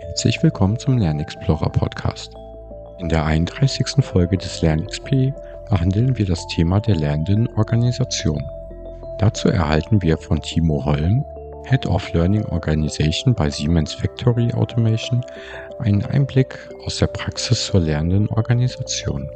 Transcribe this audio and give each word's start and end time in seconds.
Herzlich 0.00 0.42
willkommen 0.42 0.78
zum 0.78 0.98
Lernexplorer 0.98 1.70
Podcast. 1.70 2.32
In 2.98 3.08
der 3.08 3.24
31. 3.24 4.04
Folge 4.04 4.36
des 4.36 4.62
LernXP 4.62 5.32
behandeln 5.68 6.16
wir 6.16 6.26
das 6.26 6.46
Thema 6.48 6.80
der 6.80 6.96
lernenden 6.96 7.48
Organisation. 7.56 8.42
Dazu 9.18 9.48
erhalten 9.48 10.00
wir 10.00 10.16
von 10.16 10.40
Timo 10.40 10.84
Holm, 10.84 11.24
Head 11.64 11.86
of 11.86 12.12
Learning 12.12 12.44
Organization 12.46 13.34
bei 13.34 13.50
Siemens 13.50 13.94
Factory 13.94 14.52
Automation, 14.54 15.24
einen 15.80 16.04
Einblick 16.04 16.56
aus 16.84 16.98
der 16.98 17.08
Praxis 17.08 17.66
zur 17.66 17.80
lernenden 17.80 18.28
Organisation. 18.28 19.28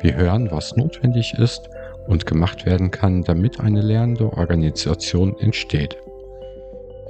Wir 0.00 0.16
hören, 0.16 0.50
was 0.50 0.76
notwendig 0.76 1.34
ist 1.34 1.70
und 2.08 2.26
gemacht 2.26 2.66
werden 2.66 2.90
kann, 2.90 3.22
damit 3.22 3.60
eine 3.60 3.80
lernende 3.80 4.32
Organisation 4.32 5.38
entsteht. 5.38 5.96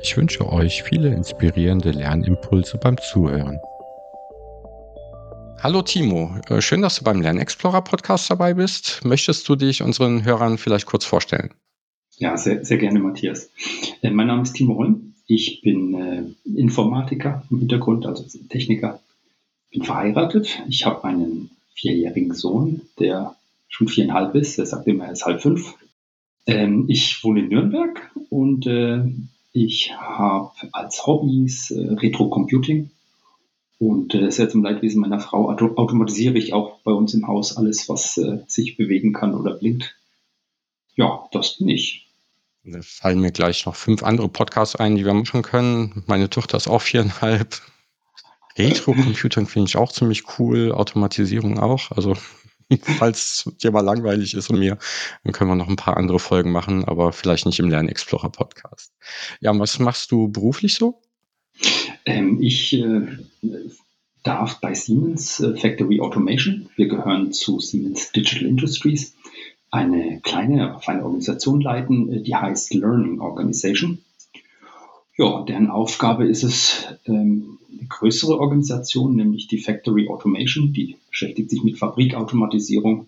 Ich 0.05 0.17
wünsche 0.17 0.53
euch 0.53 0.83
viele 0.83 1.15
inspirierende 1.15 1.93
Lernimpulse 1.93 2.77
beim 2.77 2.97
Zuhören. 2.99 3.61
Hallo 5.61 5.83
Timo, 5.83 6.35
äh, 6.49 6.61
schön, 6.61 6.83
dass 6.83 6.97
du 6.97 7.05
beim 7.05 7.23
Lernexplorer 7.23 7.83
Podcast 7.83 8.29
dabei 8.29 8.55
bist. 8.55 9.05
Möchtest 9.05 9.49
du 9.49 9.55
dich 9.55 9.81
unseren 9.81 10.25
Hörern 10.25 10.59
vielleicht 10.59 10.87
kurz 10.87 11.05
vorstellen? 11.05 11.55
Ja, 12.17 12.37
sehr, 12.37 12.65
sehr 12.65 12.79
gerne, 12.79 12.99
Matthias. 12.99 13.49
Äh, 14.03 14.11
mein 14.11 14.27
Name 14.27 14.43
ist 14.43 14.55
Timo 14.55 14.75
Holm. 14.75 15.15
Ich 15.29 15.63
bin 15.63 15.95
äh, 15.95 16.59
Informatiker 16.59 17.45
im 17.51 17.61
Hintergrund, 17.61 18.05
also 18.05 18.25
Techniker. 18.49 19.01
Bin 19.71 19.85
verheiratet. 19.85 20.63
Ich 20.69 20.85
habe 20.85 21.05
einen 21.05 21.51
vierjährigen 21.77 22.35
Sohn, 22.35 22.83
der 22.99 23.37
schon 23.69 23.87
viereinhalb 23.87 24.35
ist. 24.35 24.59
Er 24.59 24.67
sagt 24.67 24.89
immer, 24.89 25.05
er 25.05 25.13
ist 25.13 25.25
halb 25.25 25.41
fünf. 25.41 25.75
Ähm, 26.47 26.87
ich 26.89 27.23
wohne 27.23 27.41
in 27.41 27.49
Nürnberg 27.49 28.11
und 28.31 28.67
ich 29.53 29.93
habe 29.95 30.53
als 30.73 31.07
Hobbys 31.07 31.71
äh, 31.71 31.95
Retro-Computing 31.95 32.91
und 33.79 34.15
äh, 34.15 34.31
sehr 34.31 34.49
zum 34.49 34.63
Leidwesen 34.63 35.01
meiner 35.01 35.21
Frau 35.21 35.51
auto 35.51 35.77
automatisiere 35.77 36.39
ich 36.39 36.53
auch 36.53 36.81
bei 36.85 36.93
uns 36.93 37.15
im 37.15 37.27
Haus 37.27 37.57
alles, 37.57 37.89
was 37.89 38.17
äh, 38.17 38.39
sich 38.47 38.77
bewegen 38.77 39.13
kann 39.13 39.35
oder 39.35 39.55
blinkt. 39.55 39.95
Ja, 40.95 41.27
das 41.33 41.59
bin 41.59 41.69
ich. 41.69 42.07
Da 42.65 42.81
fallen 42.81 43.21
mir 43.21 43.33
gleich 43.33 43.67
noch 43.67 43.75
fünf 43.75 44.03
andere 44.03 44.29
Podcasts 44.29 44.77
ein, 44.77 44.95
die 44.95 45.05
wir 45.05 45.15
machen 45.15 45.43
können. 45.43 46.05
Meine 46.07 46.31
Tochter 46.31 46.57
ist 46.57 46.69
auch 46.69 46.83
viereinhalb. 46.83 47.61
Retro-Computing 48.59 49.47
finde 49.47 49.69
ich 49.69 49.77
auch 49.77 49.91
ziemlich 49.91 50.39
cool, 50.39 50.73
Automatisierung 50.73 51.59
auch. 51.59 51.91
Also 51.91 52.15
falls 52.99 53.51
dir 53.63 53.71
mal 53.71 53.81
langweilig 53.81 54.35
ist 54.35 54.51
und 54.51 54.59
mir, 54.59 54.79
dann 55.25 55.33
können 55.33 55.51
wir 55.51 55.57
noch 55.57 55.69
ein 55.69 55.77
paar 55.77 55.97
andere 55.97 56.19
Folgen 56.19 56.53
machen, 56.53 56.85
aber 56.85 57.13
vielleicht 57.13 57.47
nicht 57.47 57.59
im 57.59 57.71
Lernexplorer 57.71 58.31
Podcast. 58.31 58.93
Ja, 59.41 59.59
was 59.59 59.79
machst 59.79 60.11
du 60.11 60.29
beruflich 60.29 60.75
so? 60.75 61.01
Ähm, 62.05 62.39
ich 62.41 62.75
äh, 62.75 63.07
darf 64.23 64.61
bei 64.61 64.75
Siemens 64.75 65.41
äh, 65.41 65.57
Factory 65.57 66.01
Automation, 66.01 66.69
wir 66.77 66.89
gehören 66.89 67.33
zu 67.33 67.61
Siemens 67.61 68.13
Digital 68.13 68.49
Industries, 68.49 69.15
eine 69.71 70.21
kleine, 70.21 70.79
feine 70.81 71.05
Organisation 71.05 71.61
leiten, 71.61 72.13
äh, 72.13 72.23
die 72.23 72.37
heißt 72.37 72.75
Learning 72.75 73.21
Organization. 73.21 73.99
Ja, 75.17 75.43
deren 75.43 75.71
Aufgabe 75.71 76.27
ist 76.27 76.43
es, 76.43 76.87
ähm, 77.07 77.59
größere 77.89 78.39
Organisation, 78.39 79.17
nämlich 79.17 79.49
die 79.49 79.59
Factory 79.59 80.09
Automation, 80.09 80.73
die 80.73 80.97
beschäftigt 81.11 81.51
sich 81.51 81.63
mit 81.63 81.79
Fabrikautomatisierung. 81.79 83.07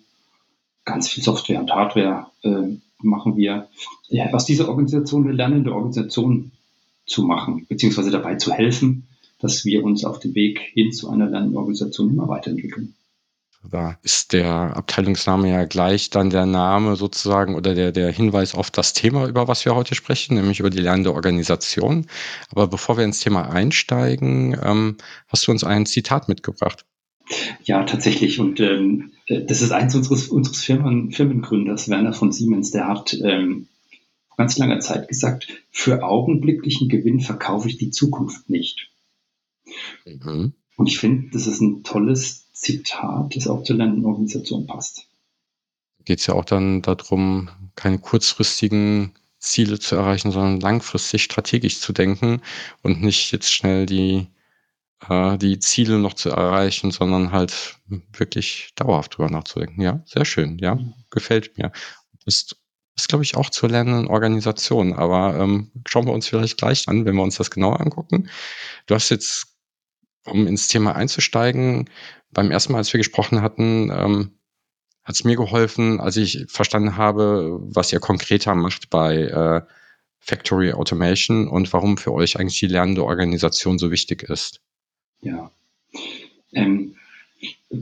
Ganz 0.85 1.09
viel 1.09 1.23
Software 1.23 1.61
und 1.61 1.71
Hardware 1.73 2.27
äh, 2.43 2.77
machen 3.03 3.37
wir. 3.37 3.69
Ja, 4.09 4.31
aus 4.33 4.45
dieser 4.45 4.69
Organisation 4.69 5.25
eine 5.25 5.33
lernende 5.33 5.75
Organisation 5.75 6.53
zu 7.07 7.23
machen, 7.23 7.67
beziehungsweise 7.69 8.11
dabei 8.11 8.37
zu 8.37 8.53
helfen, 8.53 9.07
dass 9.41 9.65
wir 9.65 9.85
uns 9.85 10.05
auf 10.05 10.21
dem 10.21 10.35
Weg 10.35 10.61
hin 10.61 10.93
zu 10.93 11.09
einer 11.09 11.29
lernenden 11.29 11.57
Organisation 11.57 12.11
immer 12.11 12.29
weiterentwickeln. 12.29 12.95
Da 13.71 13.99
ist 14.03 14.33
der 14.33 14.77
Abteilungsname 14.77 15.51
ja 15.51 15.65
gleich 15.65 16.11
dann 16.11 16.31
der 16.31 16.47
Name 16.47 16.97
sozusagen 16.97 17.55
oder 17.55 17.75
der, 17.75 17.93
der 17.93 18.13
Hinweis 18.13 18.55
auf 18.55 18.71
das 18.71 18.93
Thema, 18.93 19.27
über 19.27 19.49
was 19.49 19.65
wir 19.65 19.75
heute 19.75 19.95
sprechen, 19.95 20.35
nämlich 20.35 20.61
über 20.61 20.71
die 20.71 20.81
lernende 20.81 21.15
Organisation. 21.15 22.07
Aber 22.51 22.67
bevor 22.67 22.97
wir 22.97 23.05
ins 23.05 23.21
Thema 23.21 23.51
einsteigen, 23.51 24.57
ähm, 24.63 24.97
hast 25.29 25.47
du 25.47 25.51
uns 25.51 25.65
ein 25.65 25.87
Zitat 25.87 26.29
mitgebracht. 26.29 26.85
Ja, 27.63 27.85
tatsächlich. 27.85 28.39
Und 28.39 28.61
ähm, 28.61 29.13
das 29.29 29.63
ist 29.63 29.73
eins 29.73 29.95
unseres, 29.95 30.29
unseres 30.29 30.63
Firmen, 30.63 31.11
Firmengründers, 31.11 31.89
Werner 31.89 32.13
von 32.13 32.33
Siemens. 32.33 32.71
Der 32.71 32.87
hat 32.87 33.15
ähm, 33.15 33.69
vor 34.29 34.37
ganz 34.37 34.59
langer 34.59 34.81
Zeit 34.81 35.09
gesagt, 35.09 35.49
für 35.71 36.03
augenblicklichen 36.03 36.89
Gewinn 36.89 37.21
verkaufe 37.21 37.69
ich 37.69 37.79
die 37.79 37.91
Zukunft 37.91 38.51
nicht. 38.51 38.91
Mhm. 40.05 40.53
Und 40.77 40.87
ich 40.87 40.99
finde, 40.99 41.31
das 41.33 41.47
ist 41.47 41.61
ein 41.61 41.83
tolles 41.83 42.44
Zitat, 42.55 43.35
das 43.37 43.49
auch 43.49 43.63
zur 43.65 43.77
Lernenden 43.77 44.67
passt. 44.67 45.07
Geht 46.05 46.21
es 46.21 46.27
ja 46.27 46.35
auch 46.35 46.45
dann 46.45 46.83
darum, 46.83 47.51
keine 47.75 47.99
kurzfristigen 47.99 49.13
Ziele 49.39 49.79
zu 49.79 49.97
erreichen, 49.97 50.31
sondern 50.31 50.61
langfristig 50.61 51.23
strategisch 51.23 51.81
zu 51.81 51.93
denken 51.93 52.41
und 52.83 53.03
nicht 53.03 53.33
jetzt 53.33 53.53
schnell 53.53 53.87
die, 53.87 54.29
äh, 55.09 55.37
die 55.37 55.59
Ziele 55.59 55.99
noch 55.99 56.15
zu 56.15 56.31
erreichen, 56.31 56.91
sondern 56.91 57.33
halt 57.33 57.79
wirklich 58.13 58.71
dauerhaft 58.77 59.17
drüber 59.17 59.31
nachzudenken. 59.31 59.83
Ja, 59.83 60.03
sehr 60.07 60.25
schön. 60.25 60.59
Ja, 60.59 60.77
mhm. 60.77 60.95
gefällt 61.11 61.59
mir. 61.59 61.73
Das 62.25 62.55
ist, 62.97 63.09
glaube 63.09 63.25
ich, 63.25 63.37
auch 63.37 63.51
zur 63.51 63.69
lernenden 63.69 64.07
Organisation. 64.07 64.95
Aber 64.95 65.37
ähm, 65.37 65.71
schauen 65.87 66.07
wir 66.07 66.13
uns 66.13 66.29
vielleicht 66.29 66.57
gleich 66.57 66.89
an, 66.89 67.05
wenn 67.05 67.17
wir 67.17 67.23
uns 67.23 67.37
das 67.37 67.51
genauer 67.51 67.81
angucken. 67.81 68.31
Du 68.87 68.95
hast 68.95 69.11
jetzt 69.11 69.54
um 70.27 70.47
ins 70.47 70.69
Thema 70.69 70.95
einzusteigen, 70.97 71.89
beim 72.33 72.51
ersten 72.51 72.73
Mal, 72.73 72.79
als 72.79 72.93
wir 72.93 72.99
gesprochen 72.99 73.43
hatten, 73.43 73.91
ähm, 73.91 74.33
hat 75.05 75.15
es 75.15 75.25
mir 75.25 75.37
geholfen, 75.37 76.01
als 76.01 76.17
ich 76.17 76.47
verstanden 76.49 76.97
habe, 76.97 77.61
was 77.61 77.93
ihr 77.93 78.01
konkreter 78.01 78.55
macht 78.55 78.91
bei 78.91 79.17
äh, 79.17 79.63
Factory 80.21 80.73
Automation 80.73 81.47
und 81.47 81.73
warum 81.73 81.99
für 81.99 82.13
euch 82.13 82.39
eigentlich 82.39 82.59
die 82.59 82.67
lernende 82.67 83.05
Organisation 83.05 83.79
so 83.79 83.91
wichtig 83.91 84.23
ist. 84.23 84.61
Ja. 85.21 85.51
Ähm, 86.53 86.95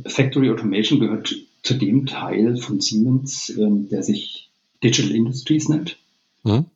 Factory 0.06 0.50
Automation 0.50 0.98
gehört 0.98 1.34
zu 1.62 1.74
dem 1.74 2.06
Teil 2.06 2.56
von 2.56 2.80
Siemens, 2.80 3.50
ähm, 3.50 3.88
der 3.88 4.03
sich 4.03 4.50
Digital 4.82 5.12
Industries 5.12 5.69
nennt. 5.69 5.97
Hm? 6.42 6.66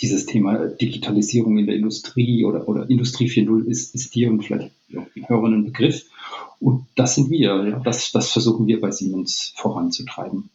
Dieses 0.00 0.26
Thema 0.26 0.66
Digitalisierung 0.66 1.58
in 1.58 1.66
der 1.66 1.76
Industrie 1.76 2.44
oder, 2.44 2.68
oder 2.68 2.88
Industrie 2.88 3.28
4.0 3.28 3.66
ist, 3.66 3.94
ist 3.94 4.14
dir 4.14 4.30
und 4.30 4.42
vielleicht 4.42 4.72
auch 4.96 5.12
den 5.14 5.28
Hörern 5.28 5.54
ein 5.54 5.64
Begriff. 5.64 6.06
Und 6.58 6.86
das 6.94 7.14
sind 7.14 7.30
wir, 7.30 7.80
das, 7.84 8.12
das 8.12 8.32
versuchen 8.32 8.66
wir 8.66 8.80
bei 8.80 8.90
Siemens 8.90 9.52
voranzutreiben. 9.56 10.50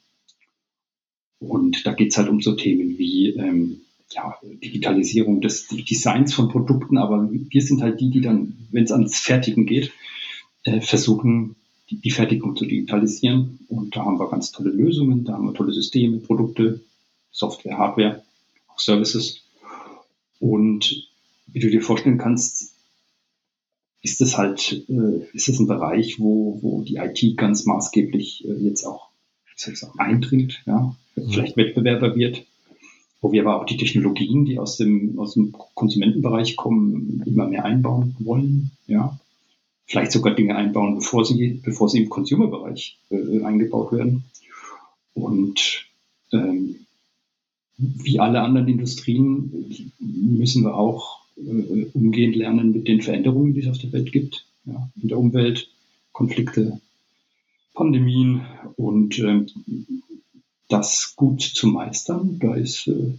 Und 1.40 1.86
da 1.86 1.94
geht 1.94 2.12
es 2.12 2.18
halt 2.18 2.30
um 2.30 2.42
so 2.42 2.54
Themen 2.54 2.98
wie 2.98 3.30
ähm, 3.30 3.82
ja, 4.12 4.36
Digitalisierung 4.44 5.42
des 5.42 5.68
Designs 5.68 6.34
von 6.34 6.50
Produkten, 6.50 6.98
aber 6.98 7.30
wir 7.32 7.62
sind 7.62 7.82
halt 7.82 8.00
die, 8.00 8.10
die 8.10 8.22
dann, 8.22 8.68
wenn 8.72 8.84
es 8.84 8.92
ans 8.92 9.20
Fertigen 9.20 9.66
geht, 9.66 9.92
äh, 10.64 10.82
versuchen, 10.82 11.56
die, 11.90 11.98
die 11.98 12.12
Fertigung 12.12 12.56
zu 12.56 12.66
digitalisieren. 12.66 13.60
Und 13.68 13.96
da 13.96 14.06
haben 14.06 14.20
wir 14.20 14.30
ganz 14.30 14.52
tolle 14.52 14.70
Lösungen, 14.70 15.26
da 15.26 15.34
haben 15.34 15.46
wir 15.46 15.54
tolle 15.54 15.74
Systeme, 15.74 16.18
Produkte, 16.18 16.82
Software, 17.32 17.78
Hardware, 17.78 18.24
Services. 18.78 19.42
Und 20.40 21.10
wie 21.48 21.60
du 21.60 21.70
dir 21.70 21.82
vorstellen 21.82 22.18
kannst, 22.18 22.74
ist 24.02 24.22
es 24.22 24.38
halt, 24.38 24.86
äh, 24.88 25.26
ist 25.34 25.50
es 25.50 25.60
ein 25.60 25.68
Bereich, 25.68 26.20
wo, 26.20 26.60
wo 26.62 26.82
die 26.84 26.98
IT 26.98 27.38
ganz 27.38 27.66
maßgeblich 27.66 28.46
äh, 28.48 28.54
jetzt 28.54 28.86
auch 28.86 29.10
soll 29.56 29.74
ich 29.74 29.80
sagen, 29.80 30.00
eindringt, 30.00 30.62
ja, 30.66 30.96
mhm. 31.16 31.30
vielleicht 31.30 31.58
Wettbewerber 31.58 32.16
wird, 32.16 32.46
wo 33.22 33.32
wir 33.32 33.42
aber 33.42 33.62
auch 33.62 33.66
die 33.66 33.78
Technologien, 33.78 34.46
die 34.46 34.60
aus 34.60 34.78
dem, 34.78 35.18
aus 35.20 35.34
dem 35.34 35.54
Konsumentenbereich 35.74 36.56
kommen, 36.56 37.24
immer 37.26 37.48
mehr 37.48 37.66
einbauen 37.66 38.16
wollen, 38.20 38.72
ja. 38.88 39.20
Vielleicht 39.88 40.12
sogar 40.12 40.34
Dinge 40.34 40.56
einbauen, 40.56 40.96
bevor 40.96 41.24
sie, 41.26 41.62
bevor 41.64 41.88
sie 41.90 42.02
im 42.02 42.10
Consumer-Bereich 42.10 42.98
äh, 43.12 43.44
eingebaut 43.44 43.92
werden. 43.92 44.24
Und 45.14 45.86
ähm, 46.34 46.85
wie 47.78 48.20
alle 48.20 48.42
anderen 48.42 48.68
Industrien 48.68 49.84
müssen 50.00 50.64
wir 50.64 50.76
auch 50.76 51.22
äh, 51.38 51.86
umgehen 51.94 52.34
lernen 52.34 52.72
mit 52.72 52.88
den 52.88 53.02
Veränderungen, 53.02 53.54
die 53.54 53.62
es 53.62 53.68
auf 53.68 53.78
der 53.78 53.92
Welt 53.92 54.12
gibt, 54.12 54.46
ja, 54.66 54.90
in 55.02 55.10
der 55.10 55.20
Umwelt, 55.20 55.70
Konflikte, 56.12 56.80
Pandemien 57.74 58.42
und 58.78 59.20
äh, 59.20 59.46
das 60.70 61.14
gut 61.16 61.42
zu 61.42 61.68
meistern. 61.68 62.40
Da 62.40 62.56
ist 62.56 62.88
äh, 62.88 63.14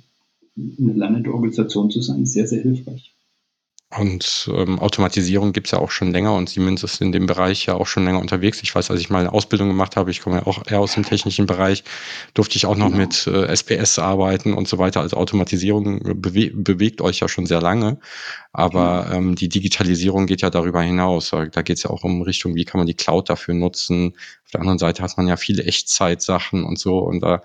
eine 0.57 0.93
lernende 0.95 1.33
Organisation 1.33 1.91
zu 1.91 2.01
sein 2.01 2.25
sehr, 2.25 2.47
sehr 2.47 2.63
hilfreich. 2.63 3.13
Und 3.95 4.51
ähm, 4.53 4.81
Automatisierung 4.81 5.53
gibt's 5.53 5.71
ja 5.71 5.79
auch 5.79 5.93
schon 5.93 6.11
länger 6.11 6.35
und 6.35 6.49
Siemens 6.49 6.83
ist 6.83 7.01
in 7.01 7.13
dem 7.13 7.27
Bereich 7.27 7.67
ja 7.67 7.75
auch 7.75 7.87
schon 7.87 8.05
länger 8.05 8.19
unterwegs. 8.19 8.61
Ich 8.65 8.75
weiß, 8.75 8.91
als 8.91 9.01
ich 9.01 9.11
mal 9.11 9.21
eine 9.21 9.33
Ausbildung 9.33 9.69
gemacht 9.69 9.95
habe, 9.95 10.11
ich 10.11 10.21
komme 10.21 10.39
ja 10.39 10.47
auch 10.47 10.67
eher 10.67 10.81
aus 10.81 10.95
dem 10.95 11.05
technischen 11.05 11.47
Bereich, 11.47 11.85
durfte 12.35 12.57
ich 12.57 12.67
auch 12.67 12.75
noch 12.75 12.87
genau. 12.87 12.99
mit 12.99 13.29
äh, 13.29 13.47
SPS 13.47 14.01
arbeiten 14.01 14.55
und 14.55 14.67
so 14.67 14.79
weiter. 14.79 15.03
Also 15.03 15.17
Automatisierung 15.17 16.01
bewe 16.21 16.51
bewegt 16.53 17.01
euch 17.01 17.21
ja 17.21 17.29
schon 17.29 17.47
sehr 17.47 17.61
lange, 17.61 17.99
aber 18.53 19.05
genau. 19.05 19.19
ähm, 19.19 19.35
die 19.37 19.49
Digitalisierung 19.49 20.27
geht 20.27 20.43
ja 20.43 20.51
darüber 20.51 20.83
hinaus. 20.83 21.31
Da 21.31 21.63
geht's 21.63 21.85
ja 21.85 21.91
auch 21.91 22.03
um 22.03 22.23
Richtung, 22.23 22.57
wie 22.57 22.65
kann 22.65 22.81
man 22.81 22.89
die 22.89 22.95
Cloud 22.95 23.31
dafür 23.31 23.55
nutzen. 23.55 24.15
Auf 24.47 24.51
der 24.51 24.61
anderen 24.63 24.81
Seite 24.81 25.05
hat 25.05 25.17
man 25.17 25.29
ja 25.29 25.37
viele 25.37 25.63
Echtzeitsachen 25.63 26.65
und 26.65 26.81
so 26.81 26.99
und 26.99 27.21
da 27.21 27.41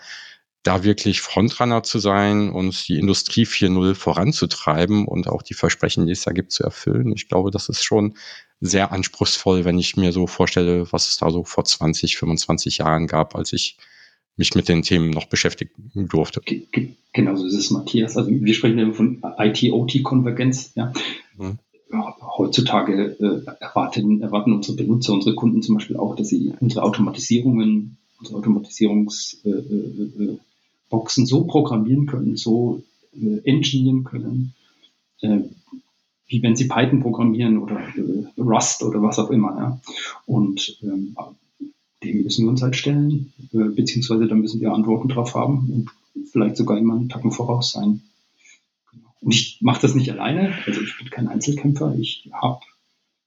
da 0.63 0.83
wirklich 0.83 1.21
Frontrunner 1.21 1.81
zu 1.83 1.99
sein 1.99 2.51
und 2.51 2.87
die 2.87 2.99
Industrie 2.99 3.45
4.0 3.45 3.95
voranzutreiben 3.95 5.07
und 5.07 5.27
auch 5.27 5.41
die 5.41 5.55
Versprechen, 5.55 6.05
die 6.05 6.11
es 6.11 6.21
da 6.21 6.31
gibt, 6.31 6.51
zu 6.51 6.63
erfüllen. 6.63 7.11
Ich 7.13 7.27
glaube, 7.27 7.49
das 7.49 7.67
ist 7.69 7.83
schon 7.83 8.15
sehr 8.59 8.91
anspruchsvoll, 8.91 9.65
wenn 9.65 9.79
ich 9.79 9.97
mir 9.97 10.11
so 10.11 10.27
vorstelle, 10.27 10.91
was 10.91 11.07
es 11.07 11.17
da 11.17 11.31
so 11.31 11.43
vor 11.43 11.65
20, 11.65 12.17
25 12.17 12.77
Jahren 12.77 13.07
gab, 13.07 13.35
als 13.35 13.53
ich 13.53 13.77
mich 14.37 14.53
mit 14.53 14.69
den 14.69 14.83
Themen 14.83 15.09
noch 15.09 15.25
beschäftigen 15.25 16.07
durfte. 16.07 16.41
Genau 17.13 17.35
so 17.35 17.45
ist 17.45 17.55
es, 17.55 17.71
Matthias. 17.71 18.15
Also 18.15 18.29
wir 18.29 18.53
sprechen 18.53 18.77
ja 18.77 18.91
von 18.93 19.21
IT-OT-Konvergenz. 19.37 20.73
Ja. 20.75 20.93
Mhm. 21.37 21.57
Heutzutage 22.37 23.17
äh, 23.19 23.51
erwarten, 23.59 24.21
erwarten 24.21 24.53
unsere 24.53 24.77
Benutzer, 24.77 25.11
unsere 25.13 25.35
Kunden 25.35 25.61
zum 25.61 25.75
Beispiel 25.75 25.97
auch, 25.97 26.15
dass 26.15 26.29
sie 26.29 26.53
unsere 26.61 26.83
Automatisierungen, 26.83 27.97
unsere 28.19 28.37
Automatisierungs 28.37 29.41
äh, 29.43 29.49
äh, 29.49 30.23
äh 30.23 30.37
Boxen 30.91 31.25
so 31.25 31.45
programmieren 31.45 32.05
können, 32.05 32.37
so 32.37 32.83
äh, 33.13 33.39
engineeren 33.43 34.03
können, 34.03 34.53
äh, 35.21 35.39
wie 36.27 36.43
wenn 36.43 36.55
sie 36.55 36.67
Python 36.67 37.01
programmieren 37.01 37.57
oder 37.57 37.79
äh, 37.79 38.39
Rust 38.39 38.83
oder 38.83 39.01
was 39.01 39.17
auch 39.17 39.31
immer. 39.31 39.57
Ja. 39.57 39.81
Und 40.27 40.79
ähm, 40.83 41.15
dem 42.03 42.23
müssen 42.23 42.45
wir 42.45 42.51
uns 42.51 42.61
halt 42.61 42.75
stellen, 42.75 43.33
äh, 43.53 43.69
beziehungsweise 43.69 44.27
da 44.27 44.35
müssen 44.35 44.61
wir 44.61 44.73
Antworten 44.73 45.09
drauf 45.09 45.33
haben 45.33 45.69
und 45.71 46.29
vielleicht 46.31 46.57
sogar 46.57 46.77
immer 46.77 46.95
einen 46.95 47.09
Tacken 47.09 47.31
voraus 47.31 47.71
sein. 47.71 48.01
Und 49.21 49.33
ich 49.33 49.59
mache 49.61 49.81
das 49.81 49.95
nicht 49.95 50.11
alleine, 50.11 50.53
also 50.65 50.81
ich 50.81 50.97
bin 50.97 51.09
kein 51.09 51.27
Einzelkämpfer. 51.27 51.95
Ich 51.99 52.29
habe 52.33 52.61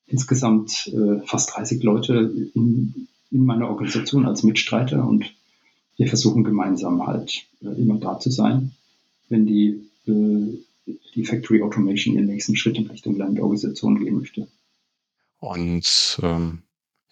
insgesamt 0.06 0.92
äh, 0.92 1.20
fast 1.24 1.56
30 1.56 1.82
Leute 1.82 2.32
in, 2.54 3.08
in 3.30 3.44
meiner 3.44 3.68
Organisation 3.68 4.26
als 4.26 4.42
Mitstreiter 4.42 5.06
und 5.06 5.32
wir 5.96 6.08
versuchen 6.08 6.44
gemeinsam 6.44 7.06
halt 7.06 7.44
äh, 7.62 7.68
immer 7.80 7.98
da 7.98 8.18
zu 8.18 8.30
sein, 8.30 8.72
wenn 9.28 9.46
die, 9.46 9.88
äh, 10.06 10.92
die 11.14 11.24
Factory 11.24 11.62
Automation 11.62 12.14
ihren 12.14 12.26
nächsten 12.26 12.56
Schritt 12.56 12.76
in 12.76 12.86
Richtung 12.86 13.16
Landorganisation 13.16 14.02
gehen 14.02 14.18
möchte. 14.18 14.48
Und 15.38 16.18
ähm, 16.22 16.62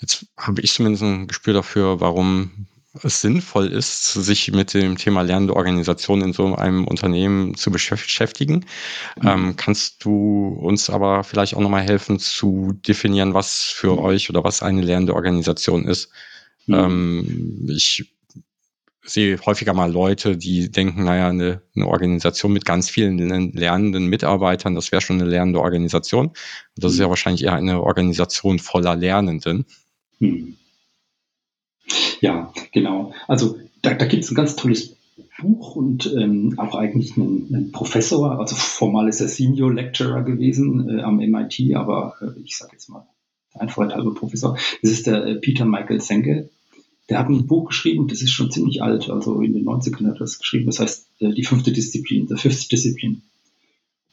jetzt 0.00 0.26
habe 0.36 0.60
ich 0.62 0.72
zumindest 0.72 1.04
ein 1.04 1.28
Gespür 1.28 1.54
dafür, 1.54 2.00
warum 2.00 2.66
es 3.02 3.22
sinnvoll 3.22 3.68
ist, 3.68 4.12
sich 4.12 4.52
mit 4.52 4.74
dem 4.74 4.98
Thema 4.98 5.22
lernende 5.22 5.56
Organisation 5.56 6.20
in 6.20 6.32
so 6.32 6.54
einem 6.54 6.86
Unternehmen 6.86 7.54
zu 7.54 7.70
beschäftigen. 7.70 8.66
Mhm. 9.20 9.28
Ähm, 9.28 9.56
kannst 9.56 10.04
du 10.04 10.48
uns 10.60 10.90
aber 10.90 11.24
vielleicht 11.24 11.54
auch 11.54 11.60
nochmal 11.60 11.82
helfen 11.82 12.18
zu 12.18 12.72
definieren, 12.86 13.32
was 13.32 13.62
für 13.62 13.92
mhm. 13.92 13.98
euch 13.98 14.28
oder 14.28 14.44
was 14.44 14.62
eine 14.62 14.82
lernende 14.82 15.14
Organisation 15.14 15.86
ist? 15.86 16.10
Mhm. 16.66 16.74
Ähm, 16.74 17.66
ich 17.70 18.12
sehe 19.04 19.38
häufiger 19.44 19.74
mal 19.74 19.90
Leute, 19.90 20.36
die 20.36 20.70
denken, 20.70 21.04
naja, 21.04 21.28
eine, 21.28 21.62
eine 21.74 21.86
Organisation 21.86 22.52
mit 22.52 22.64
ganz 22.64 22.88
vielen 22.88 23.18
lernenden 23.52 24.06
Mitarbeitern, 24.06 24.74
das 24.74 24.92
wäre 24.92 25.02
schon 25.02 25.20
eine 25.20 25.28
lernende 25.28 25.60
Organisation. 25.60 26.28
Und 26.28 26.36
das 26.76 26.92
ist 26.92 26.98
ja 26.98 27.06
mhm. 27.06 27.10
wahrscheinlich 27.10 27.44
eher 27.44 27.54
eine 27.54 27.82
Organisation 27.82 28.58
voller 28.58 28.96
Lernenden. 28.96 29.66
Hm. 30.18 30.56
Ja, 32.20 32.52
genau. 32.72 33.12
Also 33.26 33.58
da, 33.82 33.94
da 33.94 34.06
gibt 34.06 34.22
es 34.22 34.30
ein 34.30 34.36
ganz 34.36 34.54
tolles 34.54 34.96
Buch 35.40 35.74
und 35.74 36.06
ähm, 36.16 36.54
auch 36.56 36.76
eigentlich 36.76 37.16
einen, 37.16 37.48
einen, 37.52 37.72
Professor, 37.72 38.38
also 38.38 38.54
formal 38.54 39.08
ist 39.08 39.20
er 39.20 39.28
Senior 39.28 39.72
Lecturer 39.72 40.22
gewesen 40.22 40.98
äh, 40.98 41.02
am 41.02 41.16
MIT, 41.16 41.74
aber 41.74 42.14
äh, 42.20 42.40
ich 42.44 42.56
sage 42.56 42.72
jetzt 42.74 42.88
mal 42.88 43.06
ein 43.54 43.74
halber 43.74 44.14
Professor. 44.14 44.56
Das 44.82 44.90
ist 44.90 45.06
der 45.06 45.26
äh, 45.26 45.34
Peter 45.36 45.64
Michael 45.64 46.00
Senke 46.00 46.48
der 47.08 47.18
hat 47.18 47.28
ein 47.28 47.46
Buch 47.46 47.68
geschrieben, 47.68 48.08
das 48.08 48.22
ist 48.22 48.30
schon 48.30 48.50
ziemlich 48.50 48.82
alt, 48.82 49.10
also 49.10 49.40
in 49.40 49.52
den 49.52 49.64
90ern 49.64 50.06
hat 50.06 50.16
er 50.16 50.20
das 50.20 50.38
geschrieben, 50.38 50.66
das 50.66 50.80
heißt 50.80 51.06
äh, 51.20 51.32
die 51.32 51.44
fünfte 51.44 51.72
Disziplin, 51.72 52.26
der 52.26 52.36
Fifth 52.36 52.70
Discipline. 52.70 53.22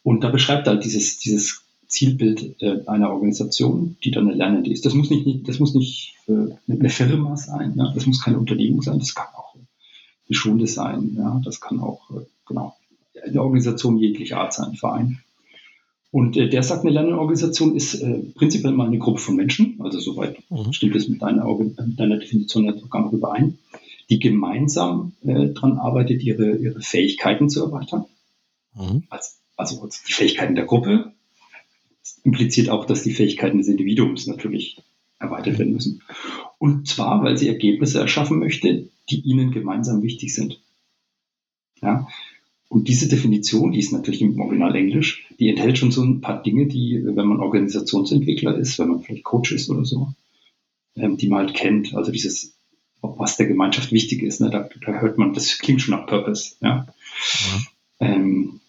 Und 0.04 0.24
da 0.24 0.30
beschreibt 0.30 0.68
er 0.68 0.74
halt 0.74 0.86
dieses, 0.86 1.20
dieses 1.20 1.64
Zielbild 1.88 2.62
äh, 2.62 2.82
einer 2.88 3.12
Organisation, 3.12 3.98
die 4.04 4.12
dann 4.12 4.28
eine 4.28 4.38
lernende 4.38 4.72
ist. 4.72 4.86
Das 4.86 4.94
muss 4.94 5.10
nicht, 5.10 5.48
das 5.48 5.60
muss 5.60 5.74
nicht 5.74 6.16
äh, 6.28 6.54
eine 6.68 6.90
Firma 6.90 7.36
sein, 7.36 7.74
ja? 7.78 7.92
das 7.94 8.06
muss 8.06 8.22
keine 8.22 8.40
Unternehmung 8.40 8.82
sein, 8.82 9.00
das 9.00 9.16
kann 9.16 9.28
auch 9.36 9.56
eine 9.56 10.36
Schule 10.36 10.68
sein, 10.68 11.16
ja? 11.18 11.42
das 11.44 11.62
kann 11.62 11.80
auch 11.80 12.10
genau 12.46 12.76
eine 13.24 13.42
Organisation 13.42 13.98
jeglicher 13.98 14.40
Art 14.40 14.54
sein, 14.54 14.70
ein 14.70 14.76
Verein. 14.76 15.20
Und 16.12 16.38
äh, 16.38 16.50
der 16.50 16.64
sagt, 16.64 16.82
eine 16.82 16.92
Lernorganisation 16.92 17.76
ist 17.76 17.96
äh, 17.96 18.20
prinzipiell 18.36 18.74
mal 18.74 18.88
eine 18.88 18.98
Gruppe 18.98 19.20
von 19.20 19.36
Menschen, 19.36 19.80
also 19.80 20.00
soweit 20.00 20.38
mhm. 20.50 20.74
stimmt 20.74 20.96
es 20.96 21.08
mit 21.08 21.22
deiner, 21.22 21.46
mit 21.56 22.00
deiner 22.00 22.18
Definition 22.18 22.80
sogar 22.80 23.04
noch 23.04 23.14
überein, 23.14 23.60
die 24.10 24.20
gemeinsam 24.20 25.14
äh, 25.24 25.50
daran 25.50 25.78
arbeitet, 25.78 26.24
ihre, 26.24 26.56
ihre 26.56 26.82
Fähigkeiten 26.82 27.50
zu 27.50 27.64
erweitern. 27.64 28.06
Mhm. 28.74 29.04
Also, 29.10 29.30
also 29.56 29.90
die 30.08 30.14
Fähigkeiten 30.14 30.56
der 30.56 30.66
Gruppe 30.66 31.14
das 32.10 32.20
impliziert 32.24 32.70
auch, 32.70 32.86
dass 32.86 33.04
die 33.04 33.14
Fähigkeiten 33.14 33.58
des 33.58 33.68
Individuums 33.68 34.28
natürlich 34.28 34.82
erweitert 35.20 35.60
werden 35.60 35.74
müssen. 35.74 36.02
Und 36.58 36.88
zwar, 36.88 37.24
weil 37.24 37.38
sie 37.38 37.48
Ergebnisse 37.48 38.00
erschaffen 38.00 38.40
möchte, 38.40 38.90
die 39.10 39.22
ihnen 39.22 39.52
gemeinsam 39.52 40.02
wichtig 40.02 40.34
sind. 40.34 40.62
Ja, 41.82 42.08
und 42.70 42.88
diese 42.88 43.10
Definition, 43.10 43.72
die 43.72 43.80
ist 43.80 43.92
natürlich 43.92 44.22
im 44.22 44.40
Original 44.40 44.76
Englisch, 44.76 45.28
die 45.40 45.50
enthält 45.50 45.80
schon 45.80 45.92
so 45.92 46.04
ein 46.04 46.22
paar 46.22 46.44
Dinge, 46.44 46.68
die, 46.68 47.02
wenn 47.04 47.26
man 47.26 47.40
Organisationsentwickler 47.40 48.56
ist, 48.58 48.78
wenn 48.78 48.90
man 48.90 49.02
vielleicht 49.02 49.24
Coach 49.24 49.52
ist 49.52 49.72
oder 49.72 49.86
so, 49.86 50.14
ähm, 50.96 51.18
die 51.18 51.28
man 51.30 51.40
halt 51.48 51.56
kennt. 51.56 51.96
Also 51.96 52.12
dieses, 52.12 52.54
was 53.02 53.38
der 53.38 53.48
Gemeinschaft 53.48 53.92
wichtig 53.92 54.22
ist, 54.22 54.40
ne? 54.40 54.52
da, 54.52 54.70
da 54.86 55.00
hört 55.00 55.18
man, 55.18 55.34
das 55.34 55.58
klingt 55.58 55.82
schon 55.82 55.96
nach 55.96 56.06
Purpose. 56.06 56.58
Ja? 56.62 56.86
ja. 58.02 58.08
Ähm, 58.08 58.60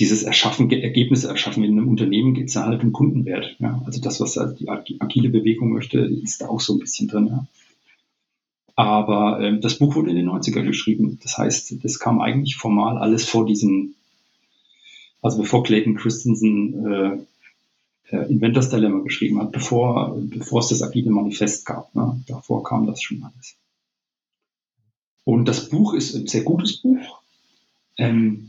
dieses 0.00 0.24
Erschaffen, 0.24 0.68
Ergebnisse 0.70 1.28
erschaffen 1.28 1.62
in 1.62 1.78
einem 1.78 1.88
Unternehmen 1.88 2.34
geht 2.34 2.48
es 2.48 2.54
ja 2.54 2.66
halt 2.66 2.82
um 2.82 2.92
Kundenwert. 2.92 3.54
Ja? 3.60 3.80
Also 3.86 4.00
das, 4.00 4.20
was 4.20 4.36
halt 4.36 4.58
die 4.58 4.68
agile 5.00 5.28
Bewegung 5.28 5.72
möchte, 5.72 6.00
ist 6.00 6.40
da 6.40 6.48
auch 6.48 6.60
so 6.60 6.72
ein 6.72 6.80
bisschen 6.80 7.06
drin. 7.06 7.28
Ja? 7.28 7.46
Aber 8.78 9.40
äh, 9.40 9.58
das 9.58 9.76
Buch 9.80 9.96
wurde 9.96 10.10
in 10.10 10.14
den 10.14 10.28
90er 10.28 10.62
geschrieben. 10.62 11.18
Das 11.24 11.36
heißt, 11.36 11.82
das 11.82 11.98
kam 11.98 12.20
eigentlich 12.20 12.54
formal 12.54 12.96
alles 12.96 13.28
vor 13.28 13.44
diesem, 13.44 13.96
also 15.20 15.38
bevor 15.38 15.64
Clayton 15.64 15.96
Christensen 15.96 16.86
äh, 16.86 17.18
äh, 18.16 18.30
Inventors 18.30 18.70
Dilemma 18.70 19.00
geschrieben 19.00 19.40
hat, 19.40 19.50
bevor, 19.50 20.16
bevor 20.20 20.60
es 20.60 20.68
das 20.68 20.84
agile 20.84 21.10
Manifest 21.10 21.66
gab. 21.66 21.92
Ne? 21.96 22.22
Davor 22.28 22.62
kam 22.62 22.86
das 22.86 23.02
schon 23.02 23.20
alles. 23.24 23.56
Und 25.24 25.46
das 25.46 25.70
Buch 25.70 25.94
ist 25.94 26.14
ein 26.14 26.28
sehr 26.28 26.44
gutes 26.44 26.76
Buch. 26.76 27.20
Ähm, 27.96 28.48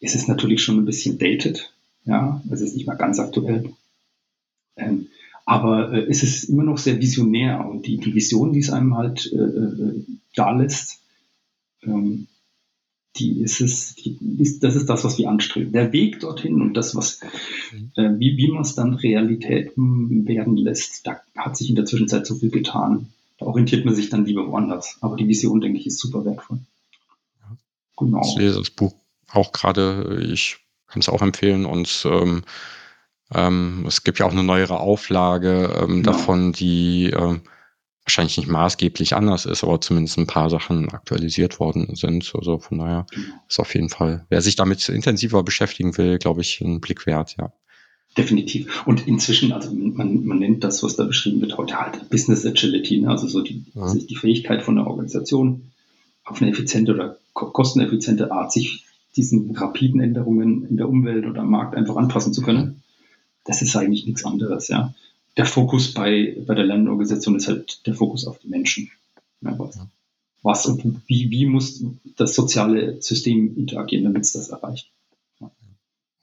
es 0.00 0.14
ist 0.14 0.28
natürlich 0.28 0.62
schon 0.62 0.76
ein 0.76 0.84
bisschen 0.84 1.18
dated. 1.18 1.72
Ja, 2.04 2.42
es 2.50 2.60
ist 2.60 2.74
nicht 2.74 2.86
mehr 2.86 2.96
ganz 2.96 3.18
aktuell. 3.18 3.72
Ähm, 4.76 5.06
aber 5.50 5.92
äh, 5.92 6.06
es 6.08 6.22
ist 6.22 6.44
immer 6.44 6.62
noch 6.62 6.78
sehr 6.78 7.00
visionär 7.00 7.68
und 7.68 7.84
die, 7.84 7.96
die 7.96 8.14
Vision, 8.14 8.52
die 8.52 8.60
es 8.60 8.70
einem 8.70 8.96
halt 8.96 9.28
äh, 9.32 9.36
äh, 9.36 10.04
da 10.36 10.52
lässt, 10.52 11.00
ähm, 11.82 12.28
die 13.16 13.40
ist 13.40 13.60
es, 13.60 13.96
die 13.96 14.16
ist, 14.38 14.62
das 14.62 14.76
ist 14.76 14.86
das, 14.86 15.02
was 15.02 15.18
wir 15.18 15.28
anstreben. 15.28 15.72
Der 15.72 15.92
Weg 15.92 16.20
dorthin 16.20 16.62
und 16.62 16.74
das, 16.74 16.94
was, 16.94 17.18
mhm. 17.72 17.90
äh, 17.96 18.16
wie, 18.20 18.36
wie 18.36 18.52
man 18.52 18.62
es 18.62 18.76
dann 18.76 18.94
Realität 18.94 19.72
werden 19.74 20.56
lässt, 20.56 21.08
da 21.08 21.20
hat 21.36 21.56
sich 21.56 21.68
in 21.68 21.74
der 21.74 21.84
Zwischenzeit 21.84 22.28
so 22.28 22.36
viel 22.36 22.50
getan. 22.50 23.08
Da 23.38 23.46
orientiert 23.46 23.84
man 23.84 23.96
sich 23.96 24.08
dann 24.08 24.26
lieber 24.26 24.46
woanders. 24.46 24.98
Aber 25.00 25.16
die 25.16 25.26
Vision, 25.26 25.60
denke 25.60 25.80
ich, 25.80 25.86
ist 25.88 25.98
super 25.98 26.24
wertvoll. 26.24 26.60
Genau. 27.98 28.22
Ich 28.24 28.36
lese 28.36 28.60
das 28.60 28.70
Buch 28.70 28.94
auch 29.32 29.50
gerade, 29.50 30.24
ich 30.30 30.58
kann 30.86 31.00
es 31.00 31.08
auch 31.08 31.22
empfehlen 31.22 31.66
und 31.66 32.06
ähm, 32.08 32.44
ähm, 33.34 33.84
es 33.86 34.02
gibt 34.02 34.18
ja 34.18 34.26
auch 34.26 34.32
eine 34.32 34.42
neuere 34.42 34.80
Auflage 34.80 35.78
ähm, 35.80 36.02
genau. 36.02 36.12
davon, 36.12 36.52
die 36.52 37.10
ähm, 37.10 37.42
wahrscheinlich 38.04 38.38
nicht 38.38 38.48
maßgeblich 38.48 39.14
anders 39.14 39.46
ist, 39.46 39.62
aber 39.62 39.80
zumindest 39.80 40.18
ein 40.18 40.26
paar 40.26 40.50
Sachen 40.50 40.88
aktualisiert 40.90 41.60
worden 41.60 41.94
sind. 41.94 42.32
Also 42.34 42.58
von 42.58 42.78
daher 42.78 43.06
ist 43.48 43.60
auf 43.60 43.74
jeden 43.74 43.88
Fall, 43.88 44.26
wer 44.30 44.40
sich 44.40 44.56
damit 44.56 44.88
intensiver 44.88 45.42
beschäftigen 45.44 45.96
will, 45.96 46.18
glaube 46.18 46.40
ich, 46.40 46.60
ein 46.60 46.80
Blick 46.80 47.06
wert, 47.06 47.36
ja. 47.38 47.52
Definitiv. 48.18 48.84
Und 48.88 49.06
inzwischen, 49.06 49.52
also 49.52 49.72
man, 49.72 50.24
man 50.24 50.40
nennt 50.40 50.64
das, 50.64 50.82
was 50.82 50.96
da 50.96 51.04
beschrieben 51.04 51.40
wird, 51.40 51.56
heute 51.56 51.80
halt 51.80 52.10
Business 52.10 52.44
Agility, 52.44 53.00
ne? 53.00 53.08
also 53.08 53.28
so 53.28 53.40
die, 53.40 53.64
ja. 53.72 53.94
die 53.94 54.16
Fähigkeit 54.16 54.64
von 54.64 54.74
der 54.74 54.88
Organisation 54.88 55.70
auf 56.24 56.42
eine 56.42 56.50
effiziente 56.50 56.92
oder 56.92 57.18
kosteneffiziente 57.32 58.32
Art, 58.32 58.50
sich 58.50 58.84
diesen 59.14 59.56
rapiden 59.56 60.00
Änderungen 60.00 60.66
in 60.66 60.76
der 60.76 60.88
Umwelt 60.88 61.24
oder 61.24 61.42
am 61.42 61.50
Markt 61.50 61.76
einfach 61.76 61.94
anpassen 61.94 62.32
zu 62.32 62.42
können 62.42 62.79
das 63.50 63.62
ist 63.62 63.74
eigentlich 63.74 64.06
nichts 64.06 64.24
anderes, 64.24 64.68
ja. 64.68 64.94
Der 65.36 65.44
Fokus 65.44 65.92
bei, 65.92 66.36
bei 66.46 66.54
der 66.54 66.64
Lernorganisation 66.64 67.34
ist 67.34 67.48
halt 67.48 67.84
der 67.86 67.94
Fokus 67.94 68.24
auf 68.26 68.38
die 68.38 68.48
Menschen. 68.48 68.90
Ja, 69.40 69.58
was, 69.58 69.78
was 70.42 70.66
und 70.66 71.02
wie, 71.08 71.30
wie 71.30 71.46
muss 71.46 71.82
das 72.16 72.34
soziale 72.34 73.02
System 73.02 73.56
interagieren, 73.56 74.04
damit 74.04 74.22
es 74.22 74.32
das 74.32 74.50
erreicht. 74.50 74.90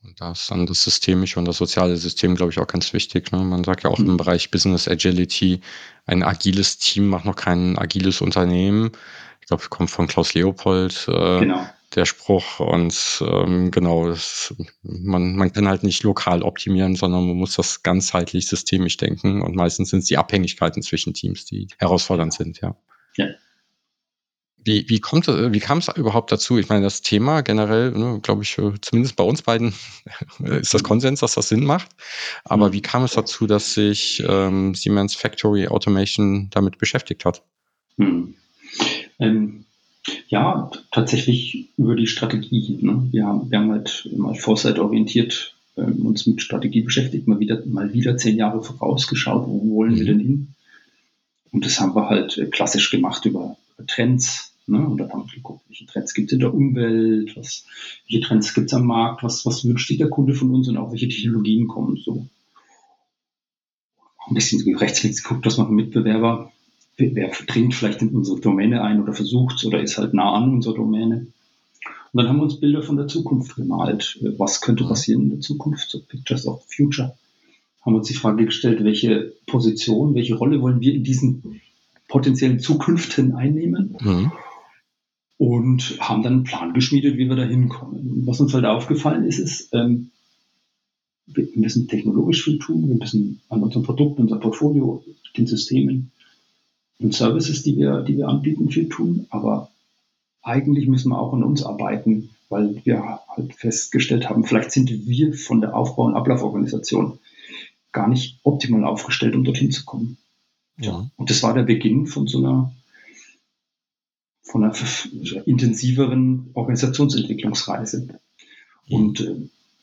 Und 0.03 0.21
da 0.21 0.31
ist 0.31 0.49
dann 0.49 0.65
das 0.65 0.83
systemische 0.83 1.37
und 1.37 1.45
das 1.45 1.57
soziale 1.57 1.97
System, 1.97 2.35
glaube 2.35 2.53
ich, 2.53 2.59
auch 2.59 2.67
ganz 2.67 2.93
wichtig. 2.93 3.33
Ne? 3.33 3.39
Man 3.39 3.65
sagt 3.65 3.83
ja 3.83 3.89
auch 3.89 3.99
mhm. 3.99 4.11
im 4.11 4.17
Bereich 4.17 4.51
Business 4.51 4.87
Agility, 4.87 5.59
ein 6.05 6.23
agiles 6.23 6.77
Team 6.77 7.07
macht 7.07 7.25
noch 7.25 7.35
kein 7.35 7.77
agiles 7.77 8.21
Unternehmen. 8.21 8.91
Ich 9.47 9.49
glaube, 9.49 9.63
kommt 9.69 9.89
von 9.89 10.07
Klaus 10.07 10.33
Leopold. 10.33 11.07
Äh, 11.07 11.39
genau 11.39 11.65
der 11.95 12.05
Spruch. 12.05 12.59
Und 12.59 13.23
ähm, 13.25 13.71
genau, 13.71 14.07
das, 14.07 14.53
man, 14.81 15.35
man 15.35 15.51
kann 15.51 15.67
halt 15.67 15.83
nicht 15.83 16.03
lokal 16.03 16.43
optimieren, 16.43 16.95
sondern 16.95 17.27
man 17.27 17.37
muss 17.37 17.55
das 17.55 17.83
ganzheitlich 17.83 18.47
systemisch 18.47 18.97
denken. 18.97 19.41
Und 19.41 19.55
meistens 19.55 19.89
sind 19.89 19.99
es 19.99 20.05
die 20.05 20.17
Abhängigkeiten 20.17 20.81
zwischen 20.81 21.13
Teams, 21.13 21.45
die 21.45 21.67
herausfordernd 21.77 22.33
sind, 22.33 22.61
ja. 22.61 22.75
ja. 23.15 23.27
Wie, 24.57 24.89
wie, 24.89 24.99
kommt, 24.99 25.27
wie 25.27 25.59
kam 25.59 25.77
es 25.77 25.87
überhaupt 25.95 26.29
dazu? 26.29 26.57
Ich 26.57 26.67
meine, 26.67 26.81
das 26.81 27.01
Thema 27.01 27.39
generell, 27.39 27.91
ne, 27.91 28.19
glaube 28.21 28.43
ich, 28.43 28.57
zumindest 28.81 29.15
bei 29.15 29.23
uns 29.23 29.41
beiden 29.41 29.73
ist 30.39 30.73
das 30.73 30.83
Konsens, 30.83 31.21
dass 31.21 31.35
das 31.35 31.47
Sinn 31.47 31.63
macht. 31.63 31.89
Aber 32.43 32.67
mhm. 32.67 32.73
wie 32.73 32.81
kam 32.81 33.05
es 33.05 33.13
dazu, 33.13 33.47
dass 33.47 33.73
sich 33.73 34.21
ähm, 34.27 34.75
Siemens 34.75 35.15
Factory 35.15 35.69
Automation 35.69 36.49
damit 36.49 36.79
beschäftigt 36.79 37.23
hat? 37.23 37.43
Hm. 37.97 38.35
Ähm, 39.19 39.65
ja, 40.29 40.71
tatsächlich 40.91 41.69
über 41.77 41.95
die 41.95 42.07
Strategie. 42.07 42.77
Ne? 42.81 43.07
Wir, 43.11 43.25
haben, 43.25 43.51
wir 43.51 43.59
haben 43.59 43.71
halt 43.71 44.09
mal 44.15 44.35
Foresight-orientiert 44.35 45.55
ähm, 45.77 46.05
uns 46.05 46.25
mit 46.25 46.41
Strategie 46.41 46.81
beschäftigt, 46.81 47.27
mal 47.27 47.39
wieder, 47.39 47.63
mal 47.65 47.93
wieder 47.93 48.17
zehn 48.17 48.37
Jahre 48.37 48.63
vorausgeschaut, 48.63 49.47
wo 49.47 49.75
wollen 49.75 49.93
mhm. 49.93 49.97
wir 49.97 50.05
denn 50.05 50.19
hin? 50.19 50.47
Und 51.51 51.65
das 51.65 51.79
haben 51.79 51.95
wir 51.95 52.09
halt 52.09 52.37
äh, 52.37 52.45
klassisch 52.47 52.89
gemacht 52.91 53.25
über, 53.25 53.57
Trends. 53.85 54.53
Ne? 54.65 54.79
Und 54.79 54.97
dann 54.97 55.11
haben 55.11 55.27
wir 55.27 55.35
geguckt, 55.35 55.61
welche 55.67 55.85
Trends 55.85 56.13
gibt 56.13 56.29
es 56.29 56.33
in 56.33 56.39
der 56.39 56.53
Umwelt, 56.53 57.37
was, 57.37 57.65
welche 58.07 58.25
Trends 58.25 58.53
gibt 58.53 58.67
es 58.67 58.73
am 58.73 58.85
Markt, 58.85 59.23
was, 59.23 59.45
was 59.45 59.63
wünscht 59.65 59.87
sich 59.87 59.97
der 59.97 60.09
Kunde 60.09 60.33
von 60.33 60.53
uns 60.53 60.67
und 60.67 60.77
auch 60.77 60.91
welche 60.91 61.07
Technologien 61.07 61.67
kommen. 61.67 61.97
So. 61.97 62.27
Ein 64.27 64.33
bisschen 64.33 64.75
rechts 64.75 65.03
links 65.03 65.23
geguckt, 65.23 65.45
was 65.45 65.57
machen 65.57 65.75
Mitbewerber 65.75 66.51
wer 66.97 67.29
dringt 67.29 67.75
vielleicht 67.75 68.01
in 68.01 68.09
unsere 68.09 68.39
Domäne 68.39 68.81
ein 68.81 69.01
oder 69.01 69.13
versucht 69.13 69.63
oder 69.65 69.81
ist 69.81 69.97
halt 69.97 70.13
nah 70.13 70.33
an 70.33 70.51
unserer 70.51 70.75
Domäne. 70.75 71.27
Und 72.11 72.23
dann 72.23 72.29
haben 72.29 72.37
wir 72.37 72.43
uns 72.43 72.59
Bilder 72.59 72.81
von 72.81 72.97
der 72.97 73.07
Zukunft 73.07 73.55
gemalt. 73.55 74.19
Was 74.37 74.61
könnte 74.61 74.85
passieren 74.85 75.23
in 75.23 75.29
der 75.29 75.39
Zukunft? 75.39 75.89
So 75.89 76.01
Pictures 76.01 76.47
of 76.47 76.63
the 76.63 76.75
Future. 76.75 77.15
Haben 77.81 77.95
uns 77.95 78.07
die 78.07 78.15
Frage 78.15 78.45
gestellt, 78.45 78.83
welche 78.83 79.33
Position, 79.45 80.15
welche 80.15 80.35
Rolle 80.35 80.61
wollen 80.61 80.81
wir 80.81 80.93
in 80.93 81.03
diesen 81.03 81.61
potenziellen 82.07 82.59
Zukünften 82.59 83.35
einnehmen? 83.35 83.95
Mhm. 84.01 84.31
Und 85.37 85.97
haben 85.99 86.23
dann 86.23 86.33
einen 86.33 86.43
Plan 86.43 86.73
geschmiedet, 86.73 87.17
wie 87.17 87.29
wir 87.29 87.35
da 87.35 87.43
hinkommen. 87.43 88.23
Was 88.25 88.41
uns 88.41 88.53
halt 88.55 88.65
aufgefallen 88.65 89.23
ist, 89.25 89.37
ist, 89.37 89.69
ähm, 89.73 90.09
wir 91.27 91.47
müssen 91.55 91.87
technologisch 91.87 92.43
viel 92.43 92.57
tun, 92.57 92.87
wir 92.89 92.95
müssen 92.95 93.41
an 93.49 93.61
unserem 93.61 93.83
Produkt, 93.83 94.19
unser 94.19 94.39
Portfolio, 94.39 95.03
den 95.37 95.45
Systemen 95.45 96.11
und 96.99 97.13
Services, 97.13 97.63
die 97.63 97.77
wir, 97.77 98.01
die 98.01 98.17
wir 98.17 98.27
anbieten, 98.27 98.69
viel 98.69 98.89
tun. 98.89 99.27
Aber 99.29 99.69
eigentlich 100.41 100.87
müssen 100.87 101.09
wir 101.09 101.19
auch 101.19 101.33
an 101.33 101.43
uns 101.43 101.63
arbeiten, 101.63 102.29
weil 102.49 102.81
wir 102.85 103.19
halt 103.27 103.53
festgestellt 103.53 104.29
haben, 104.29 104.45
vielleicht 104.45 104.71
sind 104.71 104.89
wir 104.89 105.33
von 105.33 105.61
der 105.61 105.75
Aufbau- 105.75 106.05
und 106.05 106.15
Ablauforganisation 106.15 107.19
gar 107.91 108.07
nicht 108.07 108.39
optimal 108.43 108.85
aufgestellt, 108.85 109.35
um 109.35 109.43
dorthin 109.43 109.71
zu 109.71 109.85
kommen. 109.85 110.17
Ja. 110.79 111.09
Und 111.15 111.29
das 111.29 111.43
war 111.43 111.53
der 111.53 111.63
Beginn 111.63 112.05
von 112.05 112.27
so 112.27 112.37
einer, 112.37 112.71
von 114.43 114.63
einer 114.63 114.75
intensiveren 115.45 116.51
Organisationsentwicklungsreise. 116.53 118.19
Mhm. 118.87 118.95
Und 118.95 119.19
äh, 119.21 119.35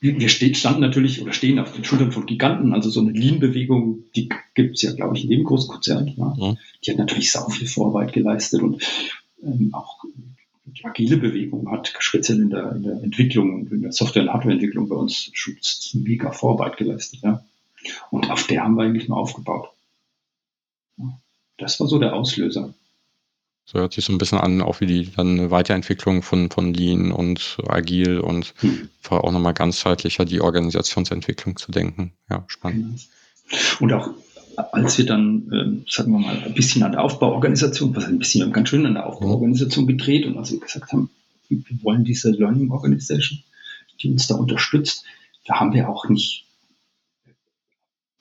wir 0.04 0.28
standen 0.28 0.82
natürlich 0.82 1.22
oder 1.22 1.32
stehen 1.32 1.58
auf 1.58 1.72
den 1.72 1.84
Schultern 1.84 2.12
von 2.12 2.26
Giganten. 2.26 2.74
Also 2.74 2.90
so 2.90 3.00
eine 3.00 3.12
Lean-Bewegung, 3.12 4.04
die 4.14 4.28
gibt 4.54 4.76
es 4.76 4.82
ja, 4.82 4.92
glaube 4.92 5.16
ich, 5.16 5.24
in 5.24 5.30
jedem 5.30 5.44
Großkonzern. 5.44 6.08
Ja. 6.16 6.34
Ja. 6.36 6.56
Die 6.84 6.90
hat 6.90 6.98
natürlich 6.98 7.32
sau 7.32 7.48
viel 7.48 7.66
Vorarbeit 7.66 8.12
geleistet 8.12 8.62
und 8.62 8.82
ähm, 9.42 9.70
auch 9.72 10.04
die 10.66 10.84
agile 10.84 11.16
Bewegung 11.16 11.70
hat 11.70 11.94
speziell 11.98 12.40
in 12.40 12.50
der, 12.50 12.72
in 12.72 12.82
der 12.82 13.02
Entwicklung 13.02 13.54
und 13.54 13.72
in 13.72 13.82
der 13.82 13.92
Software- 13.92 14.22
und 14.24 14.32
Hardwareentwicklung 14.32 14.88
bei 14.88 14.96
uns 14.96 15.30
schon 15.32 15.56
mega 15.94 16.32
Vorarbeit 16.32 16.76
geleistet. 16.76 17.20
Ja. 17.22 17.42
Und 18.10 18.30
auf 18.30 18.46
der 18.46 18.62
haben 18.62 18.76
wir 18.76 18.82
eigentlich 18.82 19.08
mal 19.08 19.16
aufgebaut. 19.16 19.70
Das 21.56 21.80
war 21.80 21.86
so 21.86 21.98
der 21.98 22.14
Auslöser. 22.14 22.74
So 23.66 23.78
hört 23.78 23.94
sich 23.94 24.04
so 24.04 24.12
ein 24.12 24.18
bisschen 24.18 24.38
an, 24.38 24.60
auch 24.60 24.80
wie 24.80 24.86
die 24.86 25.10
dann 25.10 25.38
eine 25.38 25.50
Weiterentwicklung 25.50 26.22
von, 26.22 26.50
von 26.50 26.74
Lean 26.74 27.12
und 27.12 27.56
Agil 27.66 28.20
und 28.20 28.54
hm. 28.58 28.90
auch 29.08 29.32
nochmal 29.32 29.54
ganzheitlicher 29.54 30.24
die 30.26 30.42
Organisationsentwicklung 30.42 31.56
zu 31.56 31.72
denken. 31.72 32.12
Ja, 32.28 32.44
spannend. 32.46 33.08
Und 33.80 33.92
auch 33.92 34.10
als 34.72 34.98
wir 34.98 35.06
dann, 35.06 35.50
äh, 35.50 35.90
sagen 35.90 36.12
wir 36.12 36.20
mal, 36.20 36.42
ein 36.42 36.54
bisschen 36.54 36.82
an 36.82 36.92
der 36.92 37.02
Aufbauorganisation, 37.02 37.94
was 37.96 38.04
ein 38.04 38.18
bisschen 38.18 38.52
ganz 38.52 38.68
schön 38.68 38.86
an 38.86 38.94
der 38.94 39.06
Aufbauorganisation 39.06 39.86
gedreht 39.86 40.26
und 40.26 40.38
als 40.38 40.52
wir 40.52 40.60
gesagt 40.60 40.92
haben, 40.92 41.10
wir 41.48 41.82
wollen 41.82 42.04
diese 42.04 42.30
Learning 42.30 42.70
Organization, 42.70 43.42
die 44.00 44.10
uns 44.10 44.26
da 44.26 44.36
unterstützt, 44.36 45.04
da 45.46 45.60
haben 45.60 45.72
wir 45.72 45.88
auch 45.88 46.08
nicht 46.08 46.44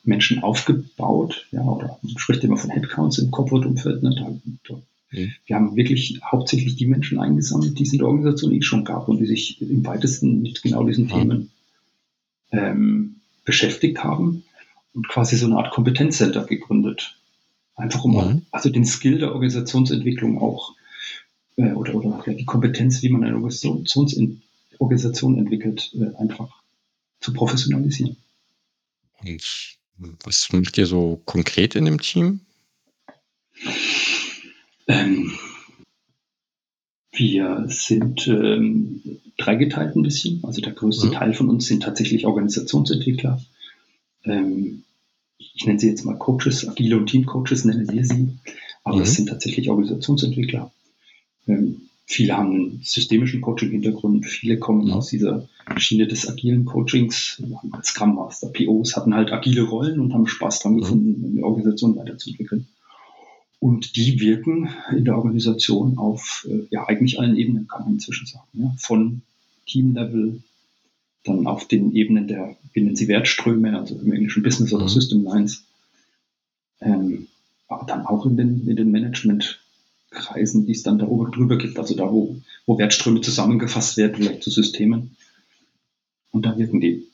Menschen 0.04 0.44
aufgebaut, 0.44 1.46
ja, 1.52 1.62
oder 1.62 1.98
man 2.02 2.18
spricht 2.18 2.44
immer 2.44 2.58
von 2.58 2.70
Headcounts 2.70 3.20
im 3.20 3.32
Corporate-Umfeld, 3.32 4.04
ne, 4.04 4.16
da, 4.16 4.74
da 4.74 4.82
Mhm. 5.14 5.34
Wir 5.46 5.56
haben 5.56 5.76
wirklich 5.76 6.20
hauptsächlich 6.24 6.76
die 6.76 6.88
Menschen 6.88 7.20
eingesammelt, 7.20 7.78
die 7.78 7.84
es 7.84 7.94
in 7.94 8.00
der 8.00 8.08
Organisation 8.08 8.52
eh 8.52 8.62
schon 8.62 8.84
gab 8.84 9.08
und 9.08 9.20
die 9.20 9.26
sich 9.26 9.62
im 9.62 9.86
weitesten 9.86 10.42
mit 10.42 10.62
genau 10.62 10.84
diesen 10.84 11.06
mhm. 11.06 11.10
Themen 11.10 11.52
ähm, 12.52 13.16
beschäftigt 13.46 14.04
haben 14.04 14.44
und 14.94 15.08
quasi 15.08 15.38
so 15.38 15.46
eine 15.46 15.58
Art 15.58 15.74
Kompetenzcenter 15.74 16.46
gegründet. 16.46 17.18
Einfach 17.76 18.04
um 18.04 18.14
mhm. 18.14 18.42
also 18.52 18.70
den 18.70 18.86
Skill 18.86 19.20
der 19.20 19.34
Organisationsentwicklung 19.34 20.40
auch 20.40 20.76
äh, 21.56 21.72
oder, 21.72 21.96
oder 21.96 22.24
ja, 22.26 22.34
die 22.34 22.46
Kompetenz, 22.46 23.02
wie 23.02 23.10
man 23.10 23.24
eine 23.24 23.36
Organisations 23.36 24.18
Organisation 24.80 25.38
entwickelt, 25.38 25.94
äh, 25.96 26.16
einfach 26.18 26.62
zu 27.20 27.34
professionalisieren. 27.34 28.18
Und 30.00 30.18
was 30.24 30.52
macht 30.52 30.78
ihr 30.78 30.86
so 30.86 31.22
konkret 31.26 31.76
in 31.76 31.86
dem 31.86 32.02
Team? 32.02 32.42
Ähm, 34.88 35.32
wir 37.12 37.66
sind 37.68 38.28
ähm, 38.28 39.02
dreigeteilt 39.38 39.96
ein 39.96 40.02
bisschen. 40.02 40.44
Also 40.44 40.62
der 40.62 40.74
größte 40.74 41.08
mhm. 41.08 41.12
Teil 41.12 41.34
von 41.34 41.50
uns 41.50 41.68
sind 41.68 41.84
tatsächlich 41.84 42.26
Organisationsentwickler. 42.26 43.42
Ähm, 44.26 44.84
ich 45.38 45.66
nenne 45.66 45.80
sie 45.80 45.90
jetzt 45.90 46.06
mal 46.06 46.18
Coaches, 46.18 46.68
agile 46.68 46.98
und 46.98 47.08
Teamcoaches 47.08 47.66
nennen 47.66 47.90
wir 47.92 48.04
sie. 48.04 48.30
Aber 48.84 48.98
mhm. 48.98 49.04
es 49.04 49.14
sind 49.14 49.30
tatsächlich 49.30 49.70
Organisationsentwickler. 49.70 50.72
Ähm, 51.48 51.90
viele 52.06 52.36
haben 52.36 52.52
einen 52.52 52.82
systemischen 52.84 53.42
Coaching-Hintergrund, 53.42 54.26
viele 54.26 54.58
kommen 54.58 54.88
mhm. 54.88 54.94
aus 54.94 55.10
dieser 55.10 55.48
Schiene 55.78 56.08
des 56.08 56.28
agilen 56.28 56.66
Coachings. 56.66 57.42
Scrum 57.84 58.16
Master, 58.16 58.48
POs 58.48 58.96
hatten 58.96 59.14
halt 59.14 59.32
agile 59.32 59.64
Rollen 59.64 60.00
und 60.00 60.14
haben 60.14 60.28
Spaß 60.28 60.60
daran 60.60 60.78
mhm. 60.78 60.82
gefunden, 60.82 61.32
eine 61.38 61.46
Organisation 61.46 61.96
weiterzuentwickeln. 61.96 62.68
Und 63.64 63.96
die 63.96 64.20
wirken 64.20 64.68
in 64.92 65.06
der 65.06 65.16
Organisation 65.16 65.98
auf 65.98 66.46
äh, 66.50 66.68
ja 66.70 66.86
eigentlich 66.86 67.18
allen 67.22 67.38
Ebenen, 67.38 67.70
kann 67.70 67.84
man 67.84 67.94
inzwischen 67.94 68.28
sagen. 68.28 68.50
Ja? 68.56 68.76
Von 68.78 69.22
Teamlevel, 69.66 70.44
dann 71.24 71.48
auf 71.48 71.66
den 71.66 71.96
Ebenen 71.96 72.28
der, 72.28 72.58
wie 72.74 72.82
nennen 72.82 72.98
sie 72.98 73.08
Wertströme, 73.08 73.80
also 73.80 73.98
im 73.98 74.12
englischen 74.12 74.44
Business 74.44 74.74
oder 74.74 74.84
mhm. 74.84 74.90
System 74.90 75.24
Lines. 75.24 75.64
Ähm, 76.82 77.28
aber 77.70 77.86
dann 77.86 78.06
auch 78.06 78.26
in 78.26 78.36
den, 78.36 78.68
in 78.68 78.76
den 78.76 78.92
Managementkreisen, 78.92 80.66
die 80.66 80.74
es 80.74 80.84
dann 80.84 81.00
darüber 81.00 81.32
drüber 81.32 81.58
gibt, 81.58 81.80
also 81.80 81.96
da, 81.96 82.12
wo, 82.12 82.36
wo 82.66 82.78
Wertströme 82.78 83.22
zusammengefasst 83.22 83.96
werden, 83.96 84.16
vielleicht 84.18 84.44
zu 84.44 84.50
Systemen. 84.50 85.16
Und 86.32 86.46
da 86.46 86.58
wirken 86.58 86.82
die. 86.82 87.08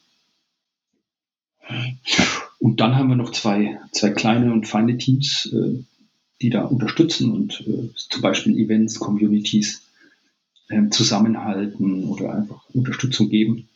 Und 2.57 2.79
dann 2.79 2.95
haben 2.95 3.09
wir 3.09 3.15
noch 3.15 3.33
zwei, 3.33 3.79
zwei 3.91 4.09
kleine 4.09 4.51
und 4.51 4.67
feine 4.67 4.97
Teams, 4.97 5.47
äh, 5.53 5.83
die 6.41 6.49
da 6.49 6.63
unterstützen 6.63 7.31
und 7.31 7.61
äh, 7.67 7.89
zum 7.95 8.21
Beispiel 8.21 8.57
Events, 8.57 8.99
Communities 8.99 9.81
äh, 10.69 10.89
zusammenhalten 10.89 12.05
oder 12.05 12.33
einfach 12.33 12.63
Unterstützung 12.73 13.29
geben. 13.29 13.67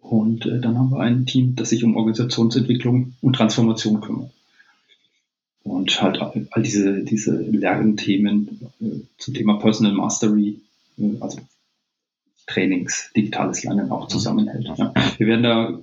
Und 0.00 0.46
äh, 0.46 0.60
dann 0.60 0.78
haben 0.78 0.90
wir 0.90 1.00
ein 1.00 1.26
Team, 1.26 1.56
das 1.56 1.70
sich 1.70 1.84
um 1.84 1.96
Organisationsentwicklung 1.96 3.14
und 3.20 3.36
Transformation 3.36 4.00
kümmert. 4.00 4.30
Und 5.62 6.00
halt 6.00 6.20
all 6.20 6.62
diese, 6.62 7.02
diese 7.02 7.36
Lernthemen 7.36 8.70
äh, 8.80 9.00
zum 9.18 9.34
Thema 9.34 9.58
Personal 9.58 9.94
Mastery, 9.94 10.60
äh, 10.96 11.16
also 11.20 11.40
Trainings, 12.46 13.10
digitales 13.16 13.64
Lernen 13.64 13.90
auch 13.90 14.06
zusammenhält. 14.06 14.68
Ja. 14.76 14.94
Wir 15.18 15.26
werden 15.26 15.42
da 15.42 15.80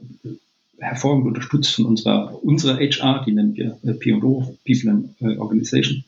hervorragend 0.84 1.28
unterstützt 1.28 1.76
von 1.76 1.86
unserer, 1.86 2.44
unserer 2.44 2.78
HR, 2.78 3.24
die 3.26 3.34
nennen 3.34 3.56
wir 3.56 3.80
äh, 3.84 3.94
P&O, 3.94 4.58
People 4.66 4.92
and 4.92 5.22
äh, 5.22 5.38
Organization, 5.38 6.04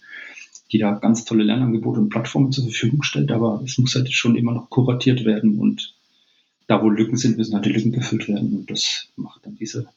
die 0.72 0.78
da 0.78 0.94
ganz 0.94 1.26
tolle 1.26 1.44
Lernangebote 1.44 2.00
und 2.00 2.10
Plattformen 2.10 2.52
zur 2.52 2.66
Verfügung 2.66 3.04
stellt, 3.04 3.32
aber 3.32 3.62
es 3.66 3.78
muss 3.78 3.96
halt 3.96 4.12
schon 4.12 4.36
immer 4.36 4.54
noch 4.54 4.70
kuratiert 4.70 5.26
werden 5.26 5.60
und 5.60 5.94
da, 6.68 6.82
wo 6.82 6.90
Lücken 6.90 7.18
sind, 7.18 7.38
müssen 7.38 7.54
halt 7.54 7.66
die 7.66 7.72
Lücken 7.72 7.92
gefüllt 7.92 8.28
werden 8.28 8.56
und 8.56 8.72
das 8.72 9.08
macht 9.16 9.46
dann 9.46 9.56
diese, 9.56 9.88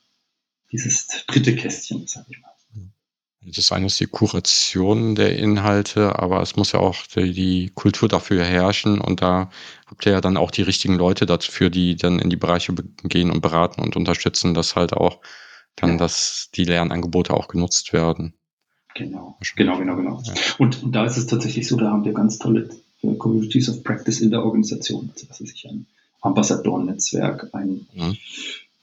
dieses 0.70 1.06
dritte 1.26 1.54
Kästchen, 1.56 2.06
sag 2.06 2.26
ich 2.28 2.40
mal. 2.40 2.50
Das 3.54 3.72
eine 3.72 3.86
ist 3.86 4.00
die 4.00 4.06
Kuration 4.06 5.14
der 5.14 5.38
Inhalte, 5.38 6.18
aber 6.18 6.42
es 6.42 6.56
muss 6.56 6.72
ja 6.72 6.80
auch 6.80 6.96
die, 7.14 7.32
die 7.32 7.70
Kultur 7.74 8.08
dafür 8.08 8.44
herrschen 8.44 9.00
und 9.00 9.22
da 9.22 9.50
habt 9.86 10.06
ihr 10.06 10.12
ja 10.12 10.20
dann 10.20 10.36
auch 10.36 10.50
die 10.50 10.62
richtigen 10.62 10.96
Leute 10.96 11.26
dafür, 11.26 11.70
die 11.70 11.96
dann 11.96 12.18
in 12.18 12.30
die 12.30 12.36
Bereiche 12.36 12.74
gehen 13.04 13.30
und 13.30 13.40
beraten 13.40 13.80
und 13.82 13.96
unterstützen, 13.96 14.54
dass 14.54 14.76
halt 14.76 14.92
auch 14.92 15.20
dann, 15.76 15.92
ja. 15.92 15.96
dass 15.96 16.50
die 16.54 16.64
Lernangebote 16.64 17.34
auch 17.34 17.48
genutzt 17.48 17.92
werden. 17.92 18.34
Genau, 18.94 19.38
genau, 19.56 19.78
genau, 19.78 19.96
genau. 19.96 20.22
Ja. 20.24 20.34
Und, 20.58 20.82
und, 20.82 20.92
da 20.92 21.04
ist 21.04 21.16
es 21.16 21.26
tatsächlich 21.26 21.68
so, 21.68 21.76
da 21.76 21.90
haben 21.90 22.04
wir 22.04 22.12
ganz 22.12 22.38
tolle 22.38 22.68
äh, 23.02 23.14
Communities 23.14 23.68
of 23.68 23.84
Practice 23.84 24.20
in 24.20 24.30
der 24.30 24.44
Organisation. 24.44 25.10
Also 25.14 25.26
das 25.26 25.40
ist 25.40 25.52
sich 25.52 25.66
ein 25.68 25.86
Ambassadorennetzwerk, 26.20 27.50
ein, 27.52 27.86
mhm 27.94 28.16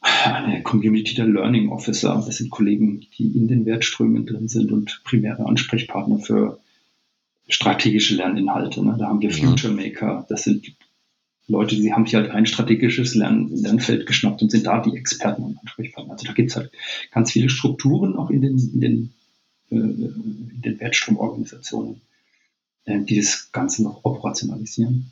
eine 0.05 0.61
Community 0.63 1.15
der 1.15 1.25
Learning 1.25 1.69
Officer. 1.69 2.21
Das 2.25 2.37
sind 2.37 2.51
Kollegen, 2.51 3.05
die 3.17 3.27
in 3.35 3.47
den 3.47 3.65
Wertströmen 3.65 4.25
drin 4.25 4.47
sind 4.47 4.71
und 4.71 5.01
primäre 5.03 5.45
Ansprechpartner 5.45 6.19
für 6.19 6.59
strategische 7.47 8.15
Lerninhalte. 8.15 8.83
Ne? 8.83 8.95
Da 8.99 9.07
haben 9.07 9.21
wir 9.21 9.31
Future 9.31 9.73
Maker. 9.73 10.25
Das 10.29 10.43
sind 10.43 10.75
Leute, 11.47 11.75
die 11.75 11.93
haben 11.93 12.05
sich 12.05 12.15
halt 12.15 12.31
ein 12.31 12.45
strategisches 12.45 13.13
Lern 13.15 13.49
Lernfeld 13.49 14.07
geschnappt 14.07 14.41
und 14.41 14.51
sind 14.51 14.65
da 14.65 14.81
die 14.81 14.95
Experten 14.95 15.43
und 15.43 15.59
Ansprechpartner. 15.59 16.13
Also 16.13 16.25
da 16.25 16.33
gibt 16.33 16.51
es 16.51 16.57
halt 16.57 16.71
ganz 17.11 17.31
viele 17.31 17.49
Strukturen 17.49 18.15
auch 18.15 18.29
in 18.29 18.41
den, 18.41 18.57
in 18.57 18.81
den, 18.81 19.13
äh, 19.69 19.75
in 19.75 20.61
den 20.63 20.79
Wertstromorganisationen, 20.79 22.01
äh, 22.85 22.99
die 23.01 23.17
das 23.17 23.51
Ganze 23.51 23.83
noch 23.83 24.03
operationalisieren. 24.03 25.11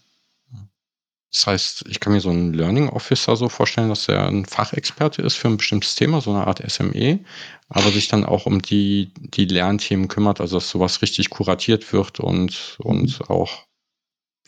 Das 1.34 1.48
heißt, 1.48 1.86
ich 1.90 2.00
kann 2.00 2.14
mir 2.14 2.22
so 2.22 2.30
einen 2.30 2.54
Learning 2.54 2.90
Officer 2.90 3.36
so 3.36 3.50
vorstellen, 3.50 3.90
dass 3.90 4.08
er 4.08 4.28
ein 4.28 4.46
Fachexperte 4.46 5.24
ist 5.24 5.34
für 5.34 5.48
ein 5.48 5.58
bestimmtes 5.58 5.96
Thema, 5.96 6.22
so 6.22 6.30
eine 6.30 6.46
Art 6.46 6.62
SME, 6.72 7.22
aber 7.70 7.90
sich 7.90 8.08
dann 8.08 8.24
auch 8.24 8.46
um 8.46 8.62
die, 8.62 9.12
die 9.18 9.46
Lernthemen 9.46 10.08
kümmert, 10.08 10.40
also 10.40 10.58
dass 10.58 10.70
sowas 10.70 11.02
richtig 11.02 11.32
kuratiert 11.32 11.92
wird 11.92 12.20
und, 12.20 12.78
und 12.78 13.20
mhm. 13.20 13.26
auch 13.30 13.66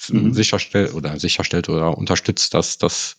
mhm. 0.10 0.32
sicherstellt 0.36 0.94
oder 0.94 1.20
sicherstellt 1.20 1.70
oder 1.70 1.98
unterstützt, 1.98 2.54
dass, 2.54 2.78
dass 2.78 3.18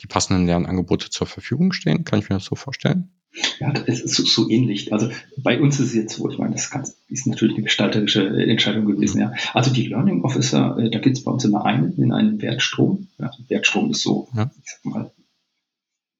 die 0.00 0.06
passenden 0.06 0.46
Lernangebote 0.46 1.08
zur 1.08 1.26
Verfügung 1.26 1.72
stehen. 1.72 2.04
Kann 2.04 2.18
ich 2.18 2.28
mir 2.28 2.36
das 2.36 2.44
so 2.44 2.54
vorstellen? 2.54 3.15
Ja, 3.60 3.72
das 3.72 4.00
ist 4.00 4.14
so, 4.14 4.24
so, 4.24 4.48
ähnlich. 4.48 4.92
Also 4.92 5.08
bei 5.36 5.60
uns 5.60 5.80
ist 5.80 5.88
es 5.88 5.94
jetzt 5.94 6.16
so, 6.16 6.30
ich 6.30 6.38
meine, 6.38 6.54
das 6.54 6.70
ist 7.08 7.26
natürlich 7.26 7.54
eine 7.54 7.64
gestalterische 7.64 8.26
Entscheidung 8.26 8.86
gewesen, 8.86 9.20
ja. 9.20 9.32
Also 9.52 9.72
die 9.72 9.86
Learning 9.86 10.22
Officer, 10.22 10.78
äh, 10.78 10.90
da 10.90 10.98
gibt 10.98 11.18
es 11.18 11.24
bei 11.24 11.30
uns 11.30 11.44
immer 11.44 11.64
einen 11.64 11.94
in 11.96 12.12
einem 12.12 12.40
Wertstrom. 12.40 13.08
Ja, 13.18 13.30
Wertstrom 13.48 13.90
ist 13.90 14.02
so, 14.02 14.28
ja. 14.34 14.50
ich 14.62 14.70
sag 14.70 14.84
mal, 14.84 15.10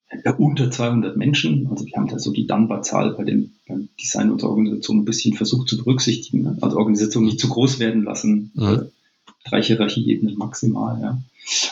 äh, 0.09 0.33
unter 0.33 0.71
200 0.71 1.17
Menschen. 1.17 1.69
Also 1.71 1.87
wir 1.87 1.93
haben 1.97 2.09
da 2.09 2.19
so 2.19 2.33
die 2.33 2.47
Dunbar-Zahl 2.47 3.15
bei 3.15 3.25
dem 3.25 3.53
beim 3.69 3.89
Design 4.01 4.31
unserer 4.31 4.51
Organisation 4.51 4.99
ein 4.99 5.05
bisschen 5.05 5.35
versucht 5.35 5.69
zu 5.69 5.77
berücksichtigen. 5.79 6.43
Ne? 6.43 6.59
Also 6.61 6.77
Organisation 6.77 7.25
nicht 7.25 7.41
zu 7.41 7.49
groß 7.49 7.79
werden 7.79 8.05
lassen. 8.05 8.53
Mhm. 8.55 8.89
Drei 9.49 9.63
Hierarchieebenen 9.63 10.37
maximal, 10.37 11.01
ja. 11.01 11.23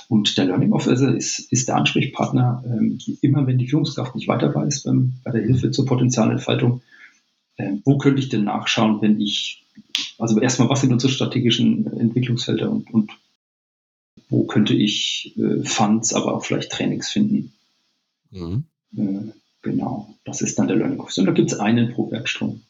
Und 0.09 0.38
der 0.38 0.45
Learning 0.45 0.73
Officer 0.73 1.14
ist, 1.14 1.40
ist 1.50 1.66
der 1.69 1.76
Ansprechpartner, 1.76 2.62
ähm, 2.66 2.99
immer 3.21 3.47
wenn 3.47 3.59
die 3.59 3.66
Führungskraft 3.66 4.14
nicht 4.14 4.28
weiter 4.28 4.54
weiß 4.54 4.85
beim, 4.85 5.14
bei 5.25 5.33
der 5.33 5.43
Hilfe 5.43 5.73
zur 5.73 5.85
Potenzialentfaltung, 5.85 6.83
äh, 7.57 7.73
wo 7.85 7.99
könnte 7.99 8.21
ich 8.21 8.28
denn 8.28 8.45
nachschauen, 8.45 9.02
wenn 9.02 9.21
ich, 9.21 9.64
also 10.19 10.38
erstmal, 10.40 10.69
was 10.69 10.83
sind 10.83 10.93
unsere 10.93 11.12
strategischen 11.12 11.87
Entwicklungsfelder 11.99 12.71
und, 12.71 12.93
und 12.95 13.11
wo 14.28 14.45
könnte 14.45 14.75
ich 14.75 15.35
äh, 15.37 15.64
Funds, 15.64 16.14
aber 16.14 16.35
auch 16.35 16.45
vielleicht 16.45 16.71
Trainings 16.71 17.11
finden. 17.11 17.52
Mhm. 18.31 18.64
Äh, 18.97 19.33
genau, 19.62 20.14
das 20.25 20.40
ist 20.40 20.59
dann 20.59 20.69
der 20.69 20.76
Learning 20.76 21.00
Officer. 21.00 21.23
Und 21.23 21.26
da 21.26 21.33
gibt 21.33 21.50
es 21.50 21.59
einen 21.59 21.93
pro 21.93 22.11
Werkstrom. 22.11 22.62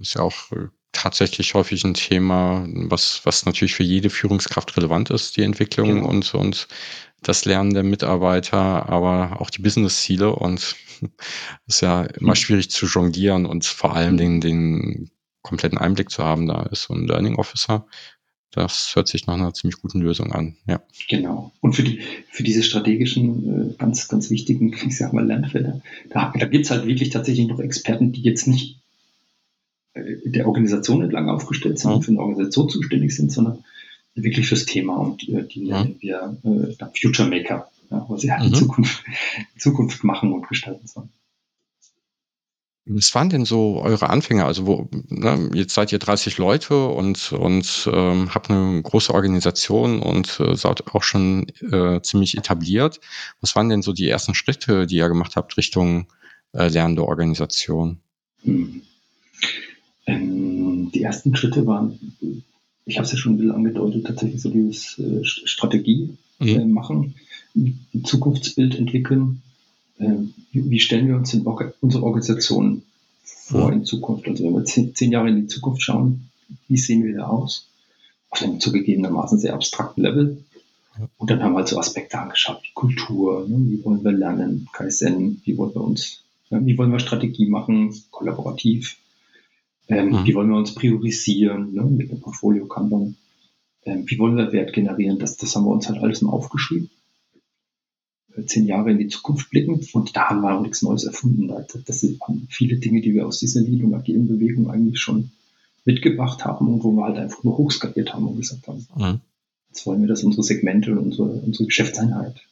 Ist 0.00 0.14
ja 0.14 0.22
auch 0.22 0.52
äh, 0.52 0.68
tatsächlich 0.92 1.54
häufig 1.54 1.84
ein 1.84 1.94
Thema, 1.94 2.66
was, 2.68 3.20
was 3.24 3.46
natürlich 3.46 3.74
für 3.74 3.82
jede 3.82 4.10
Führungskraft 4.10 4.76
relevant 4.76 5.10
ist, 5.10 5.36
die 5.36 5.42
Entwicklung 5.42 5.94
genau. 5.94 6.08
und, 6.08 6.34
und 6.34 6.68
das 7.22 7.44
Lernen 7.44 7.74
der 7.74 7.82
Mitarbeiter, 7.82 8.88
aber 8.88 9.40
auch 9.40 9.50
die 9.50 9.62
Business-Ziele 9.62 10.34
und 10.34 10.76
ist 11.66 11.82
ja 11.82 12.02
immer 12.02 12.30
mhm. 12.30 12.36
schwierig 12.36 12.70
zu 12.70 12.86
jonglieren 12.86 13.46
und 13.46 13.64
vor 13.64 13.94
allem 13.94 14.14
mhm. 14.14 14.18
den, 14.18 14.40
den 14.40 15.10
kompletten 15.42 15.78
Einblick 15.78 16.10
zu 16.10 16.24
haben. 16.24 16.46
Da 16.46 16.62
ist 16.64 16.82
so 16.82 16.94
ein 16.94 17.06
Learning 17.06 17.36
Officer. 17.36 17.86
Das 18.50 18.92
hört 18.94 19.08
sich 19.08 19.26
nach 19.26 19.34
einer 19.34 19.52
ziemlich 19.52 19.80
guten 19.80 20.00
Lösung 20.00 20.32
an, 20.32 20.56
ja. 20.66 20.80
Genau. 21.08 21.52
Und 21.60 21.74
für 21.74 21.82
die, 21.82 22.00
für 22.30 22.42
diese 22.42 22.62
strategischen, 22.62 23.72
äh, 23.72 23.74
ganz, 23.74 24.08
ganz 24.08 24.30
wichtigen, 24.30 24.74
ich 24.86 24.96
sag 24.96 25.12
mal, 25.12 25.26
Lernfelder, 25.26 25.82
da, 26.08 26.32
da 26.36 26.46
gibt 26.46 26.64
es 26.64 26.70
halt 26.70 26.86
wirklich 26.86 27.10
tatsächlich 27.10 27.46
noch 27.46 27.60
Experten, 27.60 28.12
die 28.12 28.22
jetzt 28.22 28.46
nicht 28.46 28.77
der 30.24 30.46
Organisation 30.46 31.02
entlang 31.02 31.28
aufgestellt 31.28 31.78
sind, 31.78 31.96
mhm. 31.96 32.02
für 32.02 32.10
eine 32.12 32.20
Organisation 32.20 32.68
zuständig 32.68 33.14
sind, 33.14 33.32
sondern 33.32 33.64
wirklich 34.14 34.48
fürs 34.48 34.64
Thema 34.64 34.96
und 34.96 35.28
äh, 35.28 35.44
die 35.44 35.66
nennen 35.66 35.94
mhm. 35.94 35.96
wir 36.00 36.36
äh, 36.44 37.00
Future 37.00 37.28
Maker, 37.28 37.70
ja, 37.90 38.04
was 38.08 38.20
sie 38.20 38.32
halt 38.32 38.42
mhm. 38.42 38.48
in, 38.48 38.54
Zukunft, 38.54 39.04
in 39.54 39.60
Zukunft 39.60 40.04
machen 40.04 40.32
und 40.32 40.48
gestalten 40.48 40.86
sollen. 40.86 41.10
Was 42.90 43.14
waren 43.14 43.28
denn 43.28 43.44
so 43.44 43.82
eure 43.82 44.08
Anfänge? 44.08 44.46
Also 44.46 44.66
wo, 44.66 44.88
ne, 45.08 45.50
jetzt 45.52 45.74
seid 45.74 45.92
ihr 45.92 45.98
30 45.98 46.38
Leute 46.38 46.86
und, 46.86 47.32
und 47.32 47.88
ähm, 47.92 48.34
habt 48.34 48.50
eine 48.50 48.80
große 48.80 49.12
Organisation 49.12 50.00
und 50.00 50.40
äh, 50.40 50.56
seid 50.56 50.94
auch 50.94 51.02
schon 51.02 51.48
äh, 51.70 52.00
ziemlich 52.00 52.38
etabliert. 52.38 52.98
Was 53.42 53.54
waren 53.54 53.68
denn 53.68 53.82
so 53.82 53.92
die 53.92 54.08
ersten 54.08 54.34
Schritte, 54.34 54.86
die 54.86 54.96
ihr 54.96 55.08
gemacht 55.08 55.36
habt 55.36 55.58
Richtung 55.58 56.06
äh, 56.54 56.68
lernende 56.68 57.04
Organisation? 57.04 58.00
Hm. 58.44 58.80
Ähm, 60.08 60.90
die 60.92 61.02
ersten 61.02 61.36
Schritte 61.36 61.66
waren, 61.66 61.98
ich 62.86 62.96
habe 62.96 63.04
es 63.04 63.12
ja 63.12 63.18
schon 63.18 63.34
ein 63.34 63.36
bisschen 63.36 63.52
angedeutet, 63.52 64.06
tatsächlich 64.06 64.40
so 64.40 64.48
dieses 64.48 64.98
äh, 64.98 65.22
Strategie 65.22 66.16
mhm. 66.38 66.48
äh, 66.48 66.64
machen, 66.64 67.14
ein 67.54 68.04
Zukunftsbild 68.04 68.74
entwickeln. 68.76 69.42
Äh, 69.98 70.14
wie, 70.52 70.70
wie, 70.70 70.80
stellen 70.80 71.08
wir 71.08 71.16
uns 71.16 71.34
in 71.34 71.42
unsere 71.42 72.02
Organisation 72.02 72.82
vor 73.24 73.68
mhm. 73.68 73.78
in 73.78 73.84
Zukunft? 73.84 74.26
Also 74.26 74.44
wenn 74.44 74.54
wir 74.54 74.64
zehn, 74.64 74.94
zehn, 74.94 75.12
Jahre 75.12 75.28
in 75.28 75.42
die 75.42 75.46
Zukunft 75.46 75.82
schauen, 75.82 76.30
wie 76.68 76.78
sehen 76.78 77.04
wir 77.04 77.14
da 77.14 77.26
aus? 77.26 77.68
Auf 78.30 78.42
einem 78.42 78.60
zugegebenermaßen 78.60 79.38
sehr 79.38 79.52
abstrakten 79.52 80.02
Level. 80.02 80.42
Und 81.18 81.30
dann 81.30 81.42
haben 81.42 81.52
wir 81.52 81.58
halt 81.58 81.68
so 81.68 81.78
Aspekte 81.78 82.18
angeschaut, 82.18 82.60
wie 82.62 82.72
Kultur, 82.74 83.46
ne? 83.46 83.56
wie 83.68 83.84
wollen 83.84 84.02
wir 84.02 84.12
lernen, 84.12 84.68
Kaizen, 84.72 85.42
wie 85.44 85.56
wollen 85.58 85.74
wir 85.74 85.82
uns, 85.82 86.22
ja, 86.50 86.64
wie 86.64 86.76
wollen 86.78 86.90
wir 86.90 86.98
Strategie 86.98 87.46
machen, 87.46 87.94
kollaborativ, 88.10 88.96
ähm, 89.88 90.10
mhm. 90.10 90.26
Wie 90.26 90.34
wollen 90.34 90.50
wir 90.50 90.56
uns 90.56 90.74
priorisieren 90.74 91.72
ne, 91.72 91.82
mit 91.82 92.10
einem 92.10 92.20
Portfolio 92.20 92.66
Kanban? 92.66 93.16
Ähm, 93.84 94.04
wie 94.06 94.18
wollen 94.18 94.36
wir 94.36 94.52
Wert 94.52 94.72
generieren? 94.72 95.18
Das, 95.18 95.36
das 95.36 95.56
haben 95.56 95.64
wir 95.64 95.70
uns 95.70 95.88
halt 95.88 95.98
alles 96.02 96.20
mal 96.20 96.30
aufgeschrieben. 96.30 96.90
Äh, 98.36 98.44
zehn 98.44 98.66
Jahre 98.66 98.90
in 98.90 98.98
die 98.98 99.08
Zukunft 99.08 99.50
blicken 99.50 99.80
und 99.92 100.14
da 100.14 100.28
haben 100.28 100.42
wir 100.42 100.54
auch 100.54 100.62
nichts 100.62 100.82
Neues 100.82 101.04
erfunden. 101.04 101.50
Das 101.86 102.00
sind 102.00 102.20
viele 102.50 102.76
Dinge, 102.76 103.00
die 103.00 103.14
wir 103.14 103.26
aus 103.26 103.38
dieser 103.38 103.62
Lean- 103.62 103.84
und 103.84 103.94
agilen 103.94 104.28
Bewegung 104.28 104.70
eigentlich 104.70 105.00
schon 105.00 105.30
mitgebracht 105.84 106.44
haben 106.44 106.68
und 106.68 106.84
wo 106.84 106.92
wir 106.92 107.04
halt 107.04 107.16
einfach 107.16 107.42
nur 107.44 107.56
hochskaliert 107.56 108.12
haben 108.12 108.28
und 108.28 108.36
gesagt 108.36 108.68
haben, 108.68 108.86
mhm. 108.94 109.20
jetzt 109.70 109.86
wollen 109.86 110.02
wir, 110.02 110.08
dass 110.08 110.22
unsere 110.22 110.42
Segmente 110.42 110.92
und 110.92 110.98
unsere, 110.98 111.30
unsere 111.30 111.64
Geschäftseinheit, 111.64 112.42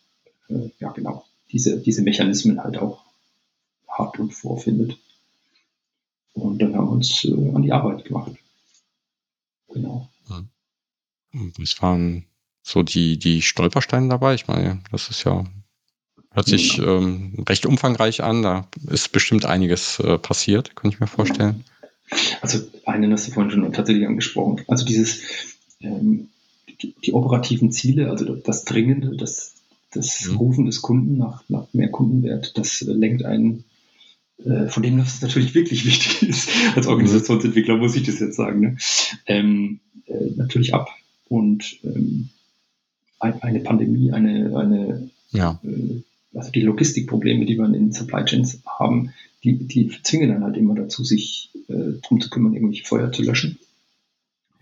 äh, 0.48 0.70
ja 0.80 0.90
genau, 0.92 1.26
diese, 1.52 1.78
diese 1.78 2.00
Mechanismen 2.00 2.64
halt 2.64 2.78
auch 2.78 3.04
hat 3.86 4.18
und 4.18 4.32
vorfindet. 4.32 4.96
Und 6.36 6.60
dann 6.60 6.76
haben 6.76 6.86
wir 6.86 6.92
uns 6.92 7.24
äh, 7.24 7.32
an 7.54 7.62
die 7.62 7.72
Arbeit 7.72 8.04
gemacht. 8.04 8.32
Genau. 9.72 10.08
Es 11.60 11.80
waren 11.82 12.24
so 12.62 12.82
die, 12.82 13.18
die 13.18 13.42
Stolpersteine 13.42 14.08
dabei. 14.08 14.34
Ich 14.34 14.48
meine, 14.48 14.80
das 14.90 15.08
ist 15.08 15.24
ja, 15.24 15.44
hört 16.30 16.46
sich 16.46 16.76
ja. 16.76 16.84
ähm, 16.84 17.44
recht 17.48 17.66
umfangreich 17.66 18.22
an. 18.22 18.42
Da 18.42 18.68
ist 18.88 19.12
bestimmt 19.12 19.44
einiges 19.46 19.98
äh, 19.98 20.18
passiert, 20.18 20.76
könnte 20.76 20.94
ich 20.94 21.00
mir 21.00 21.06
vorstellen. 21.06 21.64
Also 22.40 22.60
einen 22.84 23.12
hast 23.12 23.26
du 23.26 23.32
vorhin 23.32 23.50
schon 23.50 23.72
tatsächlich 23.72 24.06
angesprochen. 24.06 24.62
Also 24.68 24.84
dieses, 24.84 25.22
ähm, 25.80 26.28
die, 26.80 26.94
die, 27.04 27.12
operativen 27.12 27.72
Ziele, 27.72 28.10
also 28.10 28.36
das 28.36 28.64
Dringende, 28.64 29.16
das, 29.16 29.54
das 29.90 30.26
mhm. 30.26 30.36
Rufen 30.36 30.66
des 30.66 30.82
Kunden 30.82 31.18
nach, 31.18 31.42
nach 31.48 31.66
mehr 31.72 31.90
Kundenwert, 31.90 32.56
das 32.58 32.80
lenkt 32.82 33.24
einen 33.24 33.64
von 34.68 34.82
dem 34.82 34.98
das 34.98 35.22
natürlich 35.22 35.54
wirklich 35.54 35.86
wichtig 35.86 36.22
ist. 36.28 36.50
Als 36.74 36.86
Organisationsentwickler 36.86 37.76
muss 37.76 37.96
ich 37.96 38.04
das 38.04 38.20
jetzt 38.20 38.36
sagen. 38.36 38.60
Ne? 38.60 38.76
Ähm, 39.26 39.80
äh, 40.06 40.30
natürlich 40.36 40.74
ab. 40.74 40.90
Und 41.28 41.78
ähm, 41.84 42.28
ein, 43.18 43.42
eine 43.42 43.60
Pandemie, 43.60 44.12
eine, 44.12 44.56
eine, 44.56 45.10
ja. 45.30 45.60
äh, 45.64 46.02
also 46.34 46.50
die 46.50 46.62
Logistikprobleme, 46.62 47.46
die 47.46 47.56
wir 47.56 47.64
in 47.72 47.92
Supply 47.92 48.24
Chains 48.24 48.60
haben, 48.66 49.12
die, 49.42 49.56
die 49.66 49.90
zwingen 50.02 50.30
dann 50.30 50.44
halt 50.44 50.56
immer 50.56 50.74
dazu, 50.74 51.04
sich 51.04 51.50
äh, 51.68 52.00
darum 52.02 52.20
zu 52.20 52.30
kümmern, 52.30 52.54
irgendwelche 52.54 52.84
Feuer 52.84 53.12
zu 53.12 53.22
löschen. 53.22 53.58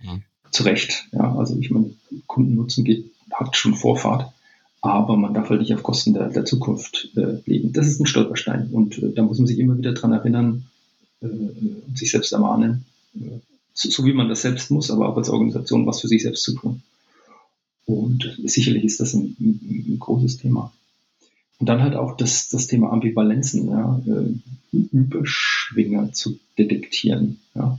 Mhm. 0.02 0.22
Zu 0.50 0.62
Recht, 0.62 1.08
ja. 1.12 1.34
Also 1.34 1.58
ich 1.58 1.70
meine, 1.70 1.90
Kundennutzen 2.26 2.84
geht, 2.84 3.10
hat 3.32 3.56
schon 3.56 3.74
Vorfahrt, 3.74 4.32
aber 4.84 5.16
man 5.16 5.34
darf 5.34 5.48
halt 5.48 5.60
nicht 5.60 5.74
auf 5.74 5.82
Kosten 5.82 6.14
der, 6.14 6.28
der 6.28 6.44
Zukunft 6.44 7.10
äh, 7.16 7.38
leben. 7.46 7.72
Das 7.72 7.86
ist 7.86 8.00
ein 8.00 8.06
Stolperstein 8.06 8.68
und 8.70 8.98
äh, 8.98 9.12
da 9.12 9.22
muss 9.22 9.38
man 9.38 9.46
sich 9.46 9.58
immer 9.58 9.78
wieder 9.78 9.94
dran 9.94 10.12
erinnern 10.12 10.66
äh, 11.22 11.26
und 11.26 11.96
sich 11.96 12.10
selbst 12.10 12.32
ermahnen, 12.32 12.84
äh, 13.14 13.38
so, 13.72 13.90
so, 13.90 14.04
wie 14.04 14.12
man 14.12 14.28
das 14.28 14.42
selbst 14.42 14.70
muss, 14.70 14.90
aber 14.90 15.08
auch 15.08 15.16
als 15.16 15.30
Organisation 15.30 15.86
was 15.86 16.00
für 16.00 16.08
sich 16.08 16.22
selbst 16.22 16.44
zu 16.44 16.54
tun. 16.54 16.82
Und 17.86 18.38
sicherlich 18.44 18.84
ist 18.84 19.00
das 19.00 19.14
ein, 19.14 19.36
ein, 19.40 19.86
ein 19.88 19.98
großes 19.98 20.38
Thema. 20.38 20.72
Und 21.58 21.68
dann 21.68 21.82
halt 21.82 21.94
auch 21.94 22.16
das, 22.16 22.48
das 22.48 22.66
Thema 22.66 22.92
Ambivalenzen, 22.92 23.68
ja, 23.68 24.02
äh, 24.06 24.76
Überschwinger 24.92 26.12
zu 26.12 26.38
detektieren. 26.58 27.40
Ja. 27.54 27.78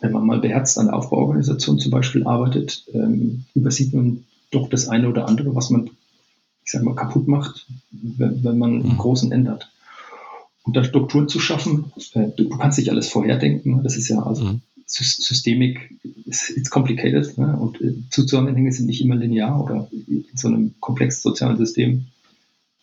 Wenn 0.00 0.12
man 0.12 0.26
mal 0.26 0.40
beherzt 0.40 0.78
an 0.78 0.86
der 0.86 0.96
Aufbauorganisation 0.96 1.78
zum 1.78 1.90
Beispiel 1.90 2.24
arbeitet, 2.24 2.84
ähm, 2.92 3.44
übersieht 3.54 3.94
man 3.94 4.24
doch 4.56 4.68
das 4.68 4.88
eine 4.88 5.08
oder 5.08 5.28
andere, 5.28 5.54
was 5.54 5.70
man, 5.70 5.90
ich 6.64 6.72
sage 6.72 6.84
mal, 6.84 6.94
kaputt 6.94 7.28
macht, 7.28 7.66
wenn, 7.90 8.42
wenn 8.42 8.58
man 8.58 8.80
im 8.80 8.92
mhm. 8.92 8.98
Großen 8.98 9.30
ändert. 9.30 9.70
Und 10.64 10.76
da 10.76 10.82
Strukturen 10.82 11.28
zu 11.28 11.38
schaffen, 11.38 11.92
äh, 12.14 12.28
du, 12.36 12.44
du, 12.44 12.48
kannst 12.48 12.78
nicht 12.78 12.90
alles 12.90 13.08
vorherdenken, 13.08 13.76
ne? 13.76 13.82
das 13.82 13.96
ist 13.96 14.08
ja 14.08 14.20
also 14.20 14.44
mhm. 14.44 14.60
Systemik, 14.86 15.94
it's 16.26 16.70
complicated 16.70 17.36
ne? 17.38 17.56
und 17.56 17.80
äh, 17.80 17.94
Zusammenhänge 18.10 18.72
sind 18.72 18.86
nicht 18.86 19.00
immer 19.00 19.16
linear 19.16 19.62
oder 19.62 19.88
in 20.08 20.24
so 20.34 20.48
einem 20.48 20.74
komplexen 20.80 21.22
sozialen 21.22 21.56
System 21.56 22.06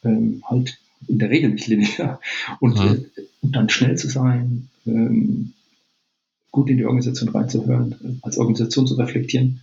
ähm, 0.04 0.44
halt 0.46 0.78
in 1.08 1.20
der 1.20 1.30
Regel 1.30 1.50
nicht 1.50 1.68
linear. 1.68 2.20
Und, 2.60 2.76
mhm. 2.76 3.06
äh, 3.18 3.22
und 3.42 3.56
dann 3.56 3.70
schnell 3.70 3.98
zu 3.98 4.08
sein, 4.08 4.70
ähm, 4.86 5.54
gut 6.52 6.70
in 6.70 6.78
die 6.78 6.86
Organisation 6.86 7.30
reinzuhören, 7.30 8.20
als 8.22 8.38
Organisation 8.38 8.86
zu 8.86 8.94
reflektieren 8.96 9.62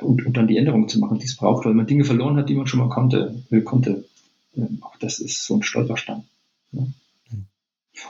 und, 0.00 0.24
und 0.26 0.36
dann 0.36 0.48
die 0.48 0.56
Änderungen 0.56 0.88
zu 0.88 0.98
machen, 0.98 1.18
die 1.18 1.26
es 1.26 1.36
braucht, 1.36 1.64
weil 1.64 1.74
man 1.74 1.86
Dinge 1.86 2.04
verloren 2.04 2.36
hat, 2.36 2.48
die 2.48 2.54
man 2.54 2.66
schon 2.66 2.80
mal 2.80 2.88
konnte. 2.88 3.42
Konnte. 3.64 4.04
Ähm, 4.56 4.78
auch 4.80 4.96
das 4.98 5.18
ist 5.18 5.44
so 5.44 5.56
ein 5.56 5.62
Stolperstein. 5.62 6.24
Ja. 6.72 6.82
Mhm. 6.82 7.46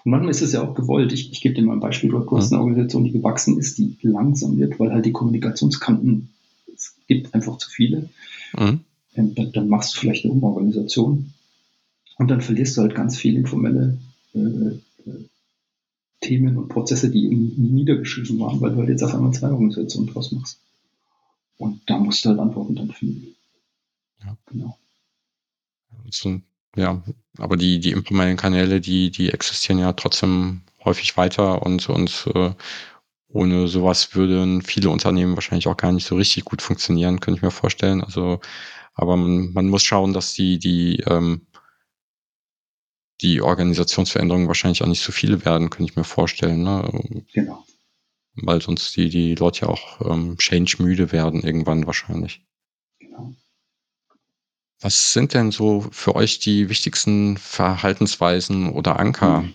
Und 0.05 0.11
manchmal 0.11 0.31
ist 0.31 0.43
es 0.43 0.53
ja 0.53 0.63
auch 0.63 0.75
gewollt. 0.75 1.13
Ich, 1.13 1.33
ich 1.33 1.41
gebe 1.41 1.55
dir 1.55 1.63
mal 1.63 1.75
ein 1.75 1.81
Beispiel. 1.81 2.11
Du 2.11 2.37
hast 2.37 2.53
eine 2.53 2.61
Organisation, 2.61 3.05
die 3.05 3.13
gewachsen 3.13 3.59
ist, 3.59 3.79
die 3.79 3.97
langsam 4.03 4.59
wird, 4.59 4.79
weil 4.79 4.93
halt 4.93 5.07
die 5.07 5.13
Kommunikationskanten, 5.13 6.31
es 6.75 6.95
gibt 7.07 7.35
einfach 7.35 7.59
zu 7.59 7.71
viele. 7.71 8.09
Mhm 8.57 8.81
dann, 9.19 9.53
dann, 9.53 9.69
machst 9.69 9.95
du 9.95 10.01
vielleicht 10.01 10.25
eine 10.25 10.35
Umorganisation 10.35 11.33
und 12.19 12.31
dann 12.31 12.41
verlierst 12.41 12.77
du 12.77 12.83
halt 12.83 12.95
ganz 12.95 13.17
viel 13.17 13.37
informelle 13.37 13.99
äh, 14.35 14.39
äh, 14.39 14.81
Themen 16.21 16.57
und 16.57 16.69
Prozesse, 16.69 17.11
die 17.11 17.29
nie 17.29 17.53
niedergeschrieben 17.57 18.39
waren, 18.41 18.61
weil 18.61 18.73
du 18.73 18.79
halt 18.79 18.89
jetzt 18.89 19.03
auf 19.03 19.15
einmal 19.15 19.33
zwei 19.33 19.51
Organisationen 19.51 20.09
draus 20.09 20.33
machst. 20.33 20.59
Und 21.59 21.83
da 21.87 21.99
musst 21.99 22.25
du 22.25 22.31
halt 22.31 22.39
Antworten 22.39 22.77
dann 22.77 22.93
finden. 22.93 23.37
Ja. 24.25 24.37
Genau. 24.47 24.79
Also, 26.05 26.41
ja, 26.77 27.03
aber 27.39 27.57
die, 27.57 27.81
die 27.81 27.91
informellen 27.91 28.37
Kanäle, 28.37 28.81
die, 28.81 29.11
die 29.11 29.31
existieren 29.31 29.79
ja 29.79 29.93
trotzdem 29.93 30.63
häufig 30.85 31.17
weiter 31.17 31.63
und, 31.63 31.89
und 31.89 32.29
äh, 32.35 32.53
ohne 33.29 33.69
sowas 33.69 34.15
würden 34.15 34.63
viele 34.63 34.91
Unternehmen 34.91 35.35
wahrscheinlich 35.35 35.67
auch 35.67 35.77
gar 35.77 35.93
nicht 35.93 36.07
so 36.07 36.17
richtig 36.17 36.45
gut 36.45 36.63
funktionieren, 36.63 37.21
könnte 37.21 37.39
ich 37.39 37.43
mir 37.43 37.51
vorstellen. 37.51 38.03
Also 38.03 38.41
aber 38.99 39.17
man, 39.17 39.53
man 39.53 39.69
muss 39.69 39.85
schauen, 39.85 40.13
dass 40.13 40.35
die, 40.35 40.59
die, 40.59 41.05
ähm, 41.07 41.47
die 43.21 43.41
Organisationsveränderungen 43.41 44.49
wahrscheinlich 44.49 44.83
auch 44.83 44.89
nicht 44.89 45.03
so 45.03 45.13
viele 45.13 45.45
werden, 45.45 45.71
könnte 45.71 45.91
ich 45.93 45.97
mir 45.97 46.03
vorstellen. 46.03 46.65
Ne? 46.65 47.25
Genau. 47.33 47.65
Weil 48.43 48.61
sonst 48.61 48.97
die, 48.97 49.09
die 49.09 49.35
Leute 49.35 49.63
ja 49.63 49.69
auch 49.69 50.01
ähm, 50.01 50.37
change 50.39 50.77
müde 50.79 51.13
werden 51.13 51.43
irgendwann 51.43 51.87
wahrscheinlich. 51.87 52.43
Genau. 52.99 53.35
Was 54.81 55.13
sind 55.13 55.35
denn 55.35 55.51
so 55.51 55.87
für 55.91 56.15
euch 56.15 56.39
die 56.39 56.69
wichtigsten 56.69 57.37
Verhaltensweisen 57.37 58.71
oder 58.71 58.99
Anker? 58.99 59.43
Hm. 59.43 59.55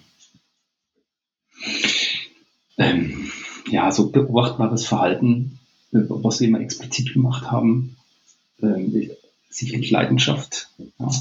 Ähm, 2.78 3.32
ja, 3.70 3.92
so 3.92 4.10
beobachtbares 4.10 4.86
Verhalten, 4.86 5.60
äh, 5.94 6.00
was 6.10 6.40
wir 6.40 6.48
immer 6.48 6.60
explizit 6.60 7.14
gemacht 7.14 7.50
haben. 7.52 7.96
Ähm, 8.62 9.12
sicherlich 9.50 9.92
Leidenschaft. 9.92 10.70
Ja. 11.00 11.12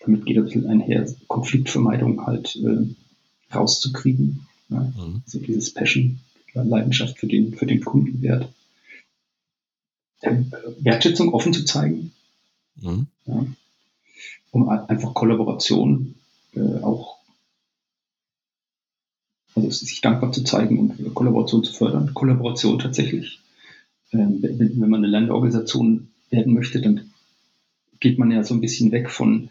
Damit 0.00 0.26
geht 0.26 0.36
ein 0.36 0.44
bisschen 0.44 0.66
einher, 0.66 1.08
Konfliktvermeidung 1.28 2.26
halt 2.26 2.56
äh, 2.56 2.94
rauszukriegen. 3.54 4.46
Ja. 4.68 4.80
Mhm. 4.80 5.22
Also 5.24 5.38
dieses 5.38 5.72
Passion, 5.72 6.20
Leidenschaft 6.62 7.18
für 7.18 7.26
den, 7.26 7.54
für 7.54 7.66
den 7.66 7.84
Kundenwert. 7.84 8.48
Ähm, 10.22 10.52
Wertschätzung 10.78 11.34
offen 11.34 11.52
zu 11.52 11.64
zeigen. 11.64 12.12
Mhm. 12.76 13.06
Ja. 13.26 13.46
Um 14.50 14.68
einfach 14.68 15.14
Kollaboration 15.14 16.14
äh, 16.54 16.78
auch 16.80 17.18
also 19.56 19.70
sich 19.70 20.00
dankbar 20.00 20.32
zu 20.32 20.42
zeigen 20.42 20.78
und 20.78 21.14
Kollaboration 21.14 21.62
zu 21.62 21.72
fördern. 21.72 22.12
Kollaboration 22.14 22.78
tatsächlich. 22.78 23.40
Ähm, 24.12 24.38
wenn, 24.42 24.80
wenn 24.80 24.90
man 24.90 25.04
eine 25.04 25.12
Landorganisation 25.12 26.08
werden 26.30 26.54
möchte, 26.54 26.80
dann 26.80 27.12
geht 28.00 28.18
man 28.18 28.30
ja 28.30 28.42
so 28.42 28.54
ein 28.54 28.60
bisschen 28.60 28.92
weg 28.92 29.10
von 29.10 29.50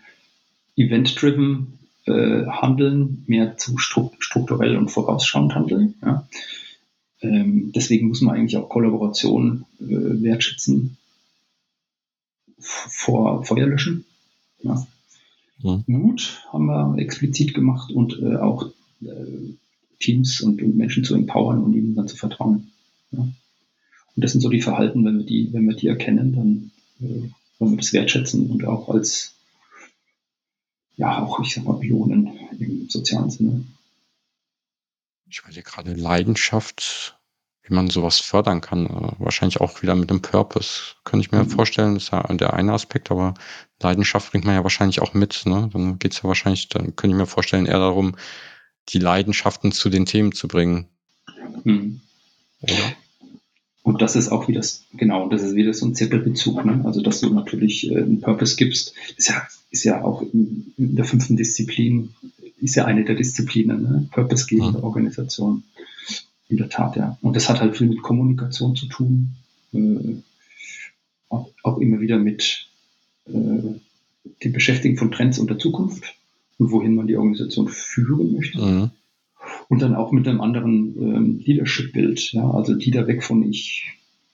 event-driven 0.75 1.79
äh, 2.05 2.45
Handeln 2.47 3.23
mehr 3.27 3.57
zu 3.57 3.77
strukturell 3.77 4.77
und 4.77 4.89
vorausschauend 4.89 5.55
Handeln. 5.55 5.95
Ja. 6.01 6.27
Ähm, 7.23 7.71
deswegen 7.73 8.09
muss 8.09 8.21
man 8.21 8.35
eigentlich 8.35 8.57
auch 8.57 8.69
Kollaboration 8.69 9.65
äh, 9.79 9.85
wertschätzen 9.87 10.97
vor 12.59 13.43
Feuer 13.43 13.67
löschen. 13.67 14.05
Ja. 14.61 14.85
Ja. 15.59 15.81
Mut 15.87 16.45
haben 16.51 16.65
wir 16.65 16.97
explizit 16.97 17.53
gemacht 17.53 17.91
und 17.91 18.19
äh, 18.21 18.35
auch 18.35 18.71
äh, 19.01 19.53
Teams 19.99 20.41
und, 20.41 20.61
und, 20.61 20.75
Menschen 20.75 21.05
zu 21.05 21.15
empowern 21.15 21.63
und 21.63 21.73
ihnen 21.73 21.95
dann 21.95 22.09
zu 22.09 22.17
vertrauen. 22.17 22.71
Ja. 23.11 23.19
Und 23.19 24.23
das 24.23 24.33
sind 24.33 24.41
so 24.41 24.49
die 24.49 24.61
Verhalten, 24.61 25.05
wenn 25.05 25.19
wir 25.19 25.25
die, 25.25 25.51
wenn 25.53 25.65
wir 25.65 25.75
die 25.75 25.87
erkennen, 25.87 26.35
dann 26.35 26.71
äh, 27.07 27.29
wollen 27.59 27.71
wir 27.71 27.77
das 27.77 27.93
wertschätzen 27.93 28.49
und 28.49 28.65
auch 28.65 28.89
als, 28.89 29.33
ja, 30.97 31.23
auch, 31.23 31.39
ich 31.39 31.53
sag 31.53 31.63
mal, 31.63 31.79
belohnen 31.79 32.29
im 32.59 32.89
sozialen 32.89 33.29
Sinne. 33.29 33.63
Ich 35.33 35.41
meine 35.43 35.63
gerade 35.63 35.93
Leidenschaft, 35.95 37.17
wie 37.63 37.73
man 37.73 37.89
sowas 37.89 38.19
fördern 38.19 38.61
kann. 38.61 38.85
Äh, 38.85 39.11
wahrscheinlich 39.17 39.61
auch 39.61 39.81
wieder 39.81 39.95
mit 39.95 40.11
einem 40.11 40.21
Purpose, 40.21 40.93
könnte 41.05 41.25
ich 41.25 41.31
mir 41.31 41.43
mhm. 41.43 41.49
vorstellen. 41.49 41.95
Das 41.95 42.03
ist 42.03 42.11
ja 42.11 42.21
der 42.21 42.53
eine 42.53 42.71
Aspekt, 42.71 43.09
aber 43.09 43.33
Leidenschaft 43.81 44.29
bringt 44.29 44.45
man 44.45 44.53
ja 44.53 44.61
wahrscheinlich 44.61 45.01
auch 45.01 45.15
mit. 45.15 45.47
Ne? 45.47 45.71
Dann 45.73 45.97
geht 45.97 46.13
es 46.13 46.19
ja 46.19 46.25
wahrscheinlich, 46.25 46.69
dann 46.69 46.95
könnte 46.95 47.15
ich 47.15 47.19
mir 47.19 47.25
vorstellen, 47.25 47.65
eher 47.65 47.79
darum, 47.79 48.15
die 48.89 48.99
Leidenschaften 48.99 49.71
zu 49.71 49.89
den 49.89 50.05
Themen 50.05 50.33
zu 50.33 50.47
bringen. 50.47 50.85
Mhm. 51.63 52.01
Oder? 52.61 52.93
Und 53.81 54.03
das 54.03 54.15
ist 54.15 54.29
auch 54.29 54.47
wieder, 54.47 54.61
genau, 54.93 55.29
das 55.29 55.41
ist 55.41 55.55
wieder 55.55 55.73
so 55.73 55.87
ein 55.87 55.95
Zirkelbezug, 55.95 56.63
ne? 56.63 56.83
Also, 56.85 57.01
dass 57.01 57.21
du 57.21 57.33
natürlich 57.33 57.89
äh, 57.89 57.97
einen 57.97 58.21
Purpose 58.21 58.55
gibst, 58.55 58.93
ist 59.17 59.29
ja, 59.29 59.47
ist 59.71 59.83
ja 59.83 60.03
auch 60.03 60.21
in, 60.21 60.73
in 60.77 60.95
der 60.95 61.05
fünften 61.05 61.37
Disziplin, 61.37 62.13
ist 62.63 62.75
ja 62.75 62.85
eine 62.85 63.03
der 63.03 63.15
Disziplinen, 63.15 63.83
ne? 63.83 64.07
Purpose-gebende 64.11 64.79
mhm. 64.79 64.83
Organisation. 64.83 65.63
In 66.49 66.57
der 66.57 66.69
Tat, 66.69 66.95
ja. 66.95 67.17
Und 67.21 67.35
das 67.35 67.49
hat 67.49 67.61
halt 67.61 67.77
viel 67.77 67.87
mit 67.87 68.01
Kommunikation 68.01 68.75
zu 68.75 68.87
tun, 68.87 69.35
äh, 69.73 70.15
auch, 71.29 71.49
auch, 71.63 71.77
immer 71.79 71.99
wieder 71.99 72.19
mit 72.19 72.67
äh, 73.25 73.31
dem 73.31 74.51
Beschäftigen 74.51 74.97
von 74.97 75.11
Trends 75.11 75.39
und 75.39 75.49
der 75.49 75.57
Zukunft 75.57 76.15
und 76.59 76.71
wohin 76.71 76.95
man 76.95 77.07
die 77.07 77.17
Organisation 77.17 77.69
führen 77.69 78.33
möchte. 78.33 78.61
Mhm 78.61 78.91
und 79.69 79.81
dann 79.81 79.95
auch 79.95 80.11
mit 80.11 80.27
einem 80.27 80.41
anderen 80.41 80.95
ähm, 80.97 81.41
Leadership-Bild. 81.43 82.33
Ja? 82.33 82.49
Also 82.49 82.75
die 82.75 82.91
da 82.91 83.07
weg 83.07 83.23
von 83.23 83.49
ich 83.49 83.87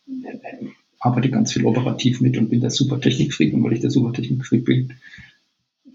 äh, 0.08 0.68
arbeite 1.00 1.30
ganz 1.30 1.54
viel 1.54 1.66
operativ 1.66 2.22
mit 2.22 2.38
und 2.38 2.50
bin 2.50 2.62
der 2.62 2.72
super 2.72 3.00
Technikfreak 3.00 3.54
und 3.54 3.64
weil 3.64 3.74
ich 3.74 3.80
der 3.80 3.92
super 3.92 4.14
Technikfreak 4.14 4.66
bin, 4.66 4.94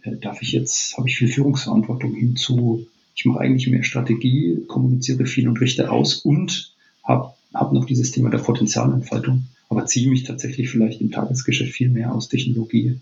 darf 0.05 0.43
ich 0.43 0.53
jetzt, 0.53 0.97
habe 0.97 1.09
ich 1.09 1.17
viel 1.17 1.29
Führungsverantwortung 1.29 2.15
hinzu, 2.15 2.87
ich 3.15 3.25
mache 3.25 3.41
eigentlich 3.41 3.69
mehr 3.69 3.85
Strategie, 3.85 4.65
kommuniziere 4.67 5.27
viel 5.27 5.49
und 5.49 5.61
richte 5.61 5.91
aus 5.91 6.17
und 6.17 6.75
habe 7.03 7.35
hab 7.53 7.73
noch 7.73 7.85
dieses 7.85 8.11
Thema 8.11 8.31
der 8.31 8.39
Potenzialentfaltung, 8.39 9.47
aber 9.69 9.87
ziehe 9.87 10.11
mich 10.11 10.25
tatsächlich 10.25 10.69
vielleicht 10.69 11.01
im 11.01 11.11
Tagesgeschäft 11.11 11.73
viel 11.73 11.89
mehr 11.89 12.15
aus 12.15 12.29
Technologie 12.29 13.01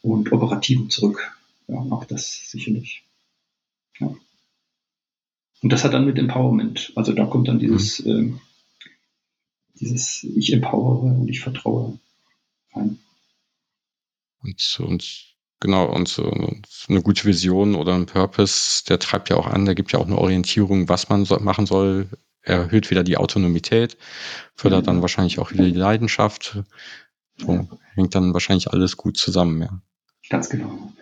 und 0.00 0.32
Operativen 0.32 0.90
zurück. 0.90 1.36
Ja, 1.66 1.78
auch 1.78 2.04
das 2.04 2.50
sicherlich. 2.50 3.02
Ja. 3.98 4.14
Und 5.62 5.72
das 5.72 5.82
hat 5.82 5.94
dann 5.94 6.06
mit 6.06 6.18
Empowerment, 6.18 6.92
also 6.94 7.12
da 7.12 7.24
kommt 7.24 7.48
dann 7.48 7.58
dieses, 7.58 8.04
mhm. 8.04 8.34
äh, 8.34 8.38
dieses 9.80 10.24
ich 10.24 10.52
empowere 10.52 11.18
und 11.18 11.28
ich 11.28 11.40
vertraue 11.40 11.98
rein. 12.74 12.98
Und, 14.42 14.78
und 14.80 15.33
Genau, 15.64 15.86
und, 15.86 16.18
und 16.18 16.68
eine 16.90 17.00
gute 17.00 17.24
Vision 17.24 17.74
oder 17.74 17.94
ein 17.94 18.04
Purpose, 18.04 18.84
der 18.86 18.98
treibt 18.98 19.30
ja 19.30 19.36
auch 19.36 19.46
an, 19.46 19.64
der 19.64 19.74
gibt 19.74 19.92
ja 19.92 19.98
auch 19.98 20.04
eine 20.04 20.18
Orientierung, 20.18 20.90
was 20.90 21.08
man 21.08 21.24
so, 21.24 21.38
machen 21.38 21.64
soll, 21.64 22.06
erhöht 22.42 22.90
wieder 22.90 23.02
die 23.02 23.16
Autonomität, 23.16 23.96
fördert 24.54 24.88
dann 24.88 25.00
wahrscheinlich 25.00 25.38
auch 25.38 25.52
wieder 25.52 25.64
die 25.64 25.70
Leidenschaft. 25.70 26.58
So 27.38 27.66
hängt 27.94 28.14
dann 28.14 28.34
wahrscheinlich 28.34 28.72
alles 28.72 28.98
gut 28.98 29.16
zusammen, 29.16 29.62
ja. 29.62 29.80
Ganz 30.28 30.50
genau. 30.50 30.92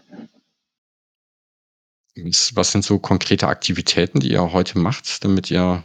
Was 2.55 2.71
sind 2.71 2.85
so 2.85 3.01
konkrete 3.01 3.49
Aktivitäten, 3.49 4.21
die 4.21 4.31
ihr 4.31 4.53
heute 4.53 4.79
macht, 4.79 5.25
damit 5.25 5.51
ihr 5.51 5.83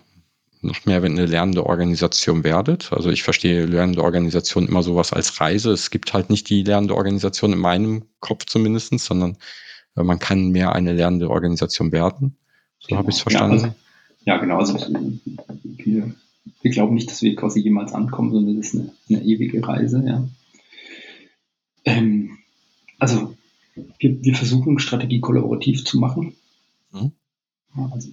noch 0.62 0.86
mehr 0.86 1.04
eine 1.04 1.26
lernende 1.26 1.66
Organisation 1.66 2.44
werdet? 2.44 2.92
Also 2.92 3.10
ich 3.10 3.24
verstehe 3.24 3.66
lernende 3.66 4.04
Organisation 4.04 4.68
immer 4.68 4.84
sowas 4.84 5.14
als 5.14 5.40
Reise. 5.40 5.72
Es 5.72 5.90
gibt 5.90 6.14
halt 6.14 6.30
nicht 6.30 6.50
die 6.50 6.64
lernende 6.64 6.96
Organisation 6.96 7.54
in 7.54 7.60
meinem 7.60 8.06
Kopf 8.20 8.46
zumindest, 8.46 8.98
sondern 9.00 9.38
äh, 9.96 10.04
man 10.04 10.20
kann 10.20 10.50
mehr 10.50 10.74
eine 10.74 10.94
lernende 10.94 11.30
Organisation 11.30 11.92
werden. 11.92 12.38
So 12.80 12.88
genau. 12.88 13.00
habe 13.00 13.10
ich 13.10 13.18
es 13.18 13.22
verstanden. 13.22 13.58
Ja, 13.58 13.64
also, 13.64 13.76
ja, 14.26 14.38
genau. 14.38 14.58
Also 14.58 14.76
wir, 15.78 16.14
wir, 16.62 16.72
glauben 16.72 16.96
nicht, 16.96 17.10
dass 17.10 17.22
wir 17.22 17.36
quasi 17.36 17.62
jemals 17.62 17.94
ankommen, 17.94 18.32
sondern 18.32 18.58
es 18.58 18.74
ist 18.74 18.76
eine, 18.76 18.92
eine 19.10 19.24
ewige 19.24 19.66
Reise. 19.66 20.04
Ja. 20.06 20.28
Ähm, 21.86 22.38
also 23.00 23.36
wir, 24.00 24.24
wir 24.24 24.36
versuchen 24.36 24.80
Strategie 24.80 25.20
kollaborativ 25.20 25.86
zu 25.86 25.98
machen. 26.00 26.36
Mhm. 26.92 27.12
Also 27.92 28.10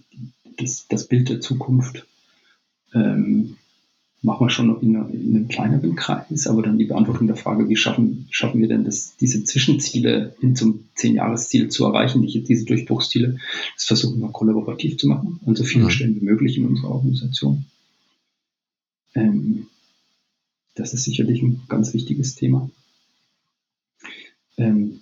das, 0.57 0.87
das 0.89 1.09
Bild 1.09 1.29
der 1.29 1.41
Zukunft 1.41 2.07
ähm, 2.95 3.57
machen 4.23 4.47
wir 4.47 4.51
schon 4.51 4.81
in, 4.81 4.95
in, 4.95 5.37
einem 5.37 5.49
kleineren 5.49 5.97
Kreis, 5.97 6.47
aber 6.47 6.63
dann 6.63 6.79
die 6.79 6.87
Beantwortung 6.87 7.27
der 7.27 7.37
Frage, 7.37 7.69
wie 7.69 7.77
schaffen, 7.77 8.27
schaffen 8.31 8.61
wir 8.61 8.69
denn 8.69 8.85
das, 8.85 9.17
diese 9.17 9.45
Zwischenziele 9.45 10.35
hin 10.41 10.57
zum 10.57 10.85
Zehn-Jahres-Ziel 10.95 11.69
zu 11.69 11.85
erreichen, 11.85 12.23
die, 12.23 12.43
diese 12.43 12.65
Durchbruchsziele, 12.65 13.37
das 13.75 13.85
versuchen 13.85 14.21
wir 14.21 14.29
kollaborativ 14.29 14.97
zu 14.97 15.09
machen, 15.09 15.41
an 15.45 15.55
so 15.55 15.65
vielen 15.65 15.85
mhm. 15.85 15.91
Stellen 15.91 16.17
wie 16.17 16.25
möglich 16.25 16.57
in 16.57 16.67
unserer 16.67 16.93
Organisation. 16.93 17.67
Ähm, 19.15 19.67
das 20.75 20.95
ist 20.95 21.05
sicherlich 21.05 21.43
ein 21.43 21.63
ganz 21.69 21.93
wichtiges 21.93 22.35
Thema. 22.35 22.71
Ähm, 24.57 25.01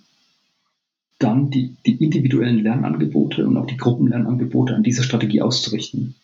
dann 1.17 1.49
die, 1.49 1.77
die 1.85 2.03
individuellen 2.03 2.59
Lernangebote 2.59 3.47
und 3.47 3.55
auch 3.55 3.67
die 3.67 3.77
Gruppenlernangebote 3.77 4.75
an 4.75 4.83
dieser 4.83 5.03
Strategie 5.03 5.41
auszurichten. 5.41 6.15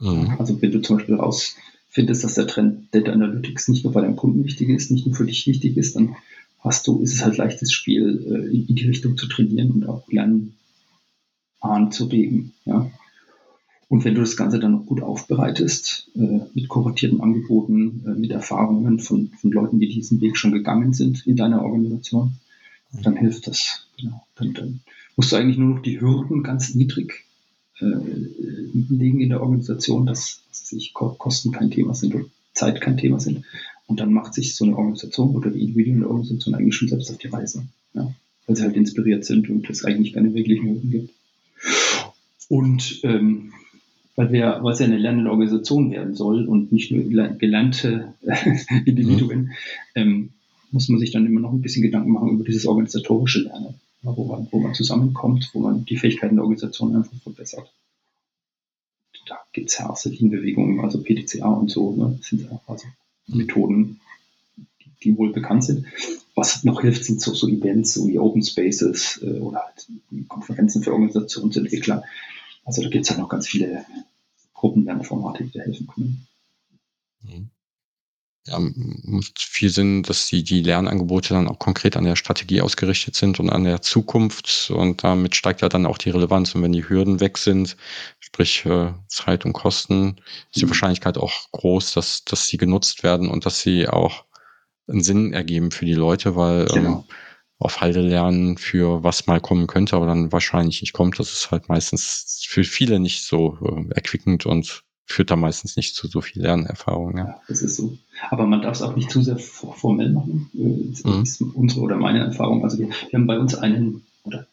Mhm. 0.00 0.36
Also 0.38 0.60
wenn 0.60 0.72
du 0.72 0.80
zum 0.80 0.96
Beispiel 0.96 1.16
rausfindest, 1.16 2.24
dass 2.24 2.34
der 2.34 2.46
Trend 2.46 2.94
Data 2.94 3.12
Analytics 3.12 3.68
nicht 3.68 3.84
nur 3.84 3.92
bei 3.92 4.00
deinem 4.00 4.16
Kunden 4.16 4.44
wichtig 4.44 4.68
ist, 4.68 4.90
nicht 4.90 5.06
nur 5.06 5.16
für 5.16 5.26
dich 5.26 5.46
wichtig 5.46 5.76
ist, 5.76 5.96
dann 5.96 6.16
hast 6.60 6.86
du, 6.86 7.00
ist 7.02 7.14
es 7.14 7.24
halt 7.24 7.36
leichtes 7.36 7.72
Spiel, 7.72 8.24
äh, 8.26 8.56
in 8.56 8.74
die 8.74 8.88
Richtung 8.88 9.16
zu 9.16 9.26
trainieren 9.26 9.70
und 9.70 9.88
auch 9.88 10.10
Lernen 10.10 10.54
anzuregen. 11.60 12.52
Ja. 12.64 12.90
Und 13.88 14.04
wenn 14.04 14.14
du 14.14 14.20
das 14.20 14.36
Ganze 14.36 14.60
dann 14.60 14.72
noch 14.72 14.86
gut 14.86 15.02
aufbereitest, 15.02 16.10
äh, 16.14 16.40
mit 16.52 16.68
kuratierten 16.68 17.20
Angeboten, 17.20 18.04
äh, 18.06 18.10
mit 18.10 18.30
Erfahrungen 18.30 19.00
von, 19.00 19.30
von 19.40 19.50
Leuten, 19.50 19.80
die 19.80 19.88
diesen 19.88 20.20
Weg 20.20 20.36
schon 20.36 20.52
gegangen 20.52 20.92
sind 20.92 21.26
in 21.26 21.36
deiner 21.36 21.62
Organisation, 21.62 22.34
mhm. 22.92 23.02
dann 23.02 23.16
hilft 23.16 23.46
das. 23.46 23.86
Genau. 23.98 24.26
Dann, 24.36 24.52
dann 24.52 24.80
musst 25.16 25.32
du 25.32 25.36
eigentlich 25.36 25.58
nur 25.58 25.76
noch 25.76 25.82
die 25.82 26.00
Hürden 26.00 26.42
ganz 26.42 26.74
niedrig 26.74 27.24
äh, 27.80 27.86
legen 28.90 29.20
in 29.20 29.30
der 29.30 29.40
Organisation, 29.40 30.06
dass, 30.06 30.42
sich 30.50 30.92
Kosten 30.92 31.52
kein 31.52 31.70
Thema 31.70 31.94
sind 31.94 32.14
und 32.14 32.30
Zeit 32.52 32.80
kein 32.80 32.96
Thema 32.96 33.20
sind. 33.20 33.44
Und 33.86 34.00
dann 34.00 34.12
macht 34.12 34.34
sich 34.34 34.54
so 34.54 34.64
eine 34.64 34.76
Organisation 34.76 35.34
oder 35.34 35.50
die 35.50 35.60
Individuen 35.60 35.94
in 35.94 36.00
der 36.00 36.10
Organisation 36.10 36.54
eigentlich 36.54 36.74
schon 36.74 36.88
selbst 36.88 37.10
auf 37.10 37.18
die 37.18 37.28
Reise. 37.28 37.66
Ja? 37.94 38.12
Weil 38.46 38.56
sie 38.56 38.62
halt 38.62 38.76
inspiriert 38.76 39.24
sind 39.24 39.48
und 39.48 39.68
es 39.70 39.84
eigentlich 39.84 40.12
keine 40.12 40.34
wirklichen 40.34 40.68
Hürden 40.68 40.90
gibt. 40.90 41.14
Und 42.48 43.00
ähm, 43.04 43.52
weil, 44.16 44.32
wir, 44.32 44.58
weil 44.62 44.72
es 44.72 44.80
ja 44.80 44.86
eine 44.86 44.98
lernende 44.98 45.30
Organisation 45.30 45.90
werden 45.90 46.14
soll 46.14 46.46
und 46.46 46.72
nicht 46.72 46.90
nur 46.90 47.04
gelernte 47.04 48.14
Individuen, 48.84 49.40
mhm. 49.40 49.50
ähm, 49.94 50.28
muss 50.70 50.88
man 50.88 50.98
sich 50.98 51.12
dann 51.12 51.24
immer 51.24 51.40
noch 51.40 51.52
ein 51.52 51.62
bisschen 51.62 51.82
Gedanken 51.82 52.12
machen 52.12 52.30
über 52.30 52.44
dieses 52.44 52.66
organisatorische 52.66 53.42
Lernen 53.42 53.74
wo 54.02 54.24
man, 54.24 54.48
wo 54.50 54.60
man 54.60 54.74
zusammenkommt, 54.74 55.50
wo 55.52 55.60
man 55.60 55.84
die 55.84 55.96
Fähigkeiten 55.96 56.36
der 56.36 56.44
Organisation 56.44 56.96
einfach 56.96 57.16
verbessert. 57.22 57.72
Da 59.26 59.38
gibt 59.52 59.70
es 59.70 59.78
ja 59.78 59.90
auch 59.90 60.02
Bewegungen, 60.02 60.80
also 60.80 61.02
PDCA 61.02 61.48
und 61.48 61.70
so, 61.70 61.92
ne? 61.92 62.14
das 62.18 62.28
sind 62.28 62.42
ja 62.42 62.60
also 62.66 62.86
Methoden, 63.26 64.00
die, 64.56 64.90
die, 65.02 65.18
wohl 65.18 65.32
bekannt 65.32 65.64
sind. 65.64 65.86
Was 66.34 66.64
noch 66.64 66.80
hilft, 66.80 67.04
sind 67.04 67.20
so, 67.20 67.34
so 67.34 67.48
Events, 67.48 67.94
so 67.94 68.06
wie 68.06 68.18
Open 68.18 68.42
Spaces 68.42 69.20
äh, 69.22 69.38
oder 69.40 69.64
halt 69.64 69.86
Konferenzen 70.28 70.82
für 70.82 70.92
Organisationsentwickler. 70.92 72.04
Also 72.64 72.82
da 72.82 72.88
gibt 72.88 73.04
es 73.04 73.10
ja 73.10 73.20
noch 73.20 73.28
ganz 73.28 73.48
viele 73.48 73.84
Gruppenlernformate, 74.54 75.44
die 75.44 75.50
da 75.50 75.60
helfen 75.60 75.88
können. 75.88 76.26
Mhm 77.22 77.50
ja, 78.46 78.58
macht 78.60 79.40
viel 79.40 79.70
Sinn, 79.70 80.02
dass 80.02 80.26
die, 80.28 80.42
die 80.42 80.62
Lernangebote 80.62 81.34
dann 81.34 81.48
auch 81.48 81.58
konkret 81.58 81.96
an 81.96 82.04
der 82.04 82.16
Strategie 82.16 82.62
ausgerichtet 82.62 83.14
sind 83.14 83.40
und 83.40 83.50
an 83.50 83.64
der 83.64 83.82
Zukunft. 83.82 84.70
Und 84.70 85.04
damit 85.04 85.36
steigt 85.36 85.60
ja 85.60 85.68
dann 85.68 85.86
auch 85.86 85.98
die 85.98 86.10
Relevanz. 86.10 86.54
Und 86.54 86.62
wenn 86.62 86.72
die 86.72 86.88
Hürden 86.88 87.20
weg 87.20 87.36
sind, 87.36 87.76
sprich 88.20 88.64
äh, 88.64 88.92
Zeit 89.08 89.44
und 89.44 89.52
Kosten, 89.52 90.16
ist 90.50 90.60
die 90.60 90.64
mhm. 90.64 90.70
Wahrscheinlichkeit 90.70 91.18
auch 91.18 91.50
groß, 91.52 91.92
dass, 91.94 92.24
dass 92.24 92.48
sie 92.48 92.56
genutzt 92.56 93.02
werden 93.02 93.28
und 93.28 93.44
dass 93.44 93.60
sie 93.60 93.88
auch 93.88 94.24
einen 94.88 95.02
Sinn 95.02 95.32
ergeben 95.32 95.70
für 95.70 95.84
die 95.84 95.94
Leute, 95.94 96.34
weil 96.34 96.62
ähm, 96.70 96.74
genau. 96.74 97.04
ähm, 97.08 97.14
auf 97.58 97.80
Halde 97.80 98.00
lernen 98.00 98.56
für 98.56 99.02
was 99.02 99.26
mal 99.26 99.40
kommen 99.40 99.66
könnte, 99.66 99.96
aber 99.96 100.06
dann 100.06 100.32
wahrscheinlich 100.32 100.80
nicht 100.80 100.92
kommt. 100.92 101.18
Das 101.18 101.32
ist 101.32 101.50
halt 101.50 101.68
meistens 101.68 102.44
für 102.48 102.64
viele 102.64 103.00
nicht 103.00 103.24
so 103.24 103.58
äh, 103.62 103.94
erquickend 103.94 104.46
und 104.46 104.84
führt 105.06 105.30
da 105.30 105.36
meistens 105.36 105.76
nicht 105.76 105.94
zu 105.94 106.06
so 106.06 106.20
viel 106.20 106.42
Lernerfahrung. 106.42 107.16
Ja. 107.16 107.24
ja 107.24 107.40
das 107.48 107.62
ist 107.62 107.76
so. 107.76 107.98
Aber 108.30 108.46
man 108.46 108.62
darf 108.62 108.76
es 108.76 108.82
auch 108.82 108.96
nicht 108.96 109.10
zu 109.10 109.22
sehr 109.22 109.38
formell 109.38 110.10
machen. 110.10 110.50
Das 110.52 111.04
mhm. 111.04 111.22
ist 111.22 111.40
unsere 111.40 111.80
oder 111.80 111.96
meine 111.96 112.20
Erfahrung. 112.20 112.64
Also 112.64 112.78
wir, 112.78 112.88
wir 112.88 113.18
haben 113.18 113.26
bei 113.26 113.38
uns 113.38 113.54
einen 113.54 114.02
oder 114.24 114.46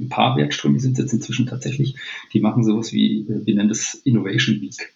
ein 0.00 0.08
paar 0.08 0.36
Werkströme 0.36 0.80
sind 0.80 0.98
jetzt 0.98 1.12
inzwischen 1.12 1.46
tatsächlich, 1.46 1.96
die 2.32 2.40
machen 2.40 2.64
sowas 2.64 2.92
wie, 2.92 3.20
äh, 3.20 3.46
wir 3.46 3.54
nennen 3.54 3.68
das 3.68 3.94
Innovation 4.04 4.60
Week. 4.60 4.92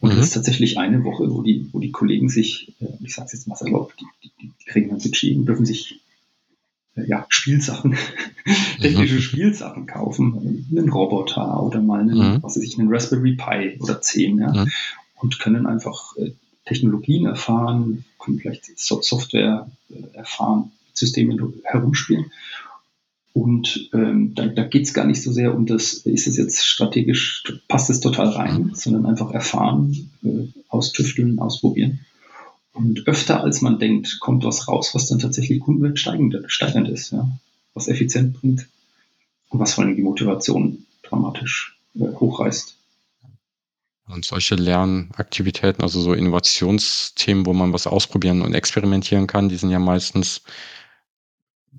Und 0.00 0.12
mhm. 0.12 0.16
das 0.16 0.26
ist 0.26 0.34
tatsächlich 0.34 0.78
eine 0.78 1.04
Woche, 1.04 1.30
wo 1.30 1.42
die, 1.42 1.68
wo 1.72 1.78
die 1.78 1.92
Kollegen 1.92 2.28
sich, 2.28 2.72
äh, 2.80 2.86
ich 3.02 3.14
sage 3.14 3.26
es 3.26 3.32
jetzt 3.32 3.48
mal 3.48 3.56
salopp, 3.56 3.94
die, 3.96 4.06
die, 4.22 4.30
die 4.40 4.64
kriegen 4.66 4.90
ein 4.90 4.98
Budget 4.98 5.36
und 5.36 5.46
dürfen 5.46 5.64
sich 5.64 6.00
äh, 6.96 7.06
ja, 7.06 7.26
Spielsachen, 7.28 7.96
technische 8.80 9.14
mhm. 9.14 9.20
Spielsachen 9.20 9.86
kaufen, 9.86 10.66
einen 10.70 10.88
Roboter 10.88 11.62
oder 11.62 11.80
mal 11.80 12.00
einen, 12.00 12.18
mhm. 12.18 12.42
was 12.42 12.56
weiß 12.56 12.62
ich, 12.62 12.78
einen 12.78 12.92
Raspberry 12.92 13.36
Pi 13.36 13.78
oder 13.80 14.00
10, 14.00 14.38
ja, 14.38 14.52
mhm. 14.52 14.70
und 15.20 15.38
können 15.38 15.66
einfach 15.66 16.16
äh, 16.16 16.32
Technologien 16.64 17.26
erfahren, 17.26 18.04
können 18.18 18.38
vielleicht 18.38 18.78
Software 18.78 19.70
äh, 19.90 20.16
erfahren, 20.16 20.72
Systeme 20.92 21.52
herumspielen. 21.64 22.30
Und 23.34 23.90
ähm, 23.92 24.34
da, 24.34 24.46
da 24.46 24.62
geht 24.62 24.84
es 24.84 24.94
gar 24.94 25.06
nicht 25.06 25.20
so 25.20 25.32
sehr 25.32 25.54
um 25.54 25.66
das, 25.66 25.92
ist 25.92 26.28
es 26.28 26.36
jetzt 26.36 26.64
strategisch, 26.64 27.42
passt 27.66 27.90
es 27.90 27.98
total 27.98 28.28
rein, 28.28 28.62
mhm. 28.62 28.74
sondern 28.74 29.06
einfach 29.06 29.32
erfahren, 29.32 30.10
äh, 30.22 30.46
austüfteln, 30.68 31.40
ausprobieren. 31.40 32.00
Und 32.72 33.06
öfter 33.06 33.42
als 33.42 33.60
man 33.60 33.78
denkt, 33.78 34.18
kommt 34.20 34.44
was 34.44 34.68
raus, 34.68 34.94
was 34.94 35.06
dann 35.06 35.18
tatsächlich 35.18 35.60
Kundenwert 35.60 35.98
steigend, 35.98 36.36
steigernd 36.46 36.88
ist, 36.88 37.12
ja? 37.12 37.28
was 37.74 37.88
effizient 37.88 38.34
bringt 38.34 38.68
und 39.48 39.58
was 39.58 39.74
vor 39.74 39.84
allem 39.84 39.96
die 39.96 40.02
Motivation 40.02 40.86
dramatisch 41.02 41.76
äh, 41.96 42.04
hochreißt. 42.04 42.76
Und 44.06 44.24
solche 44.24 44.54
Lernaktivitäten, 44.54 45.82
also 45.82 46.00
so 46.00 46.12
Innovationsthemen, 46.12 47.46
wo 47.46 47.54
man 47.54 47.72
was 47.72 47.86
ausprobieren 47.86 48.42
und 48.42 48.54
experimentieren 48.54 49.26
kann, 49.26 49.48
die 49.48 49.56
sind 49.56 49.70
ja 49.70 49.78
meistens 49.78 50.42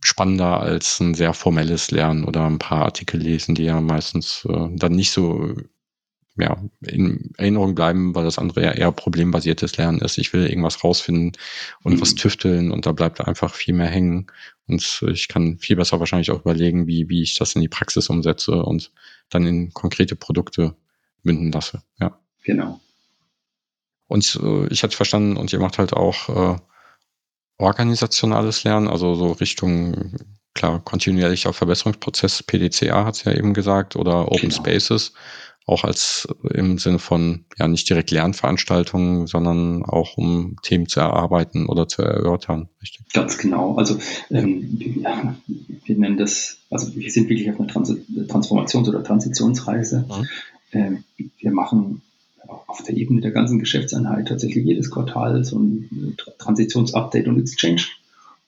spannender 0.03 0.59
als 0.59 0.99
ein 0.99 1.13
sehr 1.13 1.33
formelles 1.33 1.91
Lernen 1.91 2.25
oder 2.25 2.45
ein 2.45 2.59
paar 2.59 2.83
Artikel 2.85 3.19
lesen, 3.19 3.55
die 3.55 3.63
ja 3.63 3.79
meistens 3.79 4.45
äh, 4.49 4.67
dann 4.71 4.93
nicht 4.93 5.11
so 5.11 5.55
ja, 6.37 6.57
in 6.81 7.31
Erinnerung 7.37 7.75
bleiben, 7.75 8.13
weil 8.13 8.25
das 8.25 8.37
andere 8.37 8.63
ja 8.63 8.71
eher 8.71 8.91
problembasiertes 8.91 9.77
Lernen 9.77 9.99
ist. 9.99 10.17
Ich 10.17 10.33
will 10.33 10.47
irgendwas 10.47 10.83
rausfinden 10.83 11.31
und 11.83 11.93
mhm. 11.93 12.01
was 12.01 12.15
tüfteln 12.15 12.71
und 12.71 12.85
da 12.85 12.91
bleibt 12.91 13.21
einfach 13.21 13.53
viel 13.53 13.73
mehr 13.73 13.87
hängen. 13.87 14.27
Und 14.67 15.03
ich 15.09 15.27
kann 15.27 15.59
viel 15.59 15.77
besser 15.77 15.99
wahrscheinlich 15.99 16.31
auch 16.31 16.41
überlegen, 16.41 16.87
wie, 16.87 17.07
wie 17.07 17.21
ich 17.21 17.37
das 17.37 17.53
in 17.53 17.61
die 17.61 17.69
Praxis 17.69 18.09
umsetze 18.09 18.63
und 18.63 18.91
dann 19.29 19.45
in 19.45 19.71
konkrete 19.73 20.15
Produkte 20.15 20.75
münden 21.25 21.51
lasse. 21.51 21.81
Ja. 21.99 22.19
Genau. 22.43 22.79
Und 24.07 24.39
äh, 24.41 24.67
ich 24.67 24.83
hatte 24.83 24.95
verstanden, 24.95 25.37
und 25.37 25.51
ihr 25.51 25.59
macht 25.59 25.77
halt 25.77 25.93
auch 25.93 26.29
äh, 26.29 26.59
organisationales 27.57 28.63
Lernen, 28.63 28.87
also 28.87 29.15
so 29.15 29.31
Richtung, 29.31 30.15
klar, 30.53 30.79
kontinuierlicher 30.83 31.53
Verbesserungsprozess, 31.53 32.43
PDCA 32.43 33.05
hat 33.05 33.15
es 33.15 33.23
ja 33.23 33.33
eben 33.33 33.53
gesagt, 33.53 33.95
oder 33.95 34.31
Open 34.31 34.49
genau. 34.49 34.55
Spaces. 34.55 35.13
auch 35.67 35.83
als 35.83 36.27
im 36.53 36.77
Sinne 36.77 36.99
von 36.99 37.45
ja 37.57 37.67
nicht 37.67 37.89
direkt 37.89 38.11
Lernveranstaltungen, 38.11 39.25
sondern 39.25 39.83
auch 39.83 40.15
um 40.15 40.57
Themen 40.61 40.87
zu 40.87 40.99
erarbeiten 40.99 41.65
oder 41.65 41.87
zu 41.87 42.03
erörtern. 42.03 42.69
Richtig? 42.81 43.11
Ganz 43.13 43.37
genau. 43.39 43.75
Also 43.75 43.97
ähm, 44.29 44.77
ja, 45.01 45.35
wir 45.85 45.97
nennen 45.97 46.17
das, 46.17 46.57
also 46.69 46.95
wir 46.95 47.09
sind 47.09 47.29
wirklich 47.29 47.49
auf 47.49 47.59
einer 47.59 47.67
Trans 47.67 47.89
Transformations- 47.89 48.87
oder 48.87 49.03
Transitionsreise. 49.03 50.05
Mhm. 50.07 50.27
Ähm, 50.75 51.03
wir 51.39 51.51
machen 51.51 52.01
auf 52.67 52.83
der 52.83 52.95
Ebene 52.95 53.21
der 53.21 53.31
ganzen 53.31 53.59
Geschäftseinheit 53.59 54.27
tatsächlich 54.27 54.65
jedes 54.65 54.91
Quartal 54.91 55.43
so 55.43 55.57
ein 55.57 56.15
Transitionsupdate 56.37 57.27
und 57.27 57.39
Exchange 57.39 57.85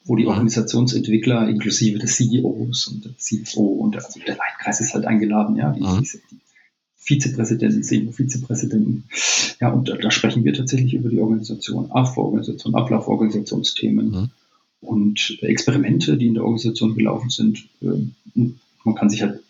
wo 0.07 0.15
die. 0.15 0.25
Organisationsentwickler 0.25 1.49
inklusive 1.49 1.99
des 1.99 2.15
CEOs 2.15 2.87
und 2.87 3.05
des 3.05 3.17
CFO 3.17 3.61
und 3.61 3.95
also 3.95 4.19
der 4.25 4.37
Leitkreis 4.37 4.79
ist 4.79 4.93
halt 4.93 5.05
eingeladen, 5.05 5.57
ja, 5.57 5.71
die, 5.71 5.81
mhm. 5.81 6.01
die, 6.01 6.19
die 6.31 6.39
Vizepräsidenten, 6.97 7.83
CEO-Vizepräsidenten. 7.83 9.05
Ja, 9.61 9.71
und 9.71 9.87
da, 9.87 9.95
da, 9.95 10.11
sprechen 10.11 10.43
wir 10.43 10.53
tatsächlich 10.53 10.93
über 10.93 11.09
die 11.09 11.19
Organisation, 11.19 11.91
Aufbauorganisation, 11.91 12.75
Ablauforganisationsthemen 12.75 14.11
mhm. 14.11 14.29
und 14.81 15.37
Experimente, 15.41 16.17
die 16.17 16.27
in 16.27 16.33
der 16.33 16.43
Organisation 16.43 16.95
gelaufen 16.95 17.29
sind. 17.29 17.67
Ähm, 17.81 18.13
man 18.83 18.95
kann 18.95 19.09
sich 19.09 19.21
halt 19.21 19.41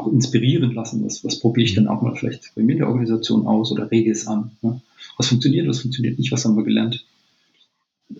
auch 0.00 0.12
inspirieren 0.12 0.72
lassen. 0.72 1.04
Was, 1.04 1.24
was 1.24 1.38
probiere 1.38 1.66
ich 1.66 1.74
dann 1.74 1.88
auch 1.88 2.02
mal 2.02 2.16
vielleicht 2.16 2.52
bei 2.54 2.62
mir 2.62 2.72
in 2.72 2.78
der 2.78 2.88
Organisation 2.88 3.46
aus 3.46 3.72
oder 3.72 3.90
rege 3.90 4.10
es 4.10 4.26
an? 4.26 4.52
Ne? 4.62 4.80
Was 5.16 5.28
funktioniert, 5.28 5.68
was 5.68 5.80
funktioniert 5.80 6.18
nicht, 6.18 6.32
was 6.32 6.44
haben 6.44 6.56
wir 6.56 6.64
gelernt? 6.64 7.04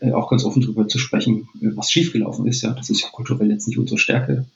Äh, 0.01 0.13
auch 0.13 0.31
ganz 0.31 0.45
offen 0.45 0.63
darüber 0.63 0.87
zu 0.87 0.99
sprechen, 0.99 1.49
äh, 1.61 1.75
was 1.75 1.91
schiefgelaufen 1.91 2.47
ist. 2.47 2.63
Ja, 2.63 2.73
das 2.73 2.91
ist 2.91 3.03
ja 3.03 3.09
kulturell 3.09 3.51
jetzt 3.51 3.67
nicht 3.67 3.79
unsere 3.79 3.99
Stärke, 3.99 4.47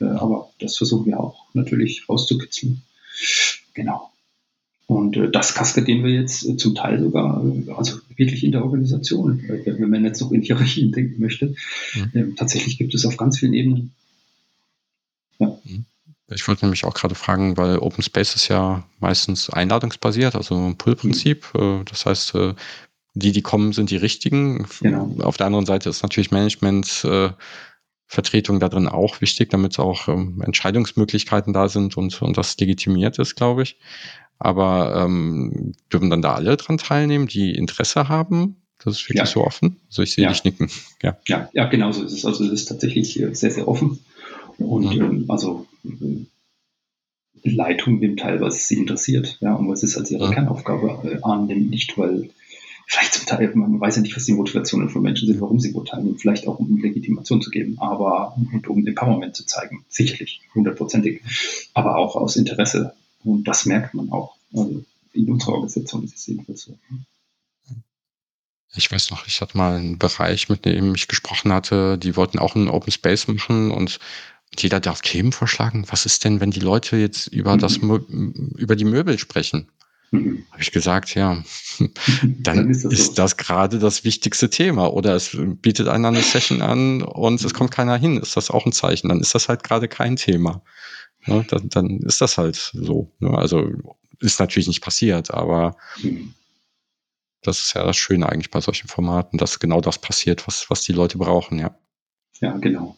äh, 0.00 0.04
aber 0.04 0.50
das 0.60 0.76
versuchen 0.76 1.06
wir 1.06 1.20
auch 1.20 1.44
natürlich 1.54 2.08
rauszukitzeln. 2.08 2.82
Genau. 3.74 4.10
Und 4.88 5.18
äh, 5.18 5.30
das 5.30 5.54
kaskadieren 5.54 6.02
wir 6.02 6.12
jetzt 6.12 6.48
äh, 6.48 6.56
zum 6.56 6.74
Teil 6.74 6.98
sogar, 6.98 7.44
äh, 7.44 7.70
also 7.72 7.98
wirklich 8.16 8.42
in 8.42 8.52
der 8.52 8.64
Organisation, 8.64 9.42
wenn 9.46 9.90
man 9.90 10.04
jetzt 10.04 10.20
noch 10.20 10.32
in 10.32 10.40
Hierarchien 10.40 10.92
denken 10.92 11.20
möchte. 11.20 11.54
Mhm. 12.12 12.36
tatsächlich 12.36 12.78
gibt 12.78 12.94
es 12.94 13.04
auf 13.04 13.16
ganz 13.16 13.38
vielen 13.38 13.52
Ebenen. 13.52 13.92
Ja. 15.38 15.58
Mhm. 15.64 15.84
Ich 16.30 16.46
wollte 16.46 16.64
nämlich 16.64 16.84
auch 16.84 16.94
gerade 16.94 17.14
fragen, 17.14 17.56
weil 17.56 17.78
Open 17.78 18.02
Space 18.02 18.34
ist 18.34 18.48
ja 18.48 18.84
meistens 19.00 19.48
einladungsbasiert, 19.48 20.34
also 20.34 20.54
ein 20.54 20.76
Pull-Prinzip. 20.76 21.46
Mhm. 21.54 21.84
Das 21.86 22.04
heißt, 22.04 22.34
die, 23.14 23.32
die 23.32 23.42
kommen, 23.42 23.72
sind 23.72 23.90
die 23.90 23.96
richtigen. 23.96 24.66
Genau. 24.80 25.16
Auf 25.22 25.36
der 25.36 25.46
anderen 25.46 25.66
Seite 25.66 25.88
ist 25.88 26.02
natürlich 26.02 26.30
Management 26.30 27.04
äh, 27.04 27.30
Vertretung 28.06 28.58
da 28.58 28.68
drin 28.68 28.88
auch 28.88 29.20
wichtig, 29.20 29.50
damit 29.50 29.78
auch 29.78 30.08
ähm, 30.08 30.42
Entscheidungsmöglichkeiten 30.44 31.52
da 31.52 31.68
sind 31.68 31.96
und, 31.96 32.20
und 32.22 32.38
das 32.38 32.58
legitimiert 32.58 33.18
ist, 33.18 33.36
glaube 33.36 33.62
ich. 33.62 33.76
Aber 34.38 35.02
ähm, 35.04 35.74
dürfen 35.92 36.10
dann 36.10 36.22
da 36.22 36.34
alle 36.34 36.56
dran 36.56 36.78
teilnehmen, 36.78 37.26
die 37.26 37.54
Interesse 37.54 38.08
haben? 38.08 38.56
Das 38.82 38.94
ist 38.94 39.08
wirklich 39.08 39.18
ja. 39.18 39.26
so 39.26 39.44
offen. 39.44 39.80
Also 39.88 40.02
ich 40.02 40.12
sehe 40.12 40.24
ja. 40.24 40.30
dich 40.30 40.44
nicken. 40.44 40.70
Ja. 41.02 41.18
ja, 41.26 41.50
ja, 41.52 41.66
genau 41.66 41.92
so 41.92 42.04
ist 42.04 42.12
es. 42.12 42.24
Also 42.24 42.44
es 42.44 42.52
ist 42.52 42.66
tatsächlich 42.66 43.20
äh, 43.20 43.34
sehr, 43.34 43.50
sehr 43.50 43.66
offen. 43.66 43.98
Und 44.58 44.94
mhm. 44.94 45.24
also 45.28 45.66
Leitung 47.44 47.98
nimmt 48.00 48.20
teil, 48.20 48.40
was 48.40 48.68
sie 48.68 48.76
interessiert, 48.76 49.38
ja, 49.40 49.54
und 49.54 49.68
was 49.68 49.82
ist 49.82 49.96
als 49.96 50.10
ihre 50.10 50.28
mhm. 50.28 50.32
Kernaufgabe 50.32 51.10
äh, 51.10 51.22
annimmt, 51.22 51.70
nicht 51.70 51.96
weil 51.96 52.30
vielleicht 52.86 53.14
zum 53.14 53.26
Teil, 53.26 53.54
man 53.54 53.78
weiß 53.78 53.96
ja 53.96 54.02
nicht, 54.02 54.16
was 54.16 54.24
die 54.24 54.32
Motivationen 54.32 54.88
von 54.88 55.02
Menschen 55.02 55.28
sind, 55.28 55.40
warum 55.40 55.60
sie 55.60 55.74
wo 55.74 55.82
teilnehmen, 55.82 56.18
vielleicht 56.18 56.48
auch 56.48 56.58
um 56.58 56.80
Legitimation 56.80 57.42
zu 57.42 57.50
geben, 57.50 57.76
aber 57.78 58.34
und 58.52 58.66
um 58.66 58.86
Empowerment 58.86 59.36
zu 59.36 59.44
zeigen, 59.44 59.84
sicherlich, 59.88 60.40
hundertprozentig, 60.54 61.22
aber 61.74 61.96
auch 61.96 62.16
aus 62.16 62.36
Interesse. 62.36 62.94
Und 63.24 63.44
das 63.44 63.66
merkt 63.66 63.94
man 63.94 64.10
auch. 64.10 64.36
Also 64.54 64.84
in 65.12 65.30
unserer 65.30 65.52
Organisation 65.52 66.04
ist 66.04 66.16
es 66.16 66.26
jedenfalls 66.26 66.62
so. 66.62 66.78
Ich 68.74 68.90
weiß 68.90 69.10
noch, 69.10 69.26
ich 69.26 69.40
hatte 69.40 69.56
mal 69.56 69.76
einen 69.76 69.98
Bereich, 69.98 70.48
mit 70.48 70.64
dem 70.64 70.94
ich 70.94 71.08
gesprochen 71.08 71.52
hatte, 71.52 71.98
die 71.98 72.16
wollten 72.16 72.38
auch 72.38 72.54
einen 72.54 72.68
Open 72.68 72.92
Space 72.92 73.26
machen 73.28 73.70
und 73.70 73.98
jeder 74.56 74.80
darf 74.80 75.02
Themen 75.02 75.32
vorschlagen. 75.32 75.84
Was 75.88 76.06
ist 76.06 76.24
denn, 76.24 76.40
wenn 76.40 76.50
die 76.50 76.60
Leute 76.60 76.96
jetzt 76.96 77.28
über 77.28 77.54
mhm. 77.54 77.58
das 77.58 77.76
über 77.76 78.76
die 78.76 78.84
Möbel 78.84 79.18
sprechen? 79.18 79.70
Mhm. 80.10 80.44
Habe 80.50 80.62
ich 80.62 80.72
gesagt, 80.72 81.14
ja, 81.14 81.42
dann, 82.22 82.70
ist 82.70 82.84
das, 82.84 82.92
ist 82.92 83.18
das 83.18 83.36
gerade 83.36 83.78
das 83.78 84.04
wichtigste 84.04 84.48
Thema. 84.48 84.92
Oder 84.92 85.14
es 85.14 85.36
bietet 85.36 85.88
einer 85.88 86.08
eine 86.08 86.22
Session 86.22 86.62
an 86.62 87.02
und 87.02 87.42
es 87.44 87.54
kommt 87.54 87.70
keiner 87.70 87.96
hin. 87.96 88.16
Ist 88.16 88.36
das 88.36 88.50
auch 88.50 88.64
ein 88.64 88.72
Zeichen? 88.72 89.08
Dann 89.08 89.20
ist 89.20 89.34
das 89.34 89.48
halt 89.48 89.62
gerade 89.64 89.88
kein 89.88 90.16
Thema. 90.16 90.62
Ja, 91.26 91.42
dann, 91.42 91.68
dann 91.68 91.98
ist 92.00 92.20
das 92.20 92.38
halt 92.38 92.56
so. 92.56 93.12
Ne? 93.18 93.36
Also 93.36 93.70
ist 94.20 94.40
natürlich 94.40 94.68
nicht 94.68 94.82
passiert, 94.82 95.32
aber 95.32 95.76
mhm. 96.02 96.34
das 97.42 97.60
ist 97.60 97.74
ja 97.74 97.84
das 97.84 97.96
Schöne 97.96 98.28
eigentlich 98.28 98.50
bei 98.50 98.60
solchen 98.60 98.88
Formaten, 98.88 99.38
dass 99.38 99.60
genau 99.60 99.80
das 99.80 99.98
passiert, 99.98 100.46
was, 100.46 100.70
was 100.70 100.82
die 100.82 100.92
Leute 100.92 101.18
brauchen, 101.18 101.58
ja. 101.58 101.76
Ja, 102.40 102.56
genau. 102.56 102.96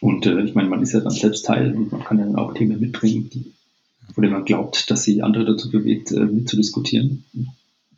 Und 0.00 0.26
äh, 0.26 0.42
ich 0.42 0.54
meine, 0.54 0.68
man 0.68 0.82
ist 0.82 0.92
ja 0.92 1.00
dann 1.00 1.12
selbst 1.12 1.46
Teil 1.46 1.74
und 1.74 1.92
man 1.92 2.04
kann 2.04 2.18
ja 2.18 2.24
dann 2.24 2.36
auch 2.36 2.54
Themen 2.54 2.80
mitbringen, 2.80 3.30
die 3.30 3.52
von 4.12 4.22
dem 4.22 4.32
man 4.32 4.44
glaubt, 4.44 4.90
dass 4.90 5.02
sie 5.02 5.22
andere 5.22 5.44
dazu 5.44 5.70
bewegt, 5.70 6.12
äh, 6.12 6.24
mitzudiskutieren. 6.24 7.24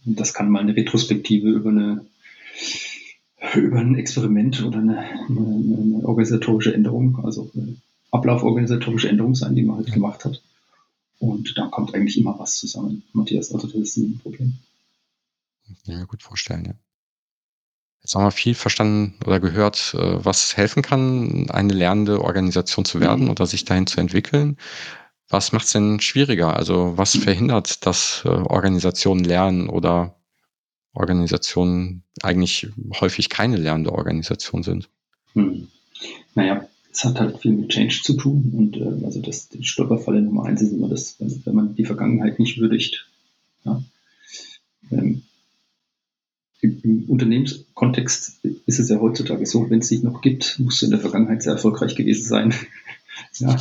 Und 0.04 0.20
das 0.20 0.34
kann 0.34 0.50
mal 0.50 0.60
eine 0.60 0.76
Retrospektive 0.76 1.50
über 1.50 1.70
eine 1.70 2.06
über 3.54 3.78
ein 3.78 3.94
Experiment 3.94 4.64
oder 4.64 4.78
eine, 4.78 4.98
eine, 4.98 5.78
eine 5.78 6.08
organisatorische 6.08 6.74
Änderung, 6.74 7.24
also 7.24 7.50
eine 7.54 7.76
ablauforganisatorische 8.10 9.08
Änderung 9.08 9.34
sein, 9.34 9.54
die 9.54 9.62
man 9.62 9.76
halt 9.76 9.92
gemacht 9.92 10.24
hat. 10.24 10.42
Und 11.18 11.56
da 11.56 11.66
kommt 11.66 11.94
eigentlich 11.94 12.18
immer 12.18 12.38
was 12.38 12.56
zusammen, 12.56 13.02
Matthias. 13.12 13.52
Also 13.52 13.66
das 13.66 13.76
ist 13.76 13.96
ein 13.96 14.18
Problem. 14.18 14.54
Kann 15.64 15.76
ich 15.82 15.86
mir 15.86 16.06
gut 16.06 16.22
vorstellen, 16.22 16.64
ja. 16.66 16.74
Jetzt 18.06 18.14
haben 18.14 18.22
wir 18.22 18.30
viel 18.30 18.54
verstanden 18.54 19.14
oder 19.26 19.40
gehört, 19.40 19.92
äh, 19.98 20.24
was 20.24 20.56
helfen 20.56 20.80
kann, 20.80 21.50
eine 21.50 21.72
lernende 21.72 22.22
Organisation 22.22 22.84
zu 22.84 23.00
werden 23.00 23.24
mhm. 23.24 23.30
oder 23.30 23.46
sich 23.46 23.64
dahin 23.64 23.88
zu 23.88 23.98
entwickeln. 23.98 24.58
Was 25.28 25.50
macht 25.50 25.64
es 25.64 25.72
denn 25.72 25.98
schwieriger? 25.98 26.54
Also 26.54 26.92
was 26.96 27.16
verhindert, 27.16 27.84
dass 27.84 28.22
äh, 28.24 28.28
Organisationen 28.28 29.24
lernen 29.24 29.68
oder 29.68 30.20
Organisationen 30.92 32.04
eigentlich 32.22 32.68
häufig 33.00 33.28
keine 33.28 33.56
lernende 33.56 33.90
Organisation 33.90 34.62
sind? 34.62 34.88
Hm. 35.32 35.66
Naja, 36.36 36.64
es 36.92 37.04
hat 37.04 37.18
halt 37.18 37.40
viel 37.40 37.54
mit 37.54 37.70
Change 37.70 38.02
zu 38.04 38.12
tun 38.12 38.52
und 38.56 38.76
äh, 38.76 39.04
also 39.04 39.20
das, 39.20 39.48
die 39.48 39.64
Stolperfalle 39.64 40.22
Nummer 40.22 40.44
eins 40.44 40.62
ist 40.62 40.70
immer 40.70 40.88
das, 40.88 41.16
wenn 41.18 41.54
man 41.56 41.74
die 41.74 41.84
Vergangenheit 41.84 42.38
nicht 42.38 42.58
würdigt. 42.58 43.08
Ja. 43.64 43.82
Ähm, 44.92 45.22
im, 46.60 47.04
Unternehmenskontext 47.08 48.40
ist 48.66 48.78
es 48.78 48.88
ja 48.88 49.00
heutzutage 49.00 49.46
so, 49.46 49.68
wenn 49.70 49.80
es 49.80 49.88
sich 49.88 50.02
noch 50.02 50.20
gibt, 50.20 50.58
musst 50.58 50.82
du 50.82 50.86
in 50.86 50.92
der 50.92 51.00
Vergangenheit 51.00 51.42
sehr 51.42 51.52
erfolgreich 51.52 51.94
gewesen 51.94 52.26
sein, 52.26 52.54
ja, 53.38 53.56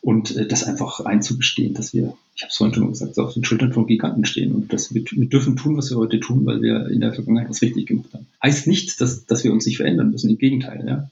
und 0.00 0.36
äh, 0.36 0.46
das 0.46 0.64
einfach 0.64 1.00
einzugestehen, 1.00 1.74
dass 1.74 1.94
wir, 1.94 2.16
ich 2.34 2.42
habe 2.42 2.50
es 2.50 2.56
vorhin 2.56 2.74
schon 2.74 2.88
gesagt, 2.88 3.18
auf 3.18 3.34
den 3.34 3.44
Schultern 3.44 3.72
von 3.72 3.86
Giganten 3.86 4.24
stehen 4.24 4.52
und 4.52 4.72
dass 4.72 4.92
wir, 4.94 5.04
wir 5.10 5.28
dürfen 5.28 5.56
tun, 5.56 5.76
was 5.76 5.90
wir 5.90 5.98
heute 5.98 6.20
tun, 6.20 6.44
weil 6.46 6.62
wir 6.62 6.88
in 6.88 7.00
der 7.00 7.12
Vergangenheit 7.12 7.48
was 7.48 7.62
richtig 7.62 7.86
gemacht 7.86 8.12
haben. 8.12 8.26
Heißt 8.42 8.66
nicht, 8.66 9.00
dass, 9.00 9.26
dass 9.26 9.44
wir 9.44 9.52
uns 9.52 9.66
nicht 9.66 9.76
verändern 9.76 10.10
müssen, 10.10 10.30
im 10.30 10.38
Gegenteil. 10.38 10.84
Ja. 10.86 11.10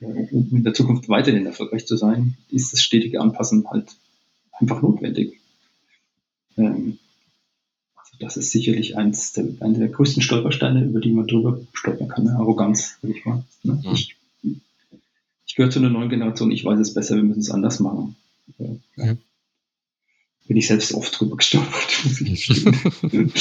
Um 0.00 0.48
in 0.50 0.64
der 0.64 0.74
Zukunft 0.74 1.08
weiterhin 1.08 1.46
erfolgreich 1.46 1.86
zu 1.86 1.96
sein, 1.96 2.36
ist 2.50 2.72
das 2.72 2.82
stetige 2.82 3.20
Anpassen 3.20 3.68
halt 3.70 3.94
einfach 4.58 4.82
notwendig. 4.82 5.38
Ähm, 6.56 6.98
das 8.18 8.36
ist 8.36 8.50
sicherlich 8.52 8.96
eins 8.96 9.32
der, 9.32 9.46
einer 9.60 9.78
der 9.78 9.88
größten 9.88 10.22
Stolpersteine, 10.22 10.84
über 10.84 11.00
die 11.00 11.12
man 11.12 11.26
drüber 11.26 11.60
stolpern 11.72 12.08
kann. 12.08 12.24
Ne? 12.24 12.36
Arroganz, 12.36 12.98
sag 13.02 13.10
ich 13.10 13.24
mal. 13.24 13.44
Ne? 13.62 13.80
Ja. 13.82 13.92
Ich 13.92 14.16
ich 15.52 15.56
gehöre 15.56 15.70
zu 15.70 15.80
einer 15.80 15.90
neuen 15.90 16.08
Generation, 16.08 16.50
ich 16.50 16.64
weiß 16.64 16.78
es 16.78 16.94
besser, 16.94 17.16
wir 17.16 17.24
müssen 17.24 17.40
es 17.40 17.50
anders 17.50 17.78
machen. 17.78 18.16
Ja. 18.96 19.16
Bin 20.48 20.56
ich 20.56 20.66
selbst 20.66 20.94
oft 20.94 21.20
drüber 21.20 21.36
gestolpert. 21.36 21.92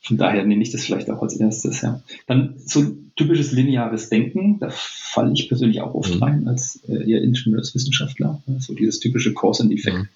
Von 0.00 0.16
daher 0.16 0.46
nehme 0.46 0.62
ich 0.62 0.70
das 0.70 0.86
vielleicht 0.86 1.10
auch 1.10 1.20
als 1.20 1.36
erstes. 1.36 1.82
Ja. 1.82 2.02
Dann 2.26 2.54
so 2.64 2.96
typisches 3.14 3.52
lineares 3.52 4.08
Denken, 4.08 4.58
da 4.58 4.70
falle 4.70 5.34
ich 5.34 5.48
persönlich 5.48 5.82
auch 5.82 5.92
oft 5.92 6.14
mhm. 6.14 6.22
rein 6.22 6.48
als 6.48 6.80
äh, 6.88 7.10
eher 7.10 7.20
Ingenieurswissenschaftler. 7.22 8.42
So 8.58 8.72
dieses 8.72 8.98
typische 8.98 9.34
Cause 9.34 9.64
and 9.64 9.72
Effect. 9.74 9.98
Mhm. 9.98 10.08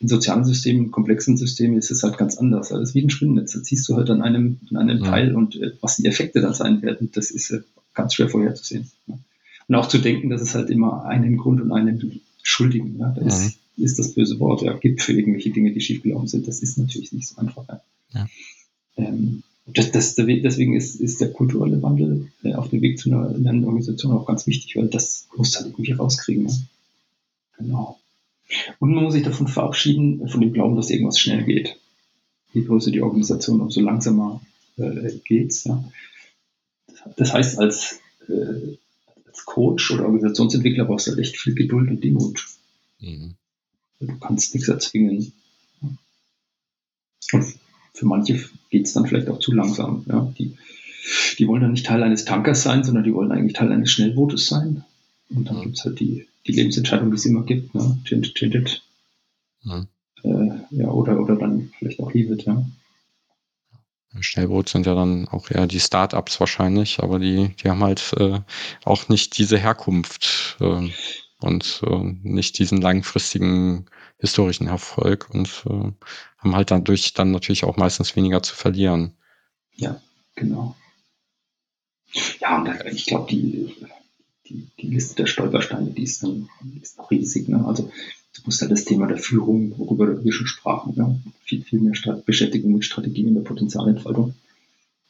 In 0.00 0.08
sozialen 0.08 0.44
Systemen, 0.44 0.90
komplexen 0.90 1.36
Systemen 1.36 1.78
ist 1.78 1.90
es 1.90 2.02
halt 2.02 2.18
ganz 2.18 2.36
anders. 2.36 2.68
Das 2.68 2.80
ist 2.80 2.94
wie 2.94 3.02
ein 3.02 3.10
Spinnennetz. 3.10 3.52
Da 3.52 3.62
ziehst 3.62 3.88
du 3.88 3.96
halt 3.96 4.10
an 4.10 4.22
einem, 4.22 4.58
an 4.70 4.76
einem 4.76 5.00
mhm. 5.00 5.04
Teil 5.04 5.34
und 5.34 5.56
äh, 5.56 5.72
was 5.80 5.96
die 5.96 6.06
Effekte 6.06 6.40
dann 6.40 6.54
sein 6.54 6.82
werden, 6.82 7.10
das 7.12 7.30
ist 7.30 7.50
äh, 7.50 7.60
ganz 7.94 8.14
schwer 8.14 8.28
vorherzusehen. 8.28 8.90
Ja. 9.06 9.18
Und 9.68 9.74
auch 9.74 9.88
zu 9.88 9.98
denken, 9.98 10.30
dass 10.30 10.40
es 10.40 10.54
halt 10.54 10.70
immer 10.70 11.04
einen 11.04 11.36
Grund 11.36 11.60
und 11.60 11.72
einen 11.72 12.20
Schuldigen, 12.42 12.98
ja, 12.98 13.10
da 13.10 13.20
ist, 13.22 13.58
mhm. 13.76 13.84
ist 13.84 13.98
das 13.98 14.14
böse 14.14 14.38
Wort, 14.40 14.62
ja, 14.62 14.72
gibt 14.72 15.02
für 15.02 15.12
irgendwelche 15.12 15.50
Dinge, 15.50 15.72
die 15.72 15.80
schiefgelaufen 15.80 16.28
sind. 16.28 16.48
Das 16.48 16.60
ist 16.60 16.78
natürlich 16.78 17.12
nicht 17.12 17.28
so 17.28 17.36
einfach. 17.38 17.68
Ja. 17.68 17.80
ja. 18.14 18.28
Ähm, 18.96 19.42
das, 19.66 19.90
das, 19.92 20.14
deswegen 20.14 20.74
ist, 20.74 20.98
ist 21.00 21.20
der 21.20 21.30
kulturelle 21.30 21.82
Wandel 21.82 22.28
äh, 22.42 22.54
auf 22.54 22.70
dem 22.70 22.80
Weg 22.80 22.98
zu 22.98 23.10
einer 23.10 23.36
Lernorganisation 23.36 24.12
auch 24.12 24.24
ganz 24.24 24.46
wichtig, 24.46 24.76
weil 24.76 24.88
das 24.88 25.28
muss 25.36 25.56
halt 25.56 25.66
irgendwie 25.66 25.92
rauskriegen. 25.92 26.44
Ne? 26.44 26.52
Genau. 27.58 27.98
Und 28.78 28.94
man 28.94 29.04
muss 29.04 29.12
sich 29.12 29.22
davon 29.22 29.48
verabschieden, 29.48 30.26
von 30.28 30.40
dem 30.40 30.52
Glauben, 30.52 30.76
dass 30.76 30.90
irgendwas 30.90 31.18
schnell 31.18 31.44
geht. 31.44 31.76
Je 32.52 32.62
größer 32.62 32.90
die 32.90 33.02
Organisation, 33.02 33.60
umso 33.60 33.80
langsamer 33.80 34.40
äh, 34.76 35.12
geht's. 35.24 35.64
Ja. 35.64 35.84
Das 37.16 37.34
heißt, 37.34 37.58
als, 37.58 38.00
äh, 38.28 38.76
als 39.26 39.44
Coach 39.44 39.90
oder 39.90 40.04
Organisationsentwickler 40.04 40.84
brauchst 40.84 41.06
du 41.06 41.10
halt 41.10 41.20
echt 41.20 41.36
viel 41.36 41.54
Geduld 41.54 41.90
und 41.90 42.02
Demut. 42.02 42.46
Mhm. 43.00 43.34
Du 44.00 44.18
kannst 44.18 44.54
nichts 44.54 44.68
erzwingen. 44.68 45.32
Und 47.32 47.54
für 47.92 48.06
manche 48.06 48.42
geht 48.70 48.86
es 48.86 48.92
dann 48.92 49.06
vielleicht 49.06 49.28
auch 49.28 49.40
zu 49.40 49.52
langsam. 49.52 50.04
Ja. 50.08 50.32
Die, 50.38 50.56
die 51.38 51.48
wollen 51.48 51.62
dann 51.62 51.72
nicht 51.72 51.86
Teil 51.86 52.02
eines 52.02 52.24
Tankers 52.24 52.62
sein, 52.62 52.84
sondern 52.84 53.04
die 53.04 53.12
wollen 53.12 53.32
eigentlich 53.32 53.54
Teil 53.54 53.72
eines 53.72 53.90
Schnellbootes 53.90 54.46
sein. 54.46 54.84
Und 55.30 55.48
dann 55.48 55.58
mhm. 55.58 55.62
gibt 55.62 55.78
es 55.78 55.84
halt 55.84 56.00
die, 56.00 56.27
die 56.46 56.52
Lebensentscheidung, 56.52 57.10
die 57.10 57.16
es 57.16 57.26
immer 57.26 57.44
gibt. 57.44 57.74
Ne? 57.74 57.98
Change, 58.04 58.32
change 58.34 58.58
it. 58.58 58.82
Mhm. 59.62 59.88
Äh, 60.22 60.60
ja, 60.70 60.88
oder, 60.88 61.20
oder 61.20 61.36
dann 61.36 61.70
vielleicht 61.78 62.00
auch 62.00 62.12
leave 62.12 62.34
it, 62.34 62.44
ja. 62.44 62.64
Schnellboot 64.20 64.68
sind 64.68 64.86
ja 64.86 64.94
dann 64.94 65.28
auch 65.28 65.50
eher 65.50 65.66
die 65.66 65.80
Startups 65.80 66.40
wahrscheinlich, 66.40 67.00
aber 67.00 67.18
die, 67.18 67.54
die 67.62 67.68
haben 67.68 67.82
halt 67.82 68.14
äh, 68.18 68.40
auch 68.84 69.08
nicht 69.08 69.38
diese 69.38 69.58
Herkunft 69.58 70.56
äh, 70.60 70.88
und 71.40 71.82
äh, 71.86 72.16
nicht 72.22 72.58
diesen 72.58 72.80
langfristigen 72.80 73.86
historischen 74.18 74.66
Erfolg 74.66 75.28
und 75.30 75.64
äh, 75.68 75.92
haben 76.38 76.56
halt 76.56 76.70
dadurch 76.70 77.14
dann 77.14 77.30
natürlich 77.30 77.64
auch 77.64 77.76
meistens 77.76 78.16
weniger 78.16 78.42
zu 78.42 78.54
verlieren. 78.54 79.14
Ja, 79.74 80.00
genau. 80.34 80.74
Ja, 82.40 82.56
und 82.56 82.68
ich 82.92 83.06
glaube, 83.06 83.30
die, 83.30 83.76
die, 84.48 84.66
die 84.80 84.88
Liste 84.88 85.16
der 85.16 85.26
Stolpersteine, 85.26 85.90
die 85.90 86.02
ist 86.02 86.22
dann 86.22 86.48
ist 86.82 86.98
riesig. 87.10 87.48
Ne? 87.48 87.64
Also 87.64 87.84
du 87.84 88.42
musst 88.44 88.60
halt 88.60 88.70
das 88.70 88.84
Thema 88.84 89.06
der 89.06 89.18
Führung, 89.18 89.78
worüber 89.78 90.24
wir 90.24 90.32
schon 90.32 90.46
sprachen, 90.46 90.94
ne? 90.96 91.20
viel, 91.44 91.62
viel 91.62 91.80
mehr 91.80 91.94
Strat 91.94 92.26
Beschäftigung 92.26 92.72
mit 92.72 92.84
Strategien 92.84 93.28
in 93.28 93.34
der 93.34 93.42
Potenzialentfaltung 93.42 94.34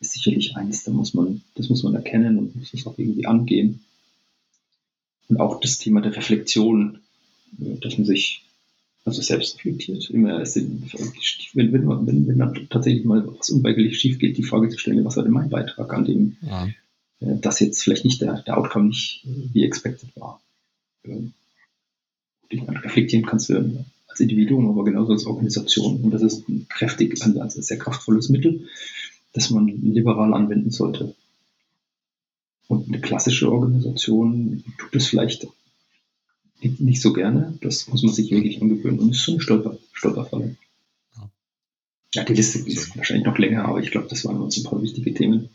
ist 0.00 0.12
sicherlich 0.12 0.56
eins, 0.56 0.84
da 0.84 0.92
muss 0.92 1.14
man, 1.14 1.42
das 1.56 1.68
muss 1.68 1.82
man 1.82 1.94
erkennen 1.94 2.38
und 2.38 2.56
muss 2.56 2.70
das 2.70 2.86
auch 2.86 2.98
irgendwie 2.98 3.26
angehen. 3.26 3.80
Und 5.28 5.40
auch 5.40 5.60
das 5.60 5.78
Thema 5.78 6.00
der 6.00 6.16
Reflexion, 6.16 7.00
dass 7.52 7.98
man 7.98 8.06
sich 8.06 8.44
also 9.04 9.22
selbst 9.22 9.56
reflektiert, 9.56 10.08
immer 10.10 10.40
wenn, 10.40 11.72
wenn, 11.72 12.06
wenn, 12.06 12.28
wenn 12.28 12.38
dann 12.38 12.68
tatsächlich 12.70 13.04
mal 13.04 13.26
was 13.38 13.50
unweigerlich 13.50 13.98
schief 13.98 14.18
geht, 14.18 14.36
die 14.36 14.42
Frage 14.42 14.68
zu 14.68 14.78
stellen, 14.78 15.04
was 15.04 15.16
war 15.16 15.24
denn 15.24 15.32
mein 15.32 15.50
Beitrag 15.50 15.92
an 15.92 16.04
dem, 16.04 16.36
ja. 16.42 16.68
Äh, 17.20 17.36
dass 17.38 17.60
jetzt 17.60 17.82
vielleicht 17.82 18.04
nicht 18.04 18.20
der, 18.20 18.42
der 18.42 18.58
Outcome 18.58 18.88
nicht 18.88 19.22
wie 19.24 19.64
expected 19.64 20.08
war. 20.16 20.40
Ähm, 21.04 21.32
ich 22.48 22.62
meine, 22.62 22.82
reflektieren 22.82 23.26
kannst 23.26 23.50
du 23.50 23.84
als 24.08 24.20
Individuum, 24.20 24.70
aber 24.70 24.84
genauso 24.84 25.12
als 25.12 25.26
Organisation. 25.26 26.00
Und 26.00 26.10
das 26.10 26.22
ist 26.22 26.48
ein 26.48 26.66
kräftig, 26.68 27.20
also 27.22 27.40
ein 27.40 27.50
sehr 27.50 27.78
kraftvolles 27.78 28.30
Mittel, 28.30 28.68
das 29.32 29.50
man 29.50 29.66
liberal 29.66 30.32
anwenden 30.32 30.70
sollte. 30.70 31.14
Und 32.68 32.88
eine 32.88 33.00
klassische 33.00 33.50
Organisation 33.50 34.62
tut 34.78 34.94
es 34.94 35.06
vielleicht 35.06 35.46
nicht 36.60 37.00
so 37.00 37.12
gerne. 37.12 37.56
Das 37.60 37.88
muss 37.88 38.02
man 38.02 38.12
sich 38.12 38.30
wirklich 38.30 38.60
angewöhnen. 38.60 38.98
Und 38.98 39.10
ist 39.10 39.22
so 39.22 39.32
eine 39.32 39.40
Stolper, 39.40 39.78
Stolperfalle. 39.92 40.56
Ja, 42.14 42.24
die 42.24 42.34
Liste 42.34 42.58
ist 42.58 42.96
wahrscheinlich 42.96 43.26
noch 43.26 43.38
länger, 43.38 43.66
aber 43.66 43.80
ich 43.80 43.90
glaube, 43.90 44.08
das 44.08 44.24
waren 44.24 44.40
uns 44.40 44.56
ein 44.56 44.64
paar 44.64 44.80
wichtige 44.82 45.12
Themen. 45.12 45.50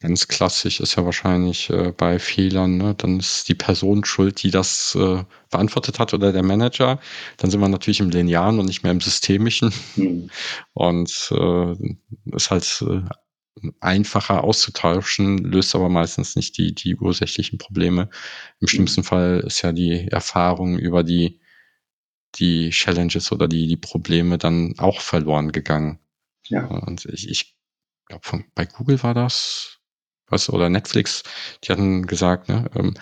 Ganz 0.00 0.28
klassisch 0.28 0.80
ist 0.80 0.96
ja 0.96 1.06
wahrscheinlich 1.06 1.70
äh, 1.70 1.90
bei 1.96 2.18
Fehlern, 2.18 2.76
ne? 2.76 2.94
dann 2.94 3.18
ist 3.18 3.48
die 3.48 3.54
Person 3.54 4.04
schuld, 4.04 4.42
die 4.42 4.50
das 4.50 4.94
äh, 4.94 5.24
beantwortet 5.50 5.98
hat 5.98 6.12
oder 6.12 6.32
der 6.32 6.42
Manager. 6.42 7.00
Dann 7.38 7.50
sind 7.50 7.60
wir 7.60 7.68
natürlich 7.68 8.00
im 8.00 8.10
Linearen 8.10 8.58
und 8.58 8.66
nicht 8.66 8.82
mehr 8.82 8.92
im 8.92 9.00
Systemischen. 9.00 9.72
Mhm. 9.96 10.30
Und 10.74 11.30
äh, 11.32 11.94
ist 12.34 12.50
halt 12.50 12.84
äh, 12.86 13.70
einfacher 13.80 14.44
auszutauschen, 14.44 15.38
löst 15.38 15.74
aber 15.74 15.88
meistens 15.88 16.36
nicht 16.36 16.58
die, 16.58 16.74
die 16.74 16.96
ursächlichen 16.96 17.58
Probleme. 17.58 18.10
Im 18.60 18.68
schlimmsten 18.68 19.02
Fall 19.02 19.42
ist 19.46 19.62
ja 19.62 19.72
die 19.72 20.08
Erfahrung 20.08 20.78
über 20.78 21.02
die, 21.04 21.40
die 22.34 22.68
Challenges 22.68 23.32
oder 23.32 23.48
die, 23.48 23.66
die 23.66 23.78
Probleme 23.78 24.36
dann 24.36 24.74
auch 24.78 25.00
verloren 25.00 25.52
gegangen. 25.52 26.00
Ja. 26.48 26.66
Und 26.66 27.06
ich, 27.06 27.30
ich 27.30 27.56
glaube, 28.06 28.44
bei 28.54 28.66
Google 28.66 29.02
war 29.02 29.14
das, 29.14 29.75
was, 30.28 30.50
oder 30.50 30.68
Netflix, 30.68 31.22
die 31.64 31.72
hatten 31.72 32.06
gesagt, 32.06 32.48
ne, 32.48 32.70
ähm, 32.74 32.94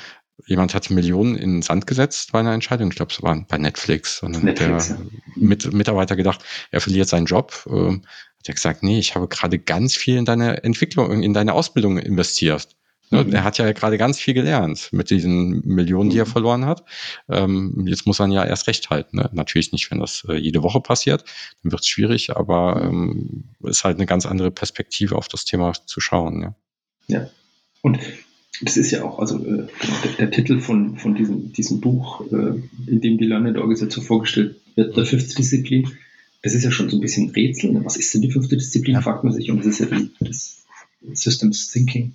jemand 0.46 0.74
hat 0.74 0.90
Millionen 0.90 1.36
in 1.36 1.52
den 1.52 1.62
Sand 1.62 1.86
gesetzt 1.86 2.32
bei 2.32 2.40
einer 2.40 2.52
Entscheidung. 2.52 2.90
Ich 2.90 2.96
glaube, 2.96 3.12
es 3.12 3.22
war 3.22 3.40
bei 3.48 3.58
Netflix. 3.58 4.22
Und 4.22 4.34
dann 4.34 4.44
Netflix, 4.44 4.90
hat 4.90 4.98
der 4.98 5.04
ja. 5.04 5.10
mit, 5.36 5.72
Mitarbeiter 5.72 6.16
gedacht, 6.16 6.44
er 6.70 6.80
verliert 6.80 7.08
seinen 7.08 7.26
Job. 7.26 7.64
Ähm, 7.68 8.02
hat 8.38 8.48
er 8.48 8.54
gesagt, 8.54 8.82
nee, 8.82 8.98
ich 8.98 9.14
habe 9.14 9.28
gerade 9.28 9.58
ganz 9.58 9.96
viel 9.96 10.16
in 10.16 10.24
deine 10.24 10.64
Entwicklung, 10.64 11.22
in 11.22 11.34
deine 11.34 11.54
Ausbildung 11.54 11.98
investiert. 11.98 12.68
Ne, 13.10 13.24
mhm. 13.24 13.32
Er 13.32 13.44
hat 13.44 13.58
ja 13.58 13.70
gerade 13.72 13.98
ganz 13.98 14.18
viel 14.18 14.34
gelernt 14.34 14.88
mit 14.92 15.10
diesen 15.10 15.60
Millionen, 15.64 16.10
die 16.10 16.18
er 16.18 16.26
mhm. 16.26 16.30
verloren 16.30 16.66
hat. 16.66 16.84
Ähm, 17.28 17.84
jetzt 17.86 18.06
muss 18.06 18.18
er 18.18 18.28
ja 18.28 18.44
erst 18.44 18.66
recht 18.66 18.90
halten. 18.90 19.18
Ne? 19.18 19.30
Natürlich 19.32 19.72
nicht, 19.72 19.90
wenn 19.90 20.00
das 20.00 20.26
äh, 20.28 20.34
jede 20.34 20.62
Woche 20.62 20.80
passiert, 20.80 21.24
dann 21.62 21.72
wird 21.72 21.82
es 21.82 21.88
schwierig, 21.88 22.36
aber 22.36 22.82
ähm, 22.82 23.54
ist 23.62 23.84
halt 23.84 23.98
eine 23.98 24.06
ganz 24.06 24.26
andere 24.26 24.50
Perspektive 24.50 25.16
auf 25.16 25.28
das 25.28 25.44
Thema 25.44 25.72
zu 25.72 26.00
schauen. 26.00 26.42
Ja, 26.42 26.54
ja. 27.08 27.30
und 27.82 27.98
das 28.62 28.76
ist 28.76 28.90
ja 28.92 29.04
auch, 29.04 29.18
also 29.18 29.44
äh, 29.44 29.66
der, 30.04 30.12
der, 30.18 30.30
Titel 30.30 30.60
von, 30.60 30.96
von 30.96 31.14
diesem, 31.14 31.52
diesem 31.52 31.80
Buch, 31.80 32.20
äh, 32.30 32.60
in 32.86 33.00
dem 33.00 33.18
die 33.18 33.30
Organisation 33.32 34.04
vorgestellt 34.04 34.60
wird, 34.76 34.96
der 34.96 35.04
fünfte 35.04 35.34
Disziplin, 35.34 35.88
das 36.42 36.54
ist 36.54 36.62
ja 36.62 36.70
schon 36.70 36.90
so 36.90 36.96
ein 36.96 37.00
bisschen 37.00 37.28
ein 37.28 37.30
Rätsel. 37.30 37.72
Ne? 37.72 37.84
Was 37.84 37.96
ist 37.96 38.12
denn 38.14 38.22
die 38.22 38.30
fünfte 38.30 38.56
Disziplin, 38.56 38.94
ja. 38.94 39.00
fragt 39.00 39.24
man 39.24 39.32
sich. 39.32 39.50
Und 39.50 39.58
das 39.58 39.66
ist 39.66 39.78
ja 39.80 39.86
die, 39.86 40.10
das 40.20 40.62
Systems 41.14 41.70
Thinking. 41.70 42.14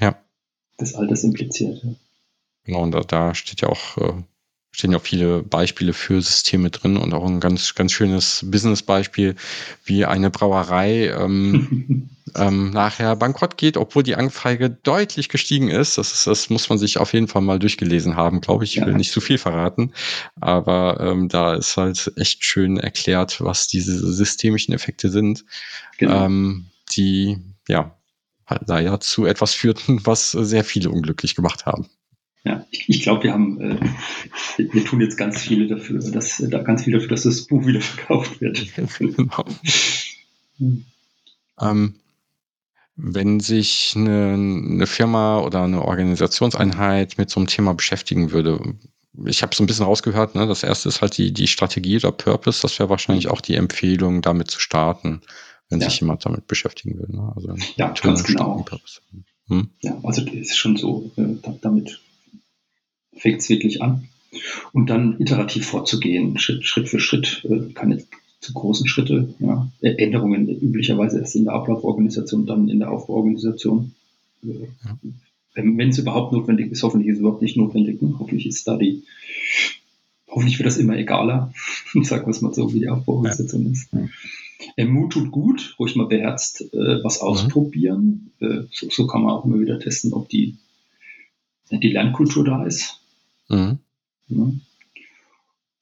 Ja. 0.00 0.18
Das 0.78 0.94
all 0.94 1.06
das 1.06 1.24
impliziert. 1.24 1.82
Ja. 1.84 1.94
Genau, 2.64 2.82
und 2.82 2.92
da, 2.92 3.00
da 3.00 3.34
steht 3.34 3.60
ja 3.60 3.68
auch, 3.68 3.98
äh, 3.98 4.22
stehen 4.76 4.92
ja 4.92 4.98
auch 4.98 5.02
viele 5.02 5.42
Beispiele 5.42 5.94
für 5.94 6.20
Systeme 6.20 6.68
drin 6.68 6.98
und 6.98 7.14
auch 7.14 7.26
ein 7.26 7.40
ganz, 7.40 7.74
ganz 7.74 7.92
schönes 7.92 8.44
Business-Beispiel, 8.46 9.34
wie 9.86 10.04
eine 10.04 10.28
Brauerei 10.28 11.08
ähm, 11.08 12.10
ähm, 12.34 12.72
nachher 12.72 13.16
bankrott 13.16 13.56
geht, 13.56 13.78
obwohl 13.78 14.02
die 14.02 14.16
Anfrage 14.16 14.68
deutlich 14.68 15.30
gestiegen 15.30 15.70
ist. 15.70 15.96
Das, 15.96 16.12
ist. 16.12 16.26
das 16.26 16.50
muss 16.50 16.68
man 16.68 16.76
sich 16.76 16.98
auf 16.98 17.14
jeden 17.14 17.26
Fall 17.26 17.40
mal 17.40 17.58
durchgelesen 17.58 18.16
haben, 18.16 18.42
glaube 18.42 18.64
ich. 18.64 18.76
Ich 18.76 18.82
will 18.82 18.92
ja. 18.92 18.98
nicht 18.98 19.12
zu 19.12 19.22
viel 19.22 19.38
verraten, 19.38 19.94
aber 20.38 21.00
ähm, 21.00 21.30
da 21.30 21.54
ist 21.54 21.78
halt 21.78 22.12
echt 22.16 22.44
schön 22.44 22.76
erklärt, 22.76 23.40
was 23.40 23.68
diese 23.68 24.12
systemischen 24.12 24.74
Effekte 24.74 25.08
sind, 25.08 25.46
genau. 25.96 26.26
ähm, 26.26 26.66
die 26.92 27.38
ja 27.66 27.96
halt 28.46 28.62
leider 28.66 29.00
zu 29.00 29.24
etwas 29.24 29.54
führten, 29.54 30.04
was 30.04 30.32
sehr 30.32 30.64
viele 30.64 30.90
unglücklich 30.90 31.34
gemacht 31.34 31.64
haben. 31.64 31.88
Ja, 32.46 32.64
ich, 32.70 32.88
ich 32.88 33.02
glaube, 33.02 33.24
wir 33.24 33.32
haben, 33.32 33.60
äh, 33.60 33.80
wir, 34.56 34.72
wir, 34.72 34.84
tun 34.84 35.00
jetzt 35.00 35.16
ganz 35.16 35.40
viele 35.40 35.66
dafür, 35.66 35.98
dass 35.98 36.38
da 36.48 36.62
ganz 36.62 36.84
viel 36.84 36.92
dafür, 36.92 37.08
dass 37.08 37.24
das 37.24 37.42
Buch 37.42 37.66
wieder 37.66 37.80
verkauft 37.82 38.40
wird. 38.40 38.64
genau. 38.98 39.44
hm. 40.58 40.84
ähm, 41.60 41.94
wenn 42.94 43.40
sich 43.40 43.94
eine, 43.96 44.34
eine 44.34 44.86
Firma 44.86 45.40
oder 45.40 45.64
eine 45.64 45.82
Organisationseinheit 45.82 47.18
mit 47.18 47.30
so 47.30 47.40
einem 47.40 47.48
Thema 47.48 47.74
beschäftigen 47.74 48.30
würde, 48.30 48.76
ich 49.24 49.42
habe 49.42 49.54
so 49.54 49.64
ein 49.64 49.66
bisschen 49.66 49.86
rausgehört, 49.86 50.36
ne, 50.36 50.46
das 50.46 50.62
erste 50.62 50.88
ist 50.88 51.02
halt 51.02 51.18
die, 51.18 51.32
die 51.32 51.48
Strategie 51.48 51.96
oder 51.96 52.12
Purpose, 52.12 52.62
das 52.62 52.78
wäre 52.78 52.90
wahrscheinlich 52.90 53.26
auch 53.26 53.40
die 53.40 53.56
Empfehlung, 53.56 54.22
damit 54.22 54.52
zu 54.52 54.60
starten, 54.60 55.20
wenn 55.68 55.80
ja. 55.80 55.90
sich 55.90 56.00
jemand 56.00 56.24
damit 56.24 56.46
beschäftigen 56.46 56.96
will. 57.00 57.08
Ne? 57.08 57.32
Also 57.34 57.56
ja, 57.74 57.88
ganz 57.90 58.22
genau. 58.22 58.64
Hm? 59.48 59.70
Ja, 59.80 59.98
also 60.04 60.24
das 60.24 60.34
ist 60.34 60.56
schon 60.56 60.76
so, 60.76 61.10
äh, 61.16 61.36
damit 61.60 62.00
fängt 63.16 63.40
es 63.40 63.48
wirklich 63.48 63.82
an. 63.82 64.08
Und 64.72 64.90
dann 64.90 65.18
iterativ 65.20 65.66
vorzugehen, 65.66 66.38
Schritt, 66.38 66.64
Schritt 66.64 66.88
für 66.88 67.00
Schritt, 67.00 67.46
äh, 67.48 67.72
keine 67.72 68.02
zu 68.40 68.52
großen 68.52 68.86
Schritte, 68.86 69.34
ja, 69.40 69.68
Änderungen 69.80 70.48
üblicherweise 70.48 71.18
erst 71.18 71.36
in 71.36 71.44
der 71.44 71.54
Ablauforganisation, 71.54 72.46
dann 72.46 72.68
in 72.68 72.78
der 72.78 72.90
Aufbauorganisation. 72.92 73.92
Ja. 74.42 74.54
Wenn 75.54 75.88
es 75.88 75.98
überhaupt 75.98 76.32
notwendig 76.32 76.70
ist, 76.70 76.82
hoffentlich 76.82 77.08
ist 77.08 77.14
es 77.14 77.20
überhaupt 77.20 77.42
nicht 77.42 77.56
notwendig. 77.56 78.00
Ne? 78.02 78.14
Hoffentlich 78.18 78.46
ist 78.46 78.68
da 78.68 78.76
die, 78.76 79.02
hoffentlich 80.28 80.58
wird 80.58 80.66
das 80.66 80.76
immer 80.76 80.96
egaler, 80.96 81.52
sagen 82.02 82.26
wir 82.26 82.30
es 82.30 82.42
mal 82.42 82.52
so, 82.52 82.72
wie 82.72 82.80
die 82.80 82.88
Aufbauorganisation 82.88 83.64
ja. 83.64 83.70
ist. 83.70 83.88
Ja. 83.92 84.84
Mut 84.84 85.12
tut 85.12 85.30
gut, 85.30 85.74
ruhig 85.78 85.96
mal 85.96 86.06
beherzt 86.06 86.60
äh, 86.72 87.02
was 87.02 87.20
ausprobieren. 87.20 88.32
Äh, 88.40 88.62
so, 88.70 88.88
so, 88.90 89.06
kann 89.06 89.22
man 89.22 89.32
auch 89.32 89.44
immer 89.44 89.58
wieder 89.58 89.78
testen, 89.78 90.12
ob 90.12 90.28
die, 90.28 90.56
die 91.70 91.88
Lernkultur 91.88 92.44
da 92.44 92.64
ist. 92.64 93.00
Mhm. 93.48 93.78
Ja. 94.28 94.52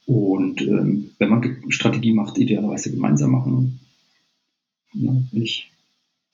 Und 0.06 0.60
ähm, 0.62 1.10
wenn 1.18 1.28
man 1.30 1.70
Strategie 1.70 2.12
macht, 2.12 2.38
idealerweise 2.38 2.90
gemeinsam 2.90 3.30
machen. 3.30 3.80
Ja, 4.92 5.12
wenn 5.32 5.42
ich 5.42 5.70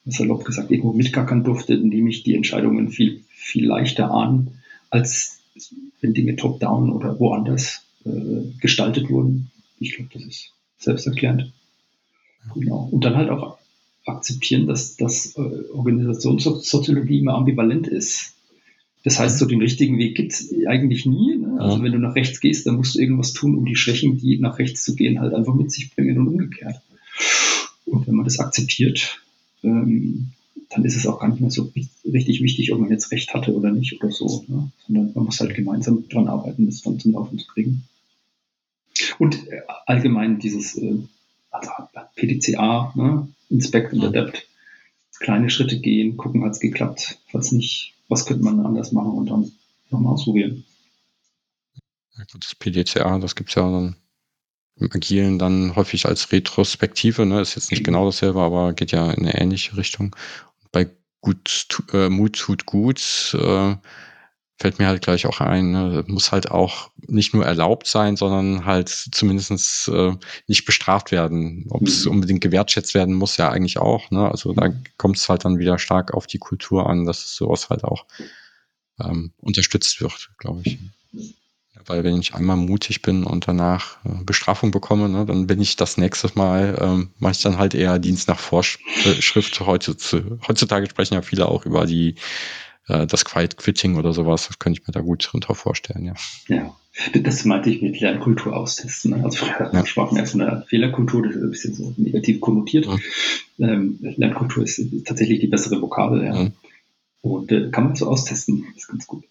salopp 0.05 0.45
gesagt 0.45 0.71
irgendwo 0.71 0.93
mitgackern 0.93 1.45
durfte, 1.45 1.77
nehme 1.77 2.11
ich 2.11 2.23
die 2.25 2.35
Entscheidungen 2.35 2.91
viel, 2.91 3.23
viel 3.29 3.67
leichter 3.67 4.11
an, 4.11 4.59
als 4.91 5.39
wenn 6.01 6.15
Dinge 6.15 6.37
top-down 6.37 6.91
oder 6.91 7.19
woanders 7.21 7.83
äh, 8.05 8.51
gestaltet 8.61 9.09
wurden. 9.11 9.51
Ich 9.79 9.95
glaube, 9.95 10.11
das 10.13 10.25
ist 10.25 10.53
selbsterklärend. 10.79 11.53
Genau. 12.55 12.89
Und 12.91 13.05
dann 13.05 13.17
halt 13.17 13.31
auch 13.31 13.59
akzeptieren, 14.07 14.67
dass, 14.67 14.97
dass 14.97 15.37
äh, 15.37 15.41
Organisationssoziologie 15.73 17.21
immer 17.21 17.35
ambivalent 17.35 17.87
ist. 17.87 18.35
Das 19.03 19.19
heißt, 19.19 19.39
so 19.39 19.47
den 19.47 19.63
richtigen 19.63 19.99
Weg 19.99 20.15
gibt 20.15 20.33
es 20.33 20.53
eigentlich 20.67 21.07
nie. 21.07 21.37
Ne? 21.37 21.57
Also 21.59 21.83
wenn 21.83 21.93
du 21.93 21.99
nach 21.99 22.15
rechts 22.15 22.41
gehst, 22.41 22.67
dann 22.67 22.77
musst 22.77 22.95
du 22.95 23.01
irgendwas 23.01 23.33
tun, 23.33 23.57
um 23.57 23.65
die 23.65 23.77
Schwächen, 23.77 24.19
die 24.19 24.39
nach 24.39 24.59
rechts 24.59 24.85
zu 24.85 24.95
gehen, 24.95 25.21
halt 25.21 25.33
einfach 25.33 25.55
mit 25.55 25.73
sich 25.73 25.95
bringen 25.95 26.19
und 26.19 26.29
umgekehrt. 26.29 26.81
Und 27.87 28.07
wenn 28.07 28.15
man 28.15 28.25
das 28.25 28.39
akzeptiert, 28.39 29.21
ähm, 29.63 30.33
dann 30.69 30.85
ist 30.85 30.97
es 30.97 31.07
auch 31.07 31.19
gar 31.19 31.29
nicht 31.29 31.41
mehr 31.41 31.51
so 31.51 31.73
richtig 32.05 32.43
wichtig, 32.43 32.73
ob 32.73 32.81
man 32.81 32.91
jetzt 32.91 33.11
recht 33.11 33.33
hatte 33.35 33.55
oder 33.55 33.73
nicht 33.73 34.01
oder 34.01 34.13
so. 34.13 34.45
Ne? 34.47 34.71
Sondern 34.87 35.13
man 35.15 35.25
muss 35.25 35.41
halt 35.41 35.55
gemeinsam 35.55 36.09
dran 36.09 36.29
arbeiten, 36.29 36.67
das 36.67 36.83
dann 36.83 36.99
zum 36.99 37.13
Laufen 37.13 37.39
zu 37.39 37.47
kriegen. 37.49 37.85
Und 39.19 39.49
äh, 39.49 39.63
allgemein 39.87 40.39
dieses 40.39 40.77
äh, 40.77 40.99
also 41.51 41.71
PDCA, 42.15 42.93
ne? 42.95 43.29
Inspect 43.49 43.93
und 43.93 44.05
Adapt, 44.05 44.47
kleine 45.21 45.51
Schritte 45.51 45.79
gehen, 45.79 46.17
gucken, 46.17 46.45
hat 46.45 46.53
es 46.53 46.61
geklappt, 46.61 47.19
falls 47.31 47.53
nicht, 47.53 47.95
was 48.09 48.27
könnte 48.27 48.43
man 48.43 48.65
anders 48.67 48.91
machen 48.91 49.13
und 49.13 49.31
dann 49.31 49.53
nochmal 49.91 50.15
ausprobieren. 50.15 50.65
Das 52.39 52.55
PDCA, 52.55 53.19
das 53.19 53.35
gibt 53.35 53.51
es 53.51 53.55
ja 53.55 53.71
dann 53.71 53.97
im 54.77 54.91
Agilen 54.93 55.39
dann 55.39 55.77
häufig 55.77 56.07
als 56.07 56.33
Retrospektive, 56.33 57.27
ne? 57.27 57.41
ist 57.41 57.55
jetzt 57.55 57.71
nicht 57.71 57.85
genau 57.85 58.07
dasselbe, 58.07 58.41
aber 58.41 58.73
geht 58.73 58.93
ja 58.93 59.11
in 59.11 59.27
eine 59.27 59.39
ähnliche 59.39 59.77
Richtung. 59.77 60.17
Bei 60.73 60.89
gut, 61.21 61.69
äh, 61.93 62.09
Mut 62.09 62.39
tut 62.39 62.67
gut, 62.67 63.37
äh, 63.39 63.77
fällt 64.61 64.79
mir 64.79 64.89
halt 64.89 65.01
gleich 65.01 65.25
auch 65.25 65.41
ein, 65.41 65.71
ne? 65.71 66.05
muss 66.07 66.33
halt 66.33 66.51
auch 66.51 66.91
nicht 67.07 67.33
nur 67.33 67.47
erlaubt 67.47 67.87
sein, 67.87 68.17
sondern 68.17 68.67
halt 68.67 68.91
zumindestens 68.91 69.91
äh, 69.93 70.13
nicht 70.49 70.67
bestraft 70.67 71.13
werden. 71.13 71.65
Ob 71.71 71.83
es 71.89 72.05
mhm. 72.05 72.13
unbedingt 72.13 72.43
gewertschätzt 72.43 72.93
werden 72.93 73.15
muss, 73.15 73.39
ja 73.39 73.49
eigentlich 73.49 73.79
auch. 73.79 74.11
Ne? 74.11 74.31
Also 74.31 74.53
da 74.53 74.69
kommt 74.99 75.17
es 75.17 75.29
halt 75.31 75.47
dann 75.47 75.59
wieder 75.59 75.79
stark 75.79 76.13
auf 76.13 76.27
die 76.27 76.39
Kultur 76.39 76.91
an, 76.91 77.07
dass 77.07 77.35
sowas 77.35 77.71
halt 77.71 77.85
auch 77.85 78.05
ähm, 79.03 79.33
unterstützt 79.39 80.03
wird, 80.03 80.31
glaube 80.37 80.61
ich. 80.65 80.79
Weil 81.87 82.05
wenn 82.05 82.21
ich 82.21 82.35
einmal 82.35 82.59
mutig 82.59 83.01
bin 83.01 83.25
und 83.25 83.49
danach 83.49 83.97
äh, 84.05 84.23
Bestrafung 84.25 84.73
bekomme, 84.73 85.09
ne, 85.09 85.25
dann 85.25 85.47
bin 85.47 85.63
ich 85.63 85.77
das 85.77 85.97
nächste 85.97 86.31
Mal, 86.35 86.77
ähm, 86.83 87.11
mache 87.19 87.33
ich 87.33 87.41
dann 87.41 87.57
halt 87.57 87.75
eher 87.75 87.99
Dienst 87.99 88.29
nach 88.29 88.39
Vorschrift. 88.39 89.59
Heutzutage 89.61 90.91
sprechen 90.91 91.15
ja 91.15 91.23
viele 91.23 91.49
auch 91.49 91.65
über 91.65 91.87
die 91.87 92.17
äh, 92.91 93.07
das 93.07 93.25
Quiet 93.25 93.57
Quitting 93.57 93.97
oder 93.97 94.13
sowas. 94.13 94.49
Das 94.49 94.59
könnte 94.59 94.81
ich 94.81 94.87
mir 94.87 94.93
da 94.93 95.01
gut 95.01 95.29
drunter 95.31 95.55
vorstellen, 95.55 96.05
ja. 96.05 96.15
Ja, 96.49 96.75
das 97.21 97.45
meinte 97.45 97.71
ich 97.71 97.83
mit 97.83 98.01
Lernkultur 98.01 98.57
austesten. 98.57 99.13
Ne? 99.13 99.25
Also 99.25 99.45
früher 99.45 99.71
ja. 99.73 99.87
sprachen 99.87 100.17
wir 100.17 100.27
von 100.27 100.41
einer 100.41 100.63
Fehlerkultur, 100.63 101.23
das 101.23 101.37
ist 101.37 101.43
ein 101.43 101.51
bisschen 101.51 101.75
so 101.75 101.95
negativ 101.97 102.41
konnotiert. 102.41 102.87
Ja. 102.87 102.99
Ähm, 103.69 103.99
Lernkultur 104.01 104.65
ist 104.65 104.81
tatsächlich 105.05 105.41
die 105.41 105.47
bessere 105.47 105.81
Vokabel, 105.81 106.25
ja. 106.25 106.43
ja. 106.43 106.51
Und 107.23 107.53
äh, 107.53 107.71
kann 107.71 107.85
man 107.85 107.97
so 107.97 108.09
austesten, 108.09 108.65
das 108.75 108.85
ist 108.85 108.89
ganz 108.89 109.07
gut 109.07 109.25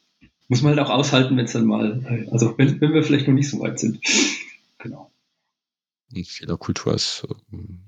muss 0.50 0.64
man 0.64 0.76
halt 0.76 0.86
auch 0.86 0.92
aushalten, 0.92 1.38
wenn 1.38 1.46
es 1.46 1.54
dann 1.54 1.66
mal, 1.66 2.28
also 2.32 2.58
wenn, 2.58 2.82
wenn 2.82 2.94
wir 2.94 3.04
vielleicht 3.04 3.28
noch 3.28 3.36
nicht 3.36 3.50
so 3.50 3.60
weit 3.60 3.80
sind. 3.80 4.02
Genau. 4.80 5.12
Und 6.12 6.28
Fehlerkultur 6.28 6.96
ist, 6.96 7.28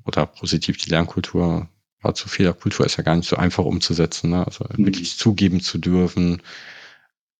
oder 0.05 0.27
positiv 0.27 0.77
die 0.77 0.91
Lernkultur, 0.91 1.67
zu 2.13 2.27
Fehlerkultur 2.27 2.85
ist 2.85 2.97
ja 2.97 3.03
gar 3.03 3.15
nicht 3.15 3.29
so 3.29 3.35
einfach 3.35 3.63
umzusetzen. 3.63 4.31
Ne? 4.31 4.45
Also 4.45 4.65
mhm. 4.75 4.85
wirklich 4.85 5.17
zugeben 5.17 5.61
zu 5.61 5.77
dürfen, 5.77 6.41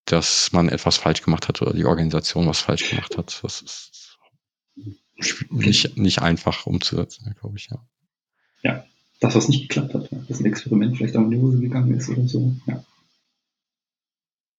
dass 0.06 0.52
man 0.52 0.70
etwas 0.70 0.98
falsch 0.98 1.22
gemacht 1.22 1.48
hat 1.48 1.62
oder 1.62 1.74
die 1.74 1.86
Organisation 1.86 2.48
was 2.48 2.60
falsch 2.60 2.90
gemacht 2.90 3.18
hat. 3.18 3.40
Das 3.44 3.62
ist 3.62 4.18
nicht, 5.50 5.98
nicht 5.98 6.22
einfach 6.22 6.66
umzusetzen, 6.66 7.36
glaube 7.40 7.58
ich, 7.58 7.70
ja. 7.70 7.86
Ja, 8.64 8.86
das, 9.20 9.36
was 9.36 9.50
nicht 9.50 9.70
geklappt 9.70 9.94
hat, 9.94 10.10
dass 10.28 10.40
ein 10.40 10.46
Experiment 10.46 10.98
vielleicht 10.98 11.16
auch 11.16 11.22
in 11.22 11.32
die 11.32 11.38
Hose 11.38 11.60
gegangen 11.60 11.94
ist 11.94 12.10
oder 12.10 12.28
so, 12.28 12.56
ja. 12.66 12.84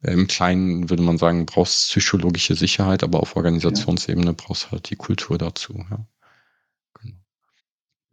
Im 0.05 0.26
Kleinen 0.26 0.90
würde 0.90 1.05
man 1.05 1.16
sagen, 1.16 1.46
brauchst 1.46 1.90
psychologische 1.90 2.57
Sicherheit, 2.57 3.05
aber 3.05 3.20
auf 3.20 3.36
Organisationsebene 3.36 4.32
brauchst 4.32 4.72
halt 4.72 4.90
die 4.90 4.96
Kultur 4.96 5.38
dazu. 5.38 5.74
Ja. 5.90 6.05
Genau. 7.00 7.16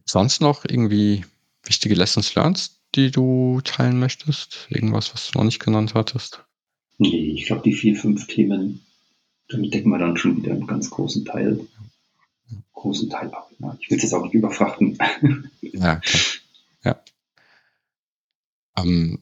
Sonst 0.05 0.39
noch 0.39 0.65
irgendwie 0.65 1.25
wichtige 1.70 1.95
Lessons 1.95 2.36
learned, 2.36 2.72
die 2.95 3.11
du 3.11 3.61
teilen 3.63 3.99
möchtest? 3.99 4.67
Irgendwas, 4.70 5.13
was 5.13 5.32
du 5.32 5.38
noch 5.38 5.45
nicht 5.45 5.63
genannt 5.63 5.93
hattest? 5.93 6.43
Nee, 6.97 7.34
ich 7.36 7.45
glaube, 7.45 7.61
die 7.63 7.74
vier, 7.74 7.95
fünf 7.95 8.28
Themen, 8.28 8.86
damit 9.47 9.74
decken 9.74 9.89
wir 9.89 9.99
dann 9.99 10.17
schon 10.17 10.38
wieder 10.38 10.51
einen 10.51 10.67
ganz 10.67 10.89
großen 10.89 11.24
Teil, 11.24 11.65
großen 12.74 13.09
Teil 13.09 13.32
ab. 13.34 13.49
Ja, 13.59 13.78
ich 13.80 13.89
will 13.89 13.97
es 13.97 14.03
jetzt 14.03 14.13
auch 14.13 14.24
nicht 14.24 14.34
überfrachten. 14.34 14.97
ja, 15.61 15.95
klar. 15.97 16.24
Ja. 16.84 17.03
Ähm, 18.78 19.20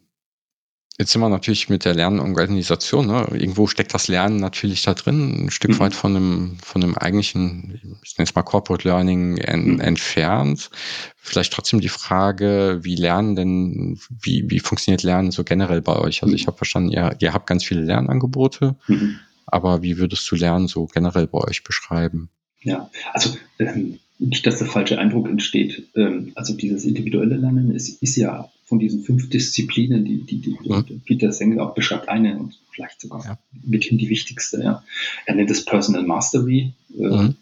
Jetzt 0.99 1.11
sind 1.11 1.21
wir 1.21 1.29
natürlich 1.29 1.69
mit 1.69 1.85
der 1.85 1.93
Lernorganisation. 1.93 3.05
Ne? 3.05 3.27
Irgendwo 3.33 3.67
steckt 3.67 3.93
das 3.93 4.07
Lernen 4.07 4.37
natürlich 4.37 4.81
da 4.81 4.95
drin, 4.95 5.45
ein 5.45 5.51
Stück 5.51 5.71
mhm. 5.71 5.79
weit 5.79 5.93
von 5.93 6.15
dem, 6.15 6.57
von 6.63 6.81
dem 6.81 6.97
eigentlichen, 6.97 7.99
ich 8.03 8.17
nenne 8.17 8.27
es 8.27 8.33
mal 8.33 8.41
Corporate 8.41 8.87
Learning 8.87 9.37
en, 9.37 9.73
mhm. 9.73 9.79
entfernt. 9.79 10.71
Vielleicht 11.15 11.53
trotzdem 11.53 11.81
die 11.81 11.89
Frage, 11.89 12.79
wie 12.81 12.95
lernen 12.95 13.35
denn, 13.35 13.99
wie, 14.09 14.49
wie 14.49 14.59
funktioniert 14.59 15.03
Lernen 15.03 15.29
so 15.29 15.43
generell 15.43 15.83
bei 15.83 15.97
euch? 15.97 16.23
Also 16.23 16.31
mhm. 16.31 16.35
ich 16.37 16.47
habe 16.47 16.57
verstanden, 16.57 16.89
ihr, 16.89 17.15
ihr 17.19 17.31
habt 17.31 17.45
ganz 17.45 17.63
viele 17.63 17.81
Lernangebote, 17.81 18.75
mhm. 18.87 19.19
aber 19.45 19.83
wie 19.83 19.99
würdest 19.99 20.29
du 20.31 20.35
Lernen 20.35 20.67
so 20.67 20.87
generell 20.87 21.27
bei 21.27 21.39
euch 21.39 21.63
beschreiben? 21.63 22.31
Ja, 22.61 22.89
also 23.13 23.37
ähm, 23.59 23.99
nicht, 24.19 24.45
dass 24.45 24.57
der 24.57 24.67
falsche 24.67 24.99
Eindruck 24.99 25.27
entsteht. 25.27 25.87
Ähm, 25.95 26.31
also 26.35 26.53
dieses 26.55 26.85
individuelle 26.85 27.35
Lernen 27.35 27.71
ist, 27.71 28.01
ist 28.01 28.15
ja 28.15 28.49
von 28.65 28.79
diesen 28.79 29.03
fünf 29.03 29.29
Disziplinen, 29.29 30.03
die, 30.03 30.23
die, 30.23 30.41
die 30.41 30.57
mhm. 30.67 31.01
Peter 31.05 31.31
Sengel 31.31 31.59
auch 31.59 31.73
beschreibt, 31.73 32.09
eine 32.09 32.37
und 32.37 32.59
vielleicht 32.71 32.99
sogar 32.99 33.23
ja. 33.23 33.39
mithin 33.63 33.97
die 33.97 34.09
wichtigste. 34.09 34.61
Ja. 34.61 34.83
Er 35.25 35.35
nennt 35.35 35.51
es 35.51 35.63
Personal 35.63 36.03
Mastery 36.03 36.73
äh, 36.97 37.01
mhm. 37.01 37.35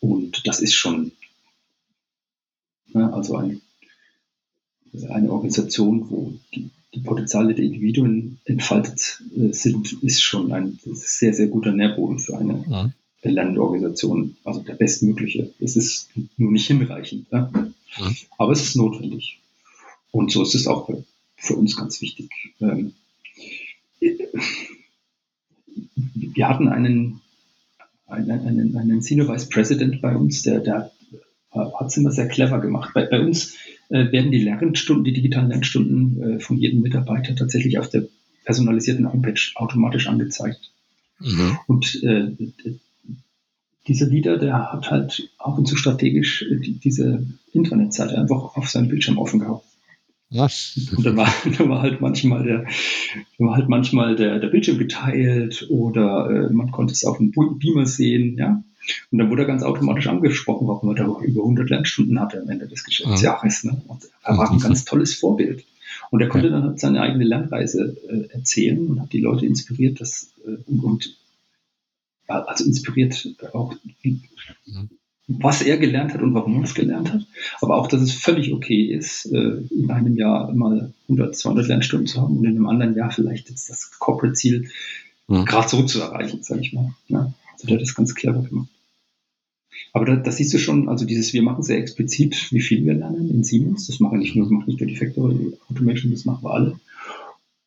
und 0.00 0.46
das 0.46 0.60
ist 0.60 0.74
schon 0.74 1.12
ne, 2.92 3.12
also 3.12 3.36
ein, 3.36 3.60
eine 5.08 5.30
Organisation, 5.30 6.10
wo 6.10 6.34
die, 6.54 6.70
die 6.94 7.00
Potenziale 7.00 7.54
der 7.54 7.64
Individuen 7.64 8.38
entfaltet 8.44 9.22
äh, 9.36 9.52
sind, 9.52 10.02
ist 10.02 10.20
schon 10.20 10.52
ein 10.52 10.78
sehr, 10.84 11.32
sehr 11.32 11.46
guter 11.46 11.72
Nährboden 11.72 12.18
für 12.18 12.36
eine 12.36 12.92
mhm. 13.24 13.30
Lernorganisation, 13.30 14.36
also 14.44 14.60
der 14.60 14.74
bestmögliche. 14.74 15.52
Es 15.60 15.76
ist 15.76 16.10
nur 16.36 16.52
nicht 16.52 16.66
hinreichend, 16.66 17.26
ja. 17.30 17.50
Mhm. 17.52 18.16
aber 18.36 18.52
es 18.52 18.62
ist 18.62 18.76
notwendig. 18.76 19.38
Und 20.10 20.30
so 20.32 20.42
ist 20.42 20.54
es 20.54 20.66
auch 20.66 20.88
für 21.36 21.54
uns 21.54 21.76
ganz 21.76 22.00
wichtig. 22.00 22.30
Ähm, 22.60 22.94
wir 26.14 26.48
hatten 26.48 26.68
einen, 26.68 27.20
einen, 28.06 28.30
einen, 28.30 28.76
einen 28.76 29.02
Senior 29.02 29.28
Vice 29.28 29.48
President 29.48 30.00
bei 30.00 30.16
uns, 30.16 30.42
der, 30.42 30.60
der 30.60 30.92
hat 31.52 31.86
es 31.86 31.96
immer 31.96 32.12
sehr 32.12 32.28
clever 32.28 32.60
gemacht. 32.60 32.92
Bei, 32.94 33.06
bei 33.06 33.20
uns 33.20 33.54
äh, 33.88 34.10
werden 34.12 34.30
die 34.30 34.42
Lernstunden, 34.42 35.04
die 35.04 35.12
digitalen 35.12 35.48
Lernstunden 35.48 36.22
äh, 36.22 36.40
von 36.40 36.56
jedem 36.58 36.82
Mitarbeiter 36.82 37.34
tatsächlich 37.34 37.78
auf 37.78 37.88
der 37.88 38.04
personalisierten 38.44 39.10
Homepage 39.12 39.40
automatisch 39.56 40.08
angezeigt. 40.08 40.72
Mhm. 41.20 41.58
Und 41.66 42.02
äh, 42.02 42.30
dieser 43.88 44.06
Leader, 44.06 44.36
der 44.36 44.72
hat 44.72 44.90
halt 44.90 45.30
ab 45.38 45.58
und 45.58 45.66
zu 45.66 45.76
strategisch 45.76 46.44
die, 46.48 46.78
diese 46.78 47.26
Internetseite 47.52 48.18
einfach 48.18 48.56
auf 48.56 48.68
seinem 48.68 48.88
Bildschirm 48.88 49.18
offen 49.18 49.40
gehabt. 49.40 49.64
Was? 50.30 50.78
Und 50.94 51.06
dann 51.06 51.16
war, 51.16 51.32
dann 51.58 51.68
war 51.68 51.82
halt 51.82 52.00
manchmal 52.00 52.44
der, 52.44 52.66
war 53.38 53.56
halt 53.56 53.68
manchmal 53.68 54.14
der, 54.14 54.38
der 54.38 54.48
Bildschirm 54.48 54.78
geteilt 54.78 55.66
oder 55.70 56.28
äh, 56.30 56.52
man 56.52 56.70
konnte 56.70 56.92
es 56.92 57.04
auf 57.04 57.16
dem 57.16 57.32
Beamer 57.32 57.86
sehen, 57.86 58.36
ja. 58.36 58.62
Und 59.10 59.18
dann 59.18 59.30
wurde 59.30 59.42
er 59.42 59.48
ganz 59.48 59.62
automatisch 59.62 60.06
angesprochen, 60.06 60.66
warum 60.66 60.88
er 60.90 60.94
da 60.94 61.04
über 61.04 61.42
100 61.42 61.68
Lernstunden 61.68 62.18
hatte 62.18 62.40
am 62.40 62.48
Ende 62.48 62.68
des 62.68 62.84
Geschäftsjahres. 62.84 63.64
Ne? 63.64 63.82
Und 63.86 64.08
er 64.22 64.38
war 64.38 64.50
ein 64.50 64.60
ganz 64.60 64.86
tolles 64.86 65.14
Vorbild. 65.14 65.64
Und 66.10 66.22
er 66.22 66.28
konnte 66.28 66.48
dann 66.48 66.62
halt 66.62 66.80
seine 66.80 67.02
eigene 67.02 67.24
Lernreise 67.24 67.98
äh, 68.08 68.32
erzählen 68.34 68.78
und 68.86 69.00
hat 69.02 69.12
die 69.12 69.20
Leute 69.20 69.44
inspiriert, 69.44 70.00
das 70.00 70.30
äh, 70.46 70.56
und, 70.66 70.84
und 70.84 71.17
also 72.28 72.64
inspiriert 72.64 73.26
auch 73.52 73.74
mhm 74.64 74.90
was 75.28 75.60
er 75.62 75.76
gelernt 75.76 76.14
hat 76.14 76.22
und 76.22 76.32
warum 76.34 76.56
er 76.56 76.64
es 76.64 76.74
gelernt 76.74 77.12
hat. 77.12 77.26
Aber 77.60 77.76
auch, 77.76 77.86
dass 77.86 78.00
es 78.00 78.12
völlig 78.12 78.52
okay 78.52 78.84
ist, 78.84 79.26
äh, 79.26 79.62
in 79.70 79.90
einem 79.90 80.16
Jahr 80.16 80.52
mal 80.54 80.92
100, 81.02 81.36
200 81.36 81.68
Lernstunden 81.68 82.06
zu 82.06 82.20
haben 82.20 82.38
und 82.38 82.44
in 82.44 82.56
einem 82.56 82.66
anderen 82.66 82.96
Jahr 82.96 83.10
vielleicht 83.10 83.50
jetzt 83.50 83.68
das 83.68 83.90
Corporate-Ziel 83.98 84.70
mhm. 85.28 85.44
gerade 85.44 85.68
zurück 85.68 85.88
zu 85.90 86.00
erreichen, 86.00 86.42
sage 86.42 86.62
ich 86.62 86.72
mal. 86.72 86.94
Ja, 87.08 87.32
also 87.52 87.66
der 87.66 87.76
hat 87.76 87.82
das 87.82 87.94
ganz 87.94 88.14
clever 88.14 88.42
gemacht. 88.42 88.68
Aber 89.92 90.06
da, 90.06 90.16
das 90.16 90.38
siehst 90.38 90.54
du 90.54 90.58
schon, 90.58 90.88
also 90.88 91.04
dieses, 91.04 91.34
wir 91.34 91.42
machen 91.42 91.62
sehr 91.62 91.78
explizit, 91.78 92.50
wie 92.50 92.62
viel 92.62 92.84
wir 92.86 92.94
lernen 92.94 93.30
in 93.30 93.44
Siemens. 93.44 93.86
Das 93.86 94.00
machen 94.00 94.18
nicht 94.18 94.34
nur, 94.34 94.50
macht 94.50 94.66
nicht 94.66 94.80
nur 94.80 94.88
die 94.88 94.96
Factory 94.96 95.52
Automation, 95.68 96.10
das 96.10 96.24
machen 96.24 96.44
wir 96.44 96.52
alle. 96.52 96.80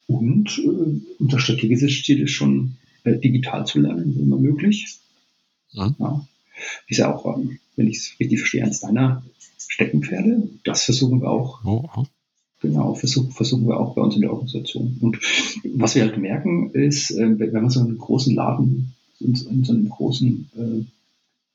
Und 0.07 0.57
äh, 0.57 0.99
unser 1.19 1.39
strategisches 1.39 2.01
Ziel 2.01 2.21
ist 2.21 2.31
schon, 2.31 2.77
äh, 3.03 3.17
digital 3.17 3.65
zu 3.65 3.79
lernen, 3.79 4.15
wenn 4.15 4.23
immer 4.23 4.37
möglich. 4.37 4.99
Mhm. 5.73 5.95
Ja. 5.99 6.27
ist 6.87 6.97
ja 6.97 7.13
auch, 7.13 7.37
ähm, 7.37 7.59
wenn 7.75 7.87
ich 7.87 7.97
es 7.97 8.19
richtig 8.19 8.39
verstehe, 8.39 8.63
eines 8.63 8.81
deiner 8.81 9.23
Steckenpferde. 9.67 10.49
Das 10.63 10.83
versuchen 10.83 11.21
wir 11.21 11.29
auch. 11.29 11.63
Oh, 11.63 11.89
oh. 11.95 12.05
Genau, 12.61 12.93
versuchen, 12.93 13.31
versuchen 13.31 13.67
wir 13.67 13.79
auch 13.79 13.95
bei 13.95 14.01
uns 14.01 14.15
in 14.15 14.21
der 14.21 14.31
Organisation. 14.31 14.97
Und 15.01 15.17
was 15.63 15.95
wir 15.95 16.03
halt 16.03 16.17
merken, 16.17 16.69
ist, 16.71 17.11
äh, 17.11 17.39
wenn 17.39 17.53
man 17.53 17.69
so 17.69 17.79
einen 17.79 17.97
großen 17.97 18.35
Laden, 18.35 18.93
in, 19.19 19.35
so 19.35 19.49
einem 19.49 19.89
großen 19.89 20.49
äh, 20.55 20.85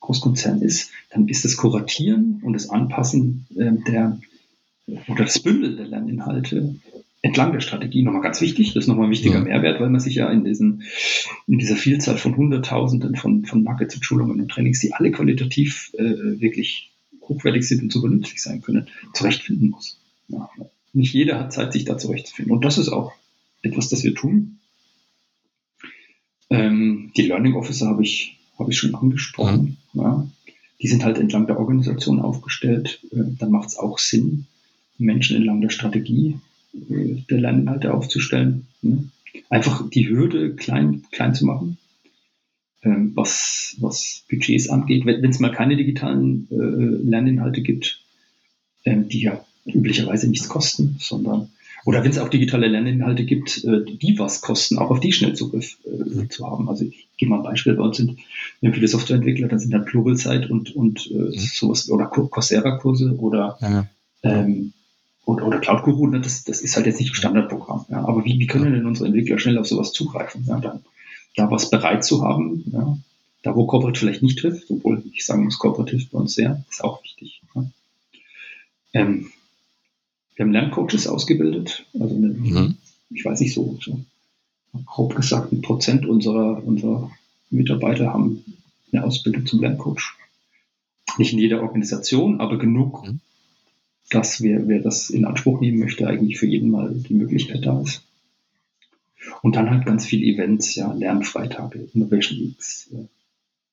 Großkonzern 0.01 0.63
ist, 0.63 0.91
dann 1.11 1.29
ist 1.29 1.45
das 1.45 1.57
Kuratieren 1.57 2.41
und 2.43 2.55
das 2.55 2.71
Anpassen 2.71 3.47
äh, 3.57 3.73
der 3.87 4.19
oder 5.09 5.25
das 5.25 5.41
Bündel 5.41 5.77
der 5.77 5.87
Lerninhalte 5.87 6.77
entlang 7.23 7.53
der 7.53 7.61
Strategie 7.61 8.03
nochmal 8.03 8.23
ganz 8.23 8.41
wichtig. 8.41 8.75
Das 8.75 8.85
ist 8.85 8.89
nochmal 8.89 9.07
ein 9.07 9.11
wichtiger 9.11 9.37
ja. 9.37 9.45
Mehrwert, 9.45 9.81
weil 9.81 9.91
man 9.91 10.01
sich 10.01 10.15
ja 10.15 10.31
in, 10.31 10.45
diesen, 10.45 10.83
in 11.47 11.59
dieser 11.59 11.77
Vielzahl 11.77 12.19
von 12.19 12.37
Hunderttausenden 12.37 13.17
von, 13.17 13.45
von 13.45 13.63
Nuggets 13.63 13.97
und 13.97 14.05
Schulungen 14.05 14.41
und 14.41 14.51
Trainings, 14.51 14.81
die 14.81 14.93
alle 14.93 15.11
qualitativ 15.11 15.93
äh, 15.99 16.41
wirklich 16.41 16.93
hochwertig 17.23 17.67
sind 17.67 17.83
und 17.83 17.93
so 17.93 18.07
nützlich 18.07 18.41
sein 18.41 18.63
können, 18.63 18.89
zurechtfinden 19.15 19.71
muss. 19.71 19.99
Ja. 20.29 20.49
Nicht 20.93 21.13
jeder 21.13 21.39
hat 21.39 21.53
Zeit, 21.53 21.73
sich 21.73 21.85
da 21.85 21.99
zurechtzufinden. 21.99 22.55
Und 22.55 22.65
das 22.65 22.79
ist 22.79 22.89
auch 22.89 23.13
etwas, 23.63 23.89
das 23.89 24.05
wir 24.05 24.15
tun. 24.15 24.59
Ähm, 26.49 27.13
die 27.17 27.23
Learning 27.23 27.55
Officer 27.55 27.89
habe 27.89 28.03
ich, 28.03 28.39
habe 28.59 28.71
ich 28.71 28.79
schon 28.79 28.95
angesprochen. 28.95 29.77
Mhm. 29.93 30.01
Ja. 30.01 30.27
Die 30.81 30.89
sind 30.89 31.05
halt 31.05 31.19
entlang 31.19 31.47
der 31.47 31.59
Organisation 31.59 32.21
aufgestellt. 32.21 33.01
Äh, 33.11 33.37
dann 33.39 33.51
macht 33.51 33.69
es 33.69 33.77
auch 33.77 33.99
Sinn, 33.99 34.47
Menschen 34.99 35.37
entlang 35.37 35.61
der 35.61 35.71
Strategie 35.71 36.39
äh, 36.91 37.23
der 37.29 37.41
Lerninhalte 37.41 37.93
aufzustellen. 37.93 38.67
Ne? 38.83 39.09
Einfach 39.51 39.89
die 39.91 40.09
Hürde 40.09 40.55
klein, 40.55 41.05
klein 41.11 41.35
zu 41.35 41.47
machen, 41.47 41.79
ähm, 42.83 43.13
was, 43.15 43.77
was 43.79 44.25
Budgets 44.31 44.69
angeht. 44.69 45.07
Wenn 45.07 45.25
es 45.25 45.41
mal 45.41 45.53
keine 45.53 45.77
digitalen 45.77 46.49
äh, 46.51 47.09
Lerninhalte 47.09 47.63
gibt, 47.63 48.01
ähm, 48.85 49.09
die 49.09 49.23
ja 49.23 49.45
üblicherweise 49.67 50.29
nichts 50.29 50.49
kosten, 50.49 50.97
sondern 50.99 51.51
oder 51.87 52.03
wenn 52.03 52.11
es 52.11 52.19
auch 52.19 52.29
digitale 52.29 52.67
Lerninhalte 52.67 53.25
gibt, 53.25 53.65
äh, 53.65 53.85
die 53.85 54.19
was 54.19 54.41
kosten, 54.41 54.77
auch 54.77 54.91
auf 54.91 54.99
die 54.99 55.13
schnell 55.13 55.35
Zugriff 55.35 55.79
äh, 55.85 56.27
zu 56.29 56.45
haben. 56.45 56.69
Also 56.69 56.85
ich 56.85 57.09
gebe 57.17 57.31
mal 57.31 57.39
ein 57.39 57.45
Beispiel, 57.45 57.75
bei 57.75 57.85
uns 57.85 57.99
sind 57.99 58.19
wir 58.61 58.73
viele 58.75 58.89
Softwareentwickler, 58.89 59.47
dann 59.47 59.61
sind 59.61 59.73
dann 59.73 59.85
Pluralsight 59.85 60.51
und, 60.51 60.75
und 60.75 61.09
äh, 61.13 61.15
mhm. 61.15 61.33
sowas 61.33 61.89
oder 61.89 62.07
Coursera-Kurse 62.07 63.17
oder 63.19 63.57
ja. 63.61 63.87
ähm, 64.25 64.73
oder, 65.27 65.45
oder 65.45 65.59
Cloud 65.59 65.83
Guru, 65.83 66.07
ne, 66.07 66.21
das, 66.21 66.45
das 66.45 66.61
ist 66.61 66.77
halt 66.77 66.87
jetzt 66.87 67.01
nicht 67.01 67.11
ein 67.11 67.17
Standardprogramm. 67.17 67.85
Ja. 67.91 67.99
Aber 68.07 68.25
wie, 68.25 68.39
wie 68.39 68.47
können 68.47 68.73
denn 68.73 68.87
unsere 68.87 69.09
Entwickler 69.09 69.39
schnell 69.39 69.59
auf 69.59 69.67
sowas 69.67 69.93
zugreifen? 69.93 70.45
Ja, 70.47 70.61
dann, 70.61 70.85
da 71.35 71.51
was 71.51 71.69
bereit 71.69 72.05
zu 72.05 72.25
haben, 72.25 72.65
ja, 72.73 72.97
da 73.43 73.55
wo 73.57 73.67
Corporate 73.67 73.99
vielleicht 73.99 74.23
nicht 74.23 74.39
trifft, 74.39 74.71
obwohl 74.71 75.03
ich 75.13 75.27
sagen 75.27 75.45
muss, 75.45 75.59
Corporate 75.59 75.91
hilft 75.91 76.13
bei 76.13 76.19
uns 76.21 76.35
sehr, 76.35 76.65
ist 76.71 76.83
auch 76.83 77.03
wichtig. 77.03 77.43
Ja. 77.55 77.67
Ähm, 78.93 79.33
wir 80.37 80.45
haben 80.45 80.53
Lerncoaches 80.53 81.09
ausgebildet, 81.09 81.85
also 81.99 82.15
eine, 82.15 82.29
mhm. 82.29 82.77
ich 83.11 83.25
weiß 83.25 83.41
nicht 83.41 83.53
so, 83.53 83.79
so 83.83 83.99
grob 84.87 85.17
gesagt, 85.17 85.53
ein 85.53 85.61
Prozent 85.61 86.07
unserer, 86.07 86.63
unserer 86.65 87.11
Mitarbeiter 87.51 88.13
haben 88.13 88.45
eine 88.93 89.03
Ausbildung 89.03 89.45
zum 89.45 89.61
Lerncoach. 89.61 90.15
Nicht 91.19 91.33
in 91.33 91.39
jeder 91.41 91.63
Organisation, 91.63 92.41
aber 92.41 92.59
genug, 92.59 93.05
mhm 93.05 93.21
dass 94.11 94.43
wer, 94.43 94.69
wer 94.69 94.81
das 94.81 95.11
in 95.11 95.25
Anspruch 95.25 95.61
nehmen 95.61 95.79
möchte, 95.79 96.07
eigentlich 96.07 96.39
für 96.39 96.47
jeden 96.47 96.71
mal 96.71 96.95
die 96.95 97.15
Möglichkeit 97.15 97.67
da 97.67 97.81
ist. 97.81 98.03
Und 99.43 99.57
dann 99.57 99.71
halt 99.71 99.87
ganz 99.87 100.07
viele 100.07 100.25
Events, 100.25 100.75
ja, 100.77 100.93
Lernfreitage, 100.93 101.89
Innovation 101.95 102.39
Weeks, 102.39 102.91
äh, 102.93 103.07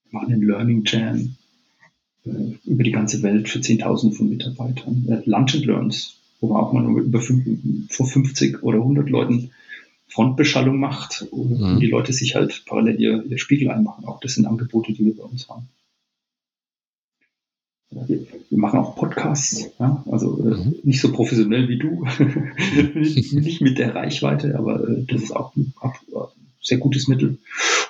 machen 0.09 0.33
einen 0.33 0.41
Learning 0.41 0.83
Jam 0.85 1.35
äh, 2.25 2.29
über 2.65 2.83
die 2.83 2.91
ganze 2.91 3.21
Welt 3.21 3.49
für 3.49 3.61
Zehntausende 3.61 4.15
von 4.15 4.29
Mitarbeitern. 4.29 5.05
Äh, 5.07 5.29
Lunch 5.29 5.55
and 5.55 5.65
Learns, 5.65 6.17
wo 6.39 6.47
man 6.47 6.57
auch 6.61 6.73
mal 6.73 6.99
über 6.99 7.21
fünf, 7.21 7.45
vor 7.89 8.07
50 8.07 8.63
oder 8.63 8.79
100 8.79 9.09
Leuten 9.09 9.51
Frontbeschallung 10.07 10.77
macht 10.77 11.27
und 11.31 11.59
mhm. 11.59 11.79
die 11.79 11.87
Leute 11.87 12.13
sich 12.13 12.35
halt 12.35 12.65
parallel 12.65 12.99
ihr, 12.99 13.23
ihr 13.25 13.37
Spiegel 13.39 13.71
einmachen. 13.71 14.05
Auch 14.05 14.19
das 14.19 14.35
sind 14.35 14.45
Angebote, 14.45 14.93
die 14.93 15.05
wir 15.05 15.17
bei 15.17 15.23
uns 15.23 15.49
haben. 15.49 15.69
Wir, 18.07 18.19
wir 18.49 18.57
machen 18.57 18.79
auch 18.79 18.95
Podcasts, 18.95 19.69
ja? 19.79 20.03
also 20.09 20.39
äh, 20.39 20.55
mhm. 20.55 20.75
nicht 20.83 21.01
so 21.01 21.11
professionell 21.11 21.67
wie 21.69 21.79
du, 21.79 22.05
nicht 22.99 23.61
mit 23.61 23.77
der 23.77 23.95
Reichweite, 23.95 24.57
aber 24.57 24.87
äh, 24.87 25.03
das 25.07 25.23
ist 25.23 25.35
auch 25.35 25.55
ein, 25.55 25.73
ein, 25.81 25.91
sehr 26.61 26.77
gutes 26.77 27.07
Mittel. 27.07 27.37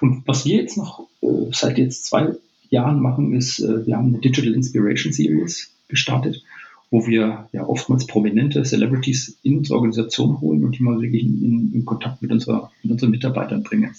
Und 0.01 0.23
was 0.27 0.45
wir 0.45 0.57
jetzt 0.57 0.77
noch 0.77 1.07
äh, 1.21 1.27
seit 1.51 1.77
jetzt 1.77 2.05
zwei 2.05 2.33
Jahren 2.69 3.01
machen, 3.01 3.35
ist, 3.35 3.59
wir 3.59 3.95
haben 3.95 4.07
eine 4.07 4.17
Digital 4.17 4.55
Inspiration 4.55 5.13
Series 5.13 5.69
gestartet, 5.89 6.43
wo 6.89 7.05
wir 7.05 7.47
ja 7.51 7.67
oftmals 7.67 8.07
prominente 8.07 8.63
Celebrities 8.63 9.37
in 9.43 9.59
unsere 9.59 9.75
Organisation 9.75 10.41
holen 10.41 10.63
und 10.63 10.79
die 10.79 10.83
mal 10.83 10.99
wirklich 10.99 11.23
in, 11.23 11.43
in, 11.43 11.71
in 11.73 11.85
Kontakt 11.85 12.23
mit, 12.23 12.31
unserer, 12.31 12.71
mit 12.81 12.91
unseren 12.91 13.11
Mitarbeitern 13.11 13.61
bringen. 13.61 13.91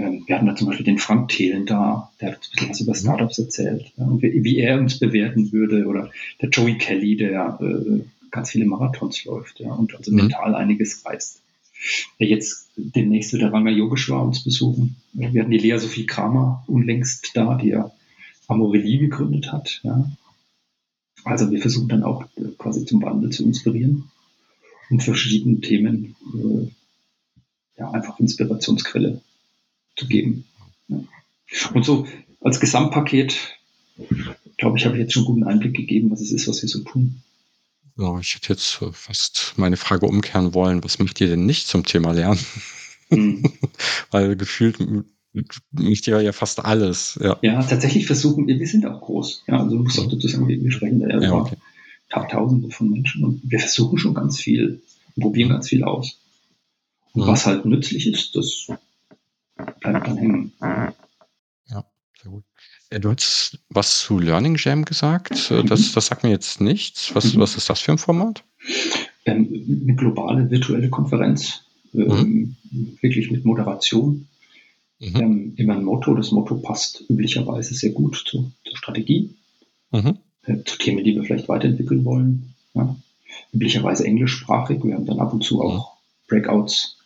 Ähm, 0.00 0.24
wir 0.26 0.36
hatten 0.36 0.46
da 0.46 0.56
zum 0.56 0.66
Beispiel 0.66 0.86
den 0.86 0.98
Frank 0.98 1.28
Thelen 1.28 1.66
da, 1.66 2.10
der 2.20 2.32
hat 2.32 2.36
ein 2.36 2.68
bisschen 2.68 2.68
was 2.68 2.80
über 2.80 2.94
Startups 2.94 3.38
erzählt 3.38 3.92
ja, 3.96 4.04
und 4.04 4.22
wie, 4.22 4.42
wie, 4.42 4.58
er 4.58 4.78
uns 4.78 4.98
bewerten 4.98 5.52
würde. 5.52 5.86
Oder 5.86 6.10
der 6.40 6.48
Joey 6.48 6.78
Kelly, 6.78 7.16
der 7.16 7.58
äh, 7.60 8.00
ganz 8.30 8.50
viele 8.50 8.64
Marathons 8.64 9.24
läuft 9.24 9.60
ja, 9.60 9.72
und 9.72 9.94
also 9.94 10.10
mhm. 10.10 10.18
mental 10.18 10.54
einiges 10.54 11.04
reißt. 11.04 11.42
Der 12.18 12.28
jetzt 12.28 12.70
demnächst 12.76 13.32
wird 13.32 13.42
der 13.42 13.52
Ranga 13.52 13.70
Yogeshwar 13.70 14.22
uns 14.22 14.44
besuchen. 14.44 14.96
Wir 15.12 15.40
hatten 15.40 15.50
die 15.50 15.58
Lea 15.58 15.78
Sophie 15.78 16.06
Kramer 16.06 16.64
unlängst 16.66 17.30
da, 17.34 17.56
die 17.56 17.68
ja 17.68 17.90
Amorelie 18.48 18.98
gegründet 18.98 19.52
hat. 19.52 19.80
Ja. 19.82 20.10
Also 21.24 21.50
wir 21.50 21.60
versuchen 21.60 21.88
dann 21.88 22.04
auch 22.04 22.24
äh, 22.36 22.48
quasi 22.56 22.86
zum 22.86 23.02
Wandel 23.02 23.30
zu 23.30 23.44
inspirieren 23.44 24.04
und 24.88 25.02
verschiedene 25.02 25.60
Themen 25.60 26.16
äh, 26.34 26.68
ja, 27.78 27.90
einfach 27.90 28.18
Inspirationsquelle 28.18 29.20
zu 30.00 30.06
geben. 30.06 30.44
Ja. 30.88 30.98
Und 31.74 31.84
so 31.84 32.06
als 32.40 32.58
Gesamtpaket, 32.58 33.36
glaube 34.56 34.78
ich, 34.78 34.86
habe 34.86 34.96
ich 34.96 35.02
jetzt 35.02 35.12
schon 35.12 35.24
einen 35.26 35.34
guten 35.34 35.44
Einblick 35.44 35.74
gegeben, 35.74 36.10
was 36.10 36.20
es 36.20 36.32
ist, 36.32 36.48
was 36.48 36.62
wir 36.62 36.68
so 36.68 36.80
tun. 36.80 37.22
Ja, 37.98 38.18
ich 38.18 38.34
hätte 38.34 38.54
jetzt 38.54 38.78
fast 38.92 39.54
meine 39.56 39.76
Frage 39.76 40.06
umkehren 40.06 40.54
wollen, 40.54 40.82
was 40.82 40.98
macht 40.98 41.20
ihr 41.20 41.28
denn 41.28 41.44
nicht 41.44 41.66
zum 41.66 41.84
Thema 41.84 42.12
Lernen? 42.12 42.40
Mhm. 43.10 43.52
Weil 44.10 44.36
gefühlt 44.36 44.78
macht 45.72 46.06
ihr 46.08 46.20
ja 46.22 46.32
fast 46.32 46.64
alles. 46.64 47.18
Ja. 47.22 47.38
ja, 47.42 47.62
tatsächlich 47.62 48.06
versuchen 48.06 48.46
wir, 48.46 48.58
wir 48.58 48.66
sind 48.66 48.86
auch 48.86 49.00
groß. 49.00 49.44
Ja, 49.48 49.62
also 49.62 49.76
du 49.76 49.82
musst 49.82 49.98
auch 49.98 50.08
dazu 50.08 50.28
sagen, 50.28 50.48
wir 50.48 50.72
sprechen 50.72 51.00
da 51.00 51.08
ja, 51.08 51.20
ja 51.20 51.32
okay. 51.34 51.56
Tausende 52.08 52.70
von 52.70 52.90
Menschen 52.90 53.24
und 53.24 53.40
wir 53.44 53.60
versuchen 53.60 53.98
schon 53.98 54.14
ganz 54.14 54.40
viel, 54.40 54.82
probieren 55.20 55.50
ganz 55.50 55.68
viel 55.68 55.84
aus. 55.84 56.18
Und 57.12 57.22
mhm. 57.22 57.26
was 57.26 57.46
halt 57.46 57.66
nützlich 57.66 58.06
ist, 58.06 58.34
das 58.34 58.66
bleibt 59.80 60.06
dann 60.06 60.16
hängen. 60.16 60.52
Ja, 60.60 61.84
sehr 62.22 62.30
gut. 62.30 62.44
Du 62.90 63.10
hast 63.10 63.58
was 63.68 64.00
zu 64.00 64.18
Learning 64.18 64.56
Jam 64.58 64.84
gesagt. 64.84 65.50
Mhm. 65.50 65.66
Das, 65.66 65.92
das 65.92 66.06
sagt 66.06 66.24
mir 66.24 66.30
jetzt 66.30 66.60
nichts. 66.60 67.14
Was, 67.14 67.34
mhm. 67.34 67.40
was 67.40 67.56
ist 67.56 67.70
das 67.70 67.80
für 67.80 67.92
ein 67.92 67.98
Format? 67.98 68.44
Ähm, 69.26 69.82
eine 69.84 69.94
globale 69.94 70.50
virtuelle 70.50 70.90
Konferenz, 70.90 71.62
ähm, 71.94 72.56
mhm. 72.70 72.98
wirklich 73.00 73.30
mit 73.30 73.44
Moderation. 73.44 74.28
Mhm. 74.98 75.16
Ähm, 75.16 75.52
immer 75.56 75.74
ein 75.74 75.84
Motto. 75.84 76.14
Das 76.14 76.32
Motto 76.32 76.56
passt 76.56 77.04
üblicherweise 77.08 77.74
sehr 77.74 77.92
gut 77.92 78.22
zu, 78.26 78.52
zur 78.64 78.76
Strategie, 78.76 79.34
äh, 79.92 80.10
zu 80.64 80.78
Themen, 80.78 81.04
die 81.04 81.14
wir 81.14 81.24
vielleicht 81.24 81.48
weiterentwickeln 81.48 82.04
wollen. 82.04 82.54
Ja. 82.74 82.96
Üblicherweise 83.52 84.04
englischsprachig. 84.04 84.82
Wir 84.84 84.94
haben 84.94 85.06
dann 85.06 85.20
ab 85.20 85.32
und 85.32 85.42
zu 85.42 85.62
auch 85.62 85.96
Breakouts 86.28 86.99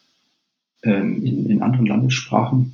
ähm, 0.85 1.25
in, 1.25 1.51
in 1.51 1.63
anderen 1.63 1.87
Landessprachen. 1.87 2.73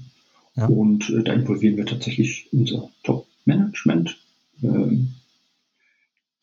Ja. 0.56 0.66
Und 0.66 1.08
äh, 1.10 1.22
da 1.22 1.32
involvieren 1.32 1.76
wir 1.76 1.86
tatsächlich 1.86 2.48
unser 2.52 2.90
Top-Management, 3.04 4.18
ähm, 4.62 5.14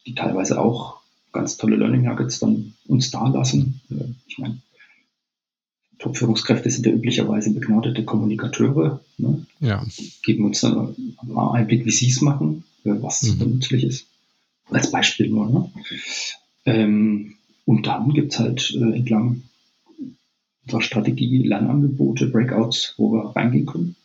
die 0.06 0.16
teilweise 0.16 0.60
auch 0.60 1.02
ganz 1.34 1.58
tolle 1.58 1.76
Learning 1.76 2.04
Nuggets 2.04 2.40
dann 2.40 2.74
uns 2.88 3.12
da 3.12 3.28
lassen. 3.28 3.82
Äh, 3.92 4.06
ich 4.28 4.38
meine, 4.40 4.58
Top-Führungskräfte 6.00 6.70
sind 6.70 6.86
ja 6.86 6.94
üblicherweise 6.94 7.54
begnadete 7.54 8.06
Kommunikateure. 8.06 9.02
Ne? 9.18 9.46
Ja. 9.60 9.86
Geben 10.24 10.46
uns 10.46 10.62
dann 10.62 10.96
mal 11.24 11.52
Einblick, 11.54 11.86
wie 11.86 11.92
sie 11.92 12.10
es 12.10 12.22
machen, 12.22 12.64
äh, 12.86 12.92
was 13.02 13.24
mhm. 13.24 13.54
nützlich 13.54 13.84
ist. 13.84 14.08
Als 14.70 14.92
Beispiel 14.92 15.30
nur. 15.30 15.50
Ne? 15.50 15.72
Ähm, 16.66 17.36
und 17.66 17.88
dann 17.88 18.14
gibt 18.14 18.34
es 18.34 18.40
halt 18.40 18.74
äh, 18.76 18.96
entlang 18.96 19.44
unserer 20.68 20.82
Strategie 20.82 21.44
Lernangebote, 21.44 22.28
Breakouts, 22.28 22.94
wo 22.98 23.14
wir 23.14 23.36
reingehen 23.36 23.66
können. 23.66 23.96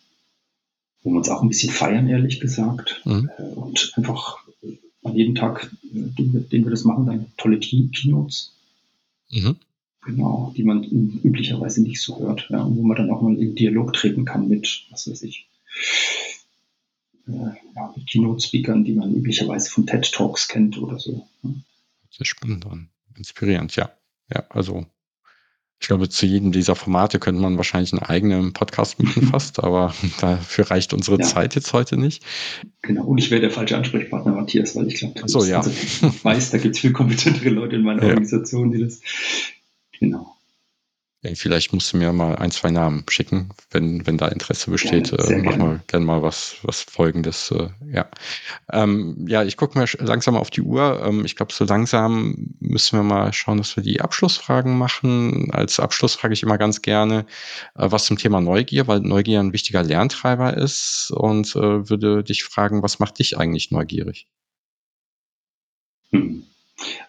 Wo 1.03 1.11
wir 1.11 1.19
uns 1.19 1.29
auch 1.29 1.43
ein 1.43 1.49
bisschen 1.49 1.73
feiern, 1.73 2.09
ehrlich 2.09 2.39
gesagt. 2.39 3.03
Mhm. 3.05 3.31
Äh, 3.37 3.43
und 3.43 3.93
einfach 3.97 4.39
äh, 4.63 4.77
an 5.03 5.17
jedem 5.17 5.35
Tag, 5.35 5.73
äh, 5.93 5.99
den 6.17 6.33
wir, 6.33 6.41
den 6.41 6.65
wir 6.65 6.71
das 6.71 6.85
machen, 6.85 7.07
dann 7.07 7.27
tolle 7.37 7.59
Keynotes. 7.59 8.53
Mhm. 9.31 9.57
Genau, 10.05 10.53
die 10.57 10.65
man 10.65 10.85
üblicherweise 10.85 11.83
nicht 11.83 12.01
so 12.01 12.21
hört. 12.21 12.49
Ja, 12.51 12.65
wo 12.65 12.83
man 12.83 12.97
dann 12.97 13.11
auch 13.11 13.23
mal 13.23 13.37
in 13.37 13.55
Dialog 13.55 13.93
treten 13.93 14.25
kann 14.25 14.49
mit, 14.49 14.85
was 14.91 15.09
weiß 15.09 15.23
ich, 15.23 15.47
äh, 17.27 17.33
ja, 17.75 17.95
mit 17.97 18.07
Keynote-Speakern, 18.07 18.85
die 18.85 18.95
man 18.95 19.15
üblicherweise 19.15 19.71
von 19.71 19.87
TED 19.87 20.11
Talks 20.13 20.49
kennt 20.49 20.79
oder 20.79 20.99
so. 20.99 21.27
Sehr 22.11 22.27
spannend 22.27 22.67
und 22.67 22.89
inspirierend, 23.17 23.75
ja. 23.77 23.91
Ja, 24.33 24.45
also 24.51 24.87
ich 25.83 25.89
glaube, 25.89 26.09
zu 26.09 26.27
jedem 26.27 26.53
dieser 26.53 26.77
Formate 26.77 27.19
könnte 27.19 27.43
man 27.43 27.57
wahrscheinlich 27.57 27.93
einen 27.93 28.03
eigenen 28.03 28.53
Podcast 28.53 29.03
machen 29.03 29.25
fast, 29.27 29.59
aber 29.59 29.93
dafür 30.21 30.71
reicht 30.71 30.95
unsere 30.95 31.19
ja. 31.19 31.25
Zeit 31.25 31.57
jetzt 31.57 31.73
heute 31.73 31.97
nicht. 31.97 32.23
Genau, 32.83 33.05
und 33.05 33.19
ich 33.19 33.33
wäre 33.33 33.41
der 33.41 33.51
falsche 33.51 33.77
Ansprechpartner, 33.77 34.33
Matthias, 34.33 34.77
weil 34.77 34.87
ich 34.87 35.01
glaube, 35.01 35.21
so, 35.27 35.45
ja. 35.45 35.59
also, 35.59 35.71
ich 35.71 36.25
weiß, 36.25 36.51
da 36.51 36.59
gibt 36.59 36.77
es 36.77 36.81
viel 36.81 36.93
kompetentere 36.93 37.49
Leute 37.49 37.75
in 37.75 37.83
meiner 37.83 38.03
ja. 38.05 38.11
Organisation, 38.11 38.71
die 38.71 38.79
das. 38.79 39.01
Genau. 39.99 40.37
Ja, 41.25 41.33
vielleicht 41.37 41.73
musst 41.73 41.93
du 41.93 41.99
mir 41.99 42.13
mal 42.13 42.35
ein, 42.35 42.51
zwei 42.51 42.73
Namen 42.73 43.05
schicken, 43.09 43.51
wenn, 43.71 44.05
wenn 44.09 44.19
da 44.19 44.27
Interesse 44.27 44.73
besteht. 44.73 45.11
Gerne, 45.17 45.37
äh, 45.37 45.43
machen 45.43 45.61
wir 45.61 45.81
gerne 45.87 46.05
mal 46.05 46.21
was, 46.21 46.57
was 46.65 46.81
Folgendes. 46.81 47.53
Äh, 47.53 47.69
ja. 47.93 48.09
Ähm, 48.73 49.25
ja, 49.29 49.45
ich 49.45 49.57
gucke 49.57 49.79
mal 49.79 49.87
langsam 50.01 50.37
auf 50.37 50.51
die 50.51 50.63
Uhr. 50.63 51.01
Ähm, 51.07 51.25
ich 51.25 51.37
glaube, 51.37 51.53
so 51.53 51.65
langsam 51.65 52.49
müssen 52.59 52.99
wir 52.99 53.05
mal 53.05 53.33
schauen, 53.33 53.59
dass 53.59 53.77
wir 53.77 53.85
die 53.85 54.01
Abschlussfragen 54.01 54.77
machen. 54.77 55.53
Als 55.53 55.79
Abschluss 55.79 56.17
frage 56.17 56.35
ich 56.35 56.43
immer 56.43 56.59
ganz 56.59 56.83
gerne 56.83 57.21
äh, 57.77 57.87
was 57.89 58.07
zum 58.07 58.19
Thema 58.19 58.41
Neugier, 58.41 58.89
weil 58.89 58.99
Neugier 58.99 59.39
ein 59.39 59.53
wichtiger 59.53 59.85
Lerntreiber 59.85 60.57
ist 60.57 61.13
und 61.15 61.55
äh, 61.55 61.89
würde 61.89 62.25
dich 62.25 62.43
fragen, 62.43 62.83
was 62.83 62.99
macht 62.99 63.21
dich 63.21 63.39
eigentlich 63.39 63.71
neugierig? 63.71 64.27
Hm. 66.11 66.52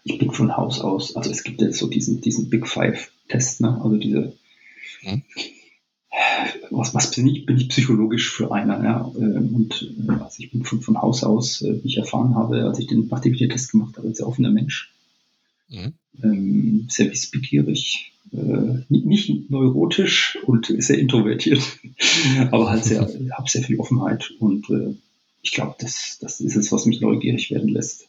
Ich 0.04 0.18
bin 0.18 0.32
von 0.32 0.56
Haus 0.56 0.82
aus, 0.82 1.16
also 1.16 1.32
es 1.32 1.44
gibt 1.44 1.62
ja 1.62 1.72
so 1.72 1.88
diesen, 1.88 2.22
diesen 2.22 2.50
Big 2.50 2.68
Five 2.68 3.12
Test, 3.30 3.62
ne? 3.62 3.80
also 3.82 3.98
diese, 3.98 4.34
mhm. 5.04 5.24
was, 6.70 6.94
was 6.94 7.12
bin 7.12 7.28
ich, 7.28 7.46
bin 7.46 7.58
ich 7.58 7.70
psychologisch 7.70 8.32
für 8.32 8.52
einer, 8.52 8.84
ja, 8.84 9.12
ähm, 9.18 9.56
und 9.56 9.94
äh, 10.08 10.12
also 10.12 10.44
ich 10.44 10.52
bin 10.52 10.64
von, 10.64 10.82
von 10.82 11.02
Haus 11.02 11.24
aus, 11.24 11.62
äh, 11.62 11.84
wie 11.84 11.88
ich 11.88 11.98
erfahren 11.98 12.36
habe, 12.36 12.64
als 12.64 12.80
ich 12.80 12.88
den, 12.88 13.08
nachdem 13.08 13.34
ich 13.34 13.40
den 13.40 13.50
Test 13.50 13.72
gemacht 13.72 13.98
habe, 13.98 14.14
sehr 14.14 14.28
offener 14.28 14.52
Mensch, 14.52 14.92
mhm. 15.70 15.94
ähm, 16.22 16.88
sehr 16.90 17.10
wissbegierig, 17.10 18.12
äh, 18.34 18.84
nicht 18.90 19.50
neurotisch 19.50 20.38
und 20.46 20.74
sehr 20.78 21.00
introvertiert, 21.00 21.62
aber 22.52 22.70
halt 22.70 22.84
sehr, 22.84 23.02
habe 23.02 23.50
sehr 23.50 23.64
viel 23.64 23.80
Offenheit 23.80 24.32
und 24.40 24.70
äh, 24.70 24.96
ich 25.42 25.52
glaube, 25.52 25.76
das, 25.80 26.18
das 26.22 26.40
ist 26.40 26.56
es, 26.56 26.72
was 26.72 26.86
mich 26.86 27.02
neugierig 27.02 27.52
werden 27.52 27.70
lässt. 27.70 28.08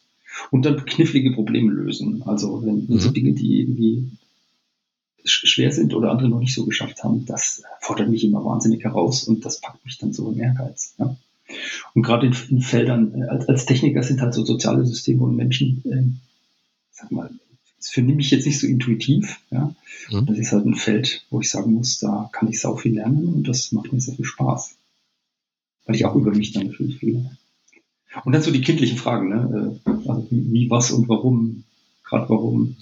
Und 0.51 0.65
dann 0.65 0.85
knifflige 0.85 1.31
Probleme 1.31 1.71
lösen. 1.71 2.23
Also 2.23 2.65
wenn, 2.65 2.85
mhm. 2.87 2.99
so 2.99 3.11
Dinge, 3.11 3.33
die 3.33 3.61
irgendwie 3.61 4.11
schwer 5.23 5.71
sind 5.71 5.93
oder 5.93 6.11
andere 6.11 6.29
noch 6.29 6.39
nicht 6.39 6.53
so 6.53 6.65
geschafft 6.65 7.03
haben, 7.03 7.25
das 7.25 7.63
fordert 7.81 8.09
mich 8.09 8.23
immer 8.23 8.45
wahnsinnig 8.45 8.83
heraus 8.83 9.23
und 9.23 9.43
das 9.43 9.59
packt 9.59 9.83
mich 9.85 9.97
dann 9.97 10.13
so 10.13 10.31
in 10.31 10.39
Ehrgeiz. 10.39 10.93
Ja. 10.99 11.17
Und 11.93 12.03
gerade 12.03 12.27
in, 12.27 12.35
in, 12.49 12.61
Feldern, 12.61 13.13
äh, 13.21 13.27
als, 13.27 13.47
als 13.47 13.65
Techniker 13.65 14.03
sind 14.03 14.21
halt 14.21 14.33
so 14.33 14.45
soziale 14.45 14.85
Systeme 14.85 15.23
und 15.23 15.35
Menschen, 15.35 15.83
äh, 15.85 16.03
sag 16.91 17.11
mal, 17.11 17.29
das 17.77 17.89
finde 17.89 18.15
ich 18.19 18.31
jetzt 18.31 18.45
nicht 18.45 18.59
so 18.59 18.67
intuitiv. 18.67 19.39
Ja. 19.51 19.75
Mhm. 20.09 20.25
Das 20.25 20.37
ist 20.37 20.51
halt 20.51 20.65
ein 20.65 20.75
Feld, 20.75 21.25
wo 21.29 21.41
ich 21.41 21.49
sagen 21.49 21.73
muss, 21.73 21.99
da 21.99 22.29
kann 22.31 22.49
ich 22.49 22.59
sau 22.59 22.75
viel 22.75 22.95
lernen 22.95 23.27
und 23.27 23.47
das 23.47 23.71
macht 23.71 23.93
mir 23.93 23.99
sehr 23.99 24.15
viel 24.15 24.25
Spaß. 24.25 24.75
Weil 25.85 25.95
ich 25.95 26.05
auch 26.05 26.15
über 26.15 26.31
mich 26.31 26.51
dann 26.51 26.67
natürlich 26.67 26.97
viel 26.97 27.13
lerne. 27.13 27.37
Und 28.23 28.33
dann 28.33 28.41
so 28.41 28.51
die 28.51 28.61
kindlichen 28.61 28.97
Fragen, 28.97 29.29
ne? 29.29 29.79
Äh, 29.85 29.89
also 30.09 30.27
wie, 30.29 30.51
wie 30.51 30.69
was 30.69 30.91
und 30.91 31.09
warum, 31.09 31.63
gerade 32.03 32.29
warum 32.29 32.77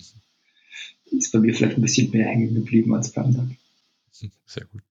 ist 1.12 1.32
bei 1.32 1.40
mir 1.40 1.54
vielleicht 1.54 1.78
ein 1.78 1.82
bisschen 1.82 2.12
mehr 2.12 2.28
hängen 2.28 2.54
geblieben 2.54 2.94
als 2.94 3.12
bei 3.12 3.22
anderen. 3.22 3.58
Sehr 4.46 4.66
gut. 4.66 4.82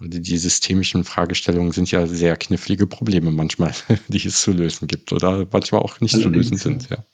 Die, 0.00 0.20
die 0.20 0.36
systemischen 0.36 1.04
Fragestellungen 1.04 1.72
sind 1.72 1.90
ja 1.90 2.06
sehr 2.06 2.36
knifflige 2.36 2.86
Probleme 2.86 3.30
manchmal, 3.30 3.74
die 4.08 4.26
es 4.26 4.42
zu 4.42 4.52
lösen 4.52 4.88
gibt 4.88 5.12
oder 5.12 5.46
manchmal 5.50 5.80
auch 5.80 6.00
nicht 6.00 6.14
Allerdings, 6.14 6.48
zu 6.48 6.54
lösen 6.54 6.56
sind, 6.58 6.90
ja. 6.90 7.04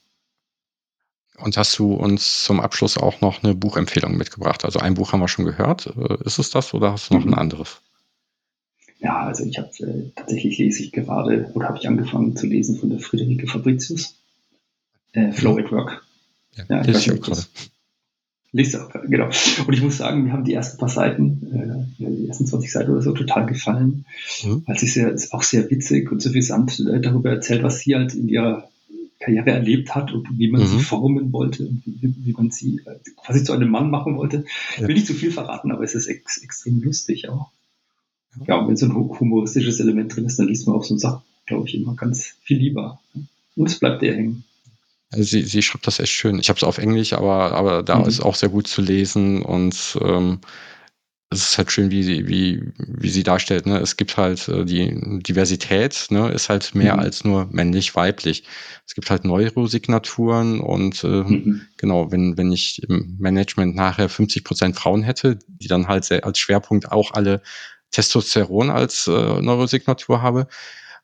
Und 1.39 1.57
hast 1.59 1.79
du 1.79 1.93
uns 1.93 2.45
zum 2.45 2.61
Abschluss 2.61 2.97
auch 2.97 3.21
noch 3.21 3.43
eine 3.43 3.55
Buchempfehlung 3.55 4.17
mitgebracht? 4.17 4.65
Also 4.65 4.79
ein 4.79 4.95
Buch 4.95 5.13
haben 5.13 5.21
wir 5.21 5.29
schon 5.29 5.45
gehört. 5.45 5.87
Äh, 5.87 6.25
ist 6.25 6.39
es 6.39 6.51
das 6.51 6.73
oder 6.73 6.93
hast 6.93 7.11
du 7.11 7.15
noch 7.15 7.25
mhm. 7.25 7.35
ein 7.35 7.39
anderes? 7.39 7.83
Ja, 8.99 9.27
also 9.27 9.45
ich 9.45 9.59
habe 9.59 9.71
äh, 9.81 10.11
tatsächlich 10.15 10.59
lese 10.59 10.83
ich 10.83 10.93
gerade 10.93 11.51
oder 11.55 11.69
habe 11.69 11.79
ich 11.79 11.89
angefangen 11.89 12.37
zu 12.37 12.47
lesen 12.47 12.79
von 12.79 12.91
der 12.91 12.99
Friederike 12.99 13.47
Fabricius. 13.47 14.17
Äh, 15.13 15.33
Flow 15.33 15.53
mhm. 15.53 15.65
at 15.65 15.73
Work. 15.73 16.03
Ja, 16.57 16.65
ja 16.69 16.81
ich 16.83 16.95
weiß 16.95 17.07
nicht, 17.09 17.23
gerade. 17.23 17.43
Lese 18.53 18.85
auch, 18.85 18.91
genau. 19.07 19.27
Und 19.67 19.75
ich 19.75 19.83
muss 19.83 19.99
sagen, 19.99 20.25
mir 20.25 20.33
haben 20.33 20.45
die 20.45 20.55
ersten 20.55 20.79
paar 20.79 20.89
Seiten, 20.89 21.89
äh, 21.99 22.05
die 22.05 22.29
ersten 22.29 22.47
20 22.47 22.73
Seiten 22.73 22.91
oder 22.91 23.03
so, 23.03 23.13
total 23.13 23.45
gefallen, 23.45 24.07
mhm. 24.43 24.63
weil 24.67 24.79
sie 24.79 24.87
sehr, 24.87 25.13
ist 25.13 25.35
auch 25.35 25.43
sehr 25.43 25.71
witzig 25.71 26.11
und 26.11 26.23
suffisant 26.23 26.81
äh, 26.81 27.01
darüber 27.01 27.31
erzählt, 27.31 27.63
was 27.63 27.81
sie 27.81 27.95
halt 27.95 28.15
in 28.15 28.29
ihrer 28.29 28.69
Karriere 29.19 29.51
erlebt 29.51 29.95
hat 29.95 30.13
und 30.13 30.39
wie 30.39 30.51
man 30.51 30.63
mhm. 30.63 30.67
sie 30.67 30.79
formen 30.79 31.33
wollte 31.33 31.67
und 31.67 31.83
wie, 31.85 32.15
wie 32.19 32.33
man 32.33 32.51
sie 32.51 32.81
äh, 32.87 32.95
quasi 33.17 33.45
zu 33.45 33.53
einem 33.53 33.69
Mann 33.69 33.91
machen 33.91 34.17
wollte. 34.17 34.45
Ich 34.77 34.87
will 34.87 34.95
nicht 34.95 35.07
zu 35.07 35.15
viel 35.15 35.33
verraten, 35.33 35.71
aber 35.71 35.85
es 35.85 35.95
ist 35.95 36.07
ex 36.07 36.39
extrem 36.43 36.81
lustig 36.83 37.29
auch. 37.29 37.51
Ja, 38.47 38.57
und 38.57 38.69
wenn 38.69 38.77
so 38.77 38.87
ein 38.87 38.95
humoristisches 38.95 39.81
Element 39.81 40.15
drin 40.15 40.27
ist, 40.27 40.39
dann 40.39 40.49
liest 40.49 40.67
man 40.67 40.77
auch 40.77 40.85
so 40.85 40.95
eine 40.95 41.01
Sache, 41.01 41.23
glaube 41.47 41.69
ich, 41.69 41.75
immer 41.75 41.95
ganz 41.95 42.35
viel 42.43 42.59
lieber. 42.59 43.01
Und 43.57 43.69
es 43.69 43.79
bleibt 43.79 44.03
dir 44.03 44.15
hängen. 44.15 44.45
Also 45.11 45.25
sie, 45.25 45.43
sie 45.43 45.63
schreibt 45.63 45.87
das 45.87 46.01
echt 46.01 46.13
schön. 46.13 46.39
Ich 46.39 46.49
habe 46.49 46.57
es 46.57 46.65
auf 46.65 46.79
Englisch, 46.79 47.13
aber, 47.13 47.53
aber 47.53 47.83
da 47.83 48.01
mhm. 48.01 48.07
ist 48.07 48.21
auch 48.21 48.35
sehr 48.35 48.49
gut 48.49 48.67
zu 48.67 48.83
lesen 48.83 49.43
und 49.43 49.99
ähm, 50.03 50.41
es 51.31 51.51
ist 51.51 51.59
halt 51.59 51.73
schön, 51.73 51.91
wie 51.91 52.05
sie, 52.05 52.29
wie, 52.29 52.63
wie 52.79 53.11
sie 53.11 53.25
darstellt. 53.25 53.67
Ne? 53.67 53.79
Es 53.79 53.97
gibt 53.97 54.17
halt 54.17 54.47
äh, 54.49 54.65
die 54.65 55.21
Diversität, 55.23 56.07
ne? 56.11 56.31
ist 56.31 56.49
halt 56.49 56.75
mehr 56.75 56.95
mhm. 56.95 57.01
als 57.01 57.25
nur 57.25 57.49
männlich-weiblich. 57.51 58.45
Es 58.87 58.95
gibt 58.95 59.11
halt 59.11 59.25
Neurosignaturen 59.25 60.61
und 60.61 61.03
äh, 61.03 61.09
mhm. 61.09 61.63
genau, 61.79 62.13
wenn, 62.13 62.37
wenn 62.37 62.53
ich 62.53 62.83
im 62.89 63.17
Management 63.19 63.75
nachher 63.75 64.09
50 64.09 64.45
Prozent 64.45 64.77
Frauen 64.77 65.03
hätte, 65.03 65.39
die 65.49 65.69
dann 65.69 65.89
halt 65.89 66.05
sehr, 66.05 66.25
als 66.25 66.39
Schwerpunkt 66.39 66.93
auch 66.93 67.13
alle 67.13 67.43
Testosteron 67.97 68.69
als 68.69 69.07
äh, 69.07 69.41
Neurosignatur 69.41 70.21
habe, 70.21 70.49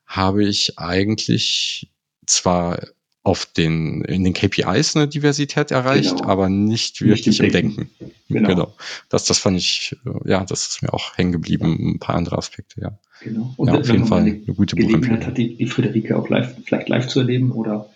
habe 0.04 0.44
ich 0.44 0.78
eigentlich 0.78 1.90
zwar 2.26 2.80
auf 3.22 3.46
den, 3.46 4.02
in 4.02 4.24
den 4.24 4.34
KPIs 4.34 4.94
eine 4.94 5.08
Diversität 5.08 5.70
erreicht, 5.70 6.16
genau. 6.16 6.28
aber 6.28 6.50
nicht 6.50 7.00
wirklich 7.00 7.28
nicht 7.28 7.40
im 7.40 7.50
Denken. 7.50 7.76
Denken. 7.98 8.14
Genau. 8.28 8.48
genau. 8.48 8.74
Das, 9.08 9.24
das 9.24 9.38
fand 9.38 9.56
ich, 9.56 9.96
äh, 10.04 10.28
ja, 10.28 10.44
das 10.44 10.66
ist 10.66 10.82
mir 10.82 10.92
auch 10.92 11.16
hängen 11.16 11.32
geblieben, 11.32 11.94
ein 11.94 11.98
paar 11.98 12.16
andere 12.16 12.36
Aspekte, 12.36 12.78
ja. 12.82 12.98
Genau. 13.22 13.54
Und 13.56 13.68
ja, 13.68 13.78
auf 13.78 13.88
jeden 13.88 14.06
Fall 14.06 14.20
eine 14.20 14.34
gute 14.40 14.76
Gelegenheit 14.76 15.24
hat, 15.24 15.38
die, 15.38 15.56
die 15.56 15.66
Friederike 15.66 16.14
auch 16.14 16.28
live, 16.28 16.56
vielleicht 16.64 16.90
live 16.90 17.08
zu 17.08 17.20
erleben 17.20 17.52
oder 17.52 17.88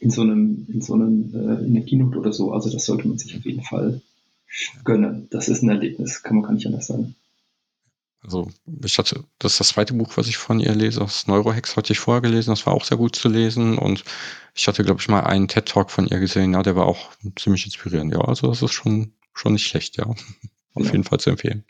in 0.00 0.10
so 0.10 0.22
einem, 0.22 0.66
in 0.72 0.80
so 0.80 0.94
einem, 0.94 1.30
äh, 1.34 1.64
in 1.64 1.74
der 1.74 1.84
Keynote 1.84 2.18
oder 2.18 2.32
so. 2.32 2.52
Also 2.52 2.68
das 2.68 2.84
sollte 2.84 3.06
man 3.06 3.16
sich 3.18 3.36
auf 3.36 3.44
jeden 3.44 3.62
Fall 3.62 4.00
gönnen. 4.82 5.28
Das 5.30 5.48
ist 5.48 5.62
ein 5.62 5.68
Erlebnis, 5.68 6.24
kann 6.24 6.36
man 6.36 6.46
gar 6.46 6.52
nicht 6.52 6.66
anders 6.66 6.88
sagen. 6.88 7.14
Also 8.22 8.50
ich 8.84 8.98
hatte, 8.98 9.24
das 9.38 9.52
ist 9.52 9.60
das 9.60 9.68
zweite 9.68 9.94
Buch, 9.94 10.16
was 10.16 10.28
ich 10.28 10.36
von 10.36 10.60
ihr 10.60 10.74
lese. 10.74 11.00
Das 11.00 11.26
Neurohex 11.26 11.76
hatte 11.76 11.92
ich 11.92 11.98
vorher 11.98 12.20
gelesen, 12.20 12.50
das 12.50 12.66
war 12.66 12.74
auch 12.74 12.84
sehr 12.84 12.98
gut 12.98 13.16
zu 13.16 13.28
lesen. 13.28 13.78
Und 13.78 14.04
ich 14.54 14.68
hatte, 14.68 14.84
glaube 14.84 15.00
ich, 15.00 15.08
mal 15.08 15.20
einen 15.20 15.48
TED-Talk 15.48 15.90
von 15.90 16.06
ihr 16.06 16.20
gesehen, 16.20 16.52
ja, 16.52 16.62
der 16.62 16.76
war 16.76 16.86
auch 16.86 17.10
ziemlich 17.36 17.64
inspirierend. 17.64 18.12
Ja, 18.12 18.20
also 18.20 18.48
das 18.48 18.60
ist 18.62 18.72
schon, 18.72 19.14
schon 19.32 19.54
nicht 19.54 19.66
schlecht, 19.66 19.96
ja. 19.96 20.04
Auf 20.74 20.86
ja. 20.86 20.92
jeden 20.92 21.04
Fall 21.04 21.18
zu 21.18 21.30
empfehlen. 21.30 21.64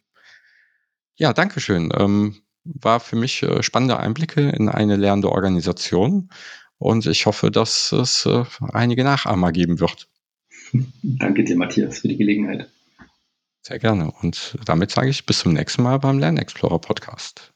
Ja, 1.14 1.32
danke 1.32 1.60
schön. 1.60 1.92
Ähm, 1.96 2.42
war 2.64 3.00
für 3.00 3.16
mich 3.16 3.42
äh, 3.42 3.62
spannende 3.62 3.98
Einblicke 3.98 4.50
in 4.50 4.68
eine 4.68 4.96
lernende 4.96 5.30
Organisation. 5.30 6.30
Und 6.78 7.06
ich 7.06 7.26
hoffe, 7.26 7.50
dass 7.50 7.92
es 7.92 8.26
äh, 8.26 8.44
einige 8.72 9.04
Nachahmer 9.04 9.52
geben 9.52 9.80
wird. 9.80 10.08
Danke 11.02 11.44
dir, 11.44 11.56
Matthias, 11.56 12.00
für 12.00 12.08
die 12.08 12.16
Gelegenheit. 12.16 12.70
Sehr 13.62 13.78
gerne. 13.78 14.10
Und 14.22 14.58
damit 14.64 14.90
sage 14.90 15.08
ich 15.10 15.26
bis 15.26 15.40
zum 15.40 15.52
nächsten 15.52 15.82
Mal 15.82 15.98
beim 15.98 16.18
Lernexplorer 16.18 16.78
Podcast. 16.78 17.52